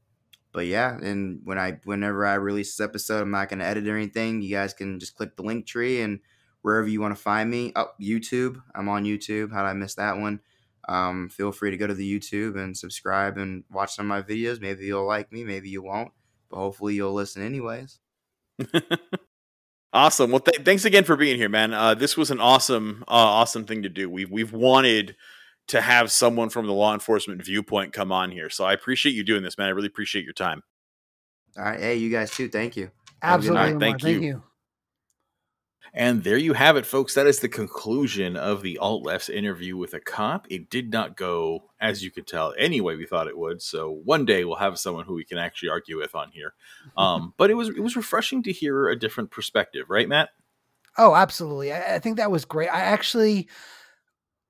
[0.52, 3.96] but yeah, and when I whenever I release this episode, I'm not gonna edit or
[3.96, 4.42] anything.
[4.42, 6.20] You guys can just click the link tree and
[6.62, 7.72] wherever you want to find me.
[7.76, 8.62] Oh, YouTube.
[8.74, 9.52] I'm on YouTube.
[9.52, 10.40] How did I miss that one?
[10.88, 14.22] Um, feel free to go to the YouTube and subscribe and watch some of my
[14.22, 14.60] videos.
[14.60, 16.12] Maybe you'll like me, maybe you won't,
[16.50, 18.00] but hopefully you'll listen anyways.
[19.92, 20.30] awesome.
[20.30, 21.72] Well, th- thanks again for being here, man.
[21.72, 24.10] Uh, this was an awesome, uh, awesome thing to do.
[24.10, 25.16] We've we've wanted
[25.68, 28.50] to have someone from the law enforcement viewpoint come on here.
[28.50, 29.68] So I appreciate you doing this, man.
[29.68, 30.62] I really appreciate your time.
[31.56, 31.80] All right.
[31.80, 32.48] Hey, you guys too.
[32.48, 32.90] Thank you.
[33.22, 33.78] Absolutely.
[33.78, 34.08] Thank, you.
[34.08, 34.42] thank you.
[35.94, 37.14] And there you have it, folks.
[37.14, 40.46] That is the conclusion of the alt left's interview with a cop.
[40.48, 43.60] It did not go, as you could tell, any way we thought it would.
[43.60, 46.54] So one day we'll have someone who we can actually argue with on here.
[46.96, 50.30] Um, but it was it was refreshing to hear a different perspective, right, Matt?
[50.96, 51.72] Oh, absolutely.
[51.72, 52.68] I, I think that was great.
[52.68, 53.48] I actually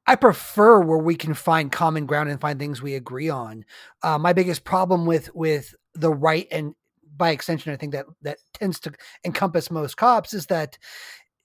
[0.07, 3.65] I prefer where we can find common ground and find things we agree on.
[4.03, 6.74] Uh, my biggest problem with with the right and
[7.16, 8.93] by extension, I think that that tends to
[9.24, 10.79] encompass most cops is that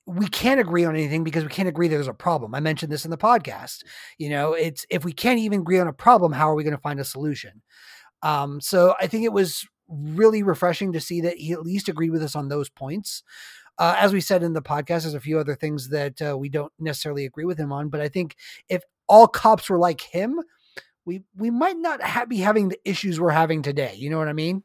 [0.06, 2.56] we can't agree on anything because we can't agree there's a problem.
[2.56, 3.84] I mentioned this in the podcast.
[4.18, 6.76] You know, it's if we can't even agree on a problem, how are we going
[6.76, 7.62] to find a solution?
[8.24, 12.12] Um, so I think it was really refreshing to see that he at least agreed
[12.12, 13.24] with us on those points.
[13.80, 16.49] Uh, as we said in the podcast, there's a few other things that uh, we
[16.49, 17.90] don't necessarily agree with him on.
[17.90, 18.36] But I think
[18.70, 20.41] if all cops were like him,
[21.06, 23.95] we we might not ha- be having the issues we're having today.
[23.95, 24.64] You know what I mean?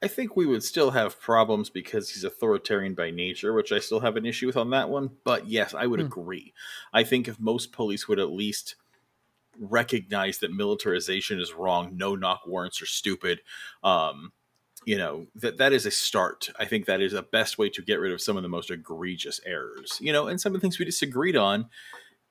[0.00, 4.00] I think we would still have problems because he's authoritarian by nature, which I still
[4.00, 5.10] have an issue with on that one.
[5.24, 6.06] But yes, I would hmm.
[6.06, 6.54] agree.
[6.92, 8.76] I think if most police would at least
[9.58, 13.40] recognize that militarization is wrong, no knock warrants are stupid,
[13.82, 14.32] um,
[14.84, 16.50] you know that that is a start.
[16.58, 18.70] I think that is the best way to get rid of some of the most
[18.70, 21.68] egregious errors you know and some of the things we disagreed on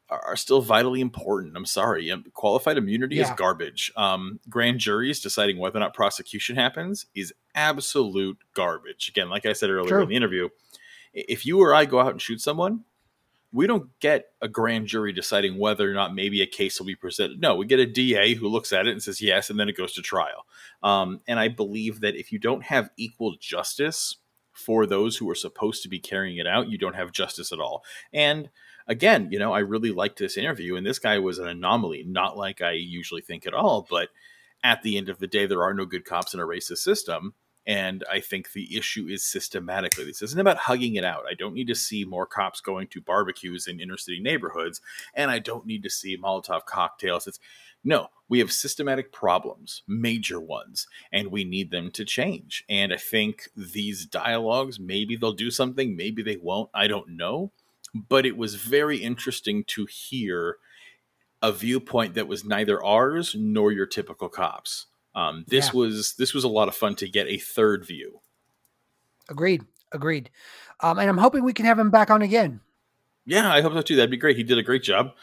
[0.09, 1.57] are, are still vitally important.
[1.57, 2.11] I'm sorry.
[2.11, 3.23] Um, qualified immunity yeah.
[3.23, 3.91] is garbage.
[3.97, 9.09] Um, grand juries deciding whether or not prosecution happens is absolute garbage.
[9.09, 10.03] Again like i said earlier True.
[10.03, 10.49] in the interview
[11.13, 12.83] if you or i go out and shoot someone
[13.51, 16.95] we don't get a grand jury deciding whether or not maybe a case will be
[16.95, 17.39] presented.
[17.39, 19.77] No, we get a DA who looks at it and says yes, and then it
[19.77, 20.45] goes to trial.
[20.83, 24.17] Um, and I believe that if you don't have equal justice
[24.51, 27.59] for those who are supposed to be carrying it out, you don't have justice at
[27.59, 27.83] all.
[28.11, 28.49] And
[28.87, 32.37] again, you know, I really liked this interview, and this guy was an anomaly, not
[32.37, 33.87] like I usually think at all.
[33.89, 34.09] But
[34.63, 37.33] at the end of the day, there are no good cops in a racist system.
[37.67, 40.05] And I think the issue is systematically.
[40.05, 41.25] This isn't about hugging it out.
[41.29, 44.81] I don't need to see more cops going to barbecues in inner city neighborhoods,
[45.13, 47.27] and I don't need to see Molotov cocktails.
[47.27, 47.39] It's
[47.83, 52.65] no, we have systematic problems, major ones, and we need them to change.
[52.67, 56.69] And I think these dialogues, maybe they'll do something, maybe they won't.
[56.73, 57.51] I don't know.
[58.09, 60.57] But it was very interesting to hear
[61.41, 64.87] a viewpoint that was neither ours nor your typical cops.
[65.17, 65.79] Um, this yeah.
[65.79, 68.21] was this was a lot of fun to get a third view.
[69.29, 69.65] Agreed.
[69.91, 70.29] Agreed.
[70.81, 72.61] Um, and I'm hoping we can have him back on again.
[73.25, 73.95] Yeah, I hope so too.
[73.95, 74.37] That'd be great.
[74.37, 75.13] He did a great job.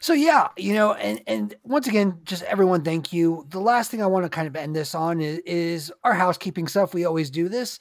[0.00, 3.46] So yeah, you know, and and once again, just everyone, thank you.
[3.48, 6.68] The last thing I want to kind of end this on is, is our housekeeping
[6.68, 6.92] stuff.
[6.92, 7.78] We always do this.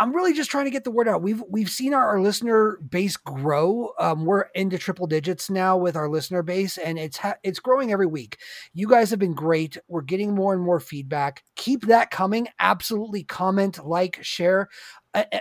[0.00, 1.20] I'm really just trying to get the word out.
[1.20, 3.90] We've we've seen our, our listener base grow.
[3.98, 7.92] Um, we're into triple digits now with our listener base, and it's ha- it's growing
[7.92, 8.38] every week.
[8.72, 9.76] You guys have been great.
[9.88, 11.44] We're getting more and more feedback.
[11.54, 12.48] Keep that coming.
[12.58, 14.70] Absolutely, comment, like, share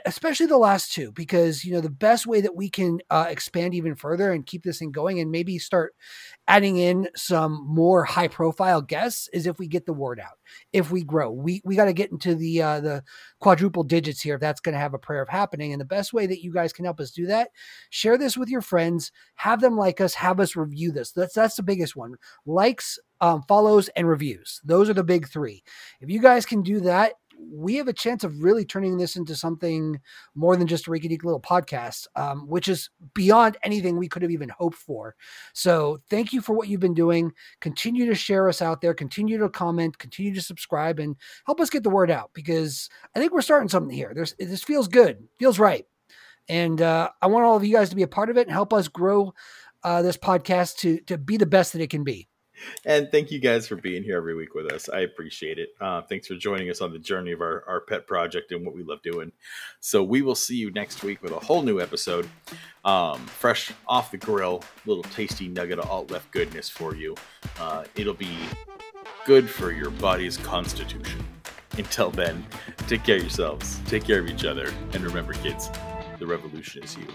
[0.06, 3.76] especially the last two because you know the best way that we can uh, expand
[3.76, 5.94] even further and keep this thing going and maybe start
[6.48, 10.40] adding in some more high profile guests is if we get the word out
[10.74, 11.32] if we grow.
[11.32, 13.04] We we got to get into the uh, the
[13.40, 16.14] quadruple digits here if that's going to have a prayer of happening and the best
[16.14, 17.50] way that you guys can help us do that
[17.92, 21.12] share this with your friends have them like us have us review this.
[21.12, 22.16] That's that's the biggest one.
[22.46, 24.62] Likes um, follows and reviews.
[24.64, 25.64] Those are the big three.
[26.02, 29.36] If you guys can do that we have a chance of really turning this into
[29.36, 30.00] something
[30.36, 34.32] more than just a Reiki little podcast, um, which is beyond anything we could have
[34.32, 35.16] even hoped for.
[35.54, 37.32] So thank you for what you've been doing.
[37.60, 38.94] Continue to share us out there.
[38.94, 39.98] Continue to comment.
[39.98, 43.70] Continue to subscribe and help us get the word out because I think we're starting
[43.70, 44.14] something here.
[44.14, 45.86] There's this feels good, feels right,
[46.48, 48.54] and uh, I want all of you guys to be a part of it and
[48.54, 49.34] help us grow
[49.84, 52.29] uh, this podcast to to be the best that it can be
[52.86, 54.90] and thank you guys for being here every week with us.
[54.90, 55.70] I appreciate it.
[55.80, 58.76] Uh, thanks for joining us on the journey of our, our pet project and what
[58.76, 59.32] we love doing.
[59.80, 62.30] So we will see you next week with a whole new episode,
[62.86, 67.16] um, fresh off the grill, little tasty nugget of alt left goodness for you.
[67.60, 68.38] Uh, it'll be
[69.26, 71.24] good for your body's constitution.
[71.78, 72.46] Until then,
[72.88, 75.70] take care of yourselves, take care of each other, and remember, kids,
[76.18, 77.08] the revolution is you.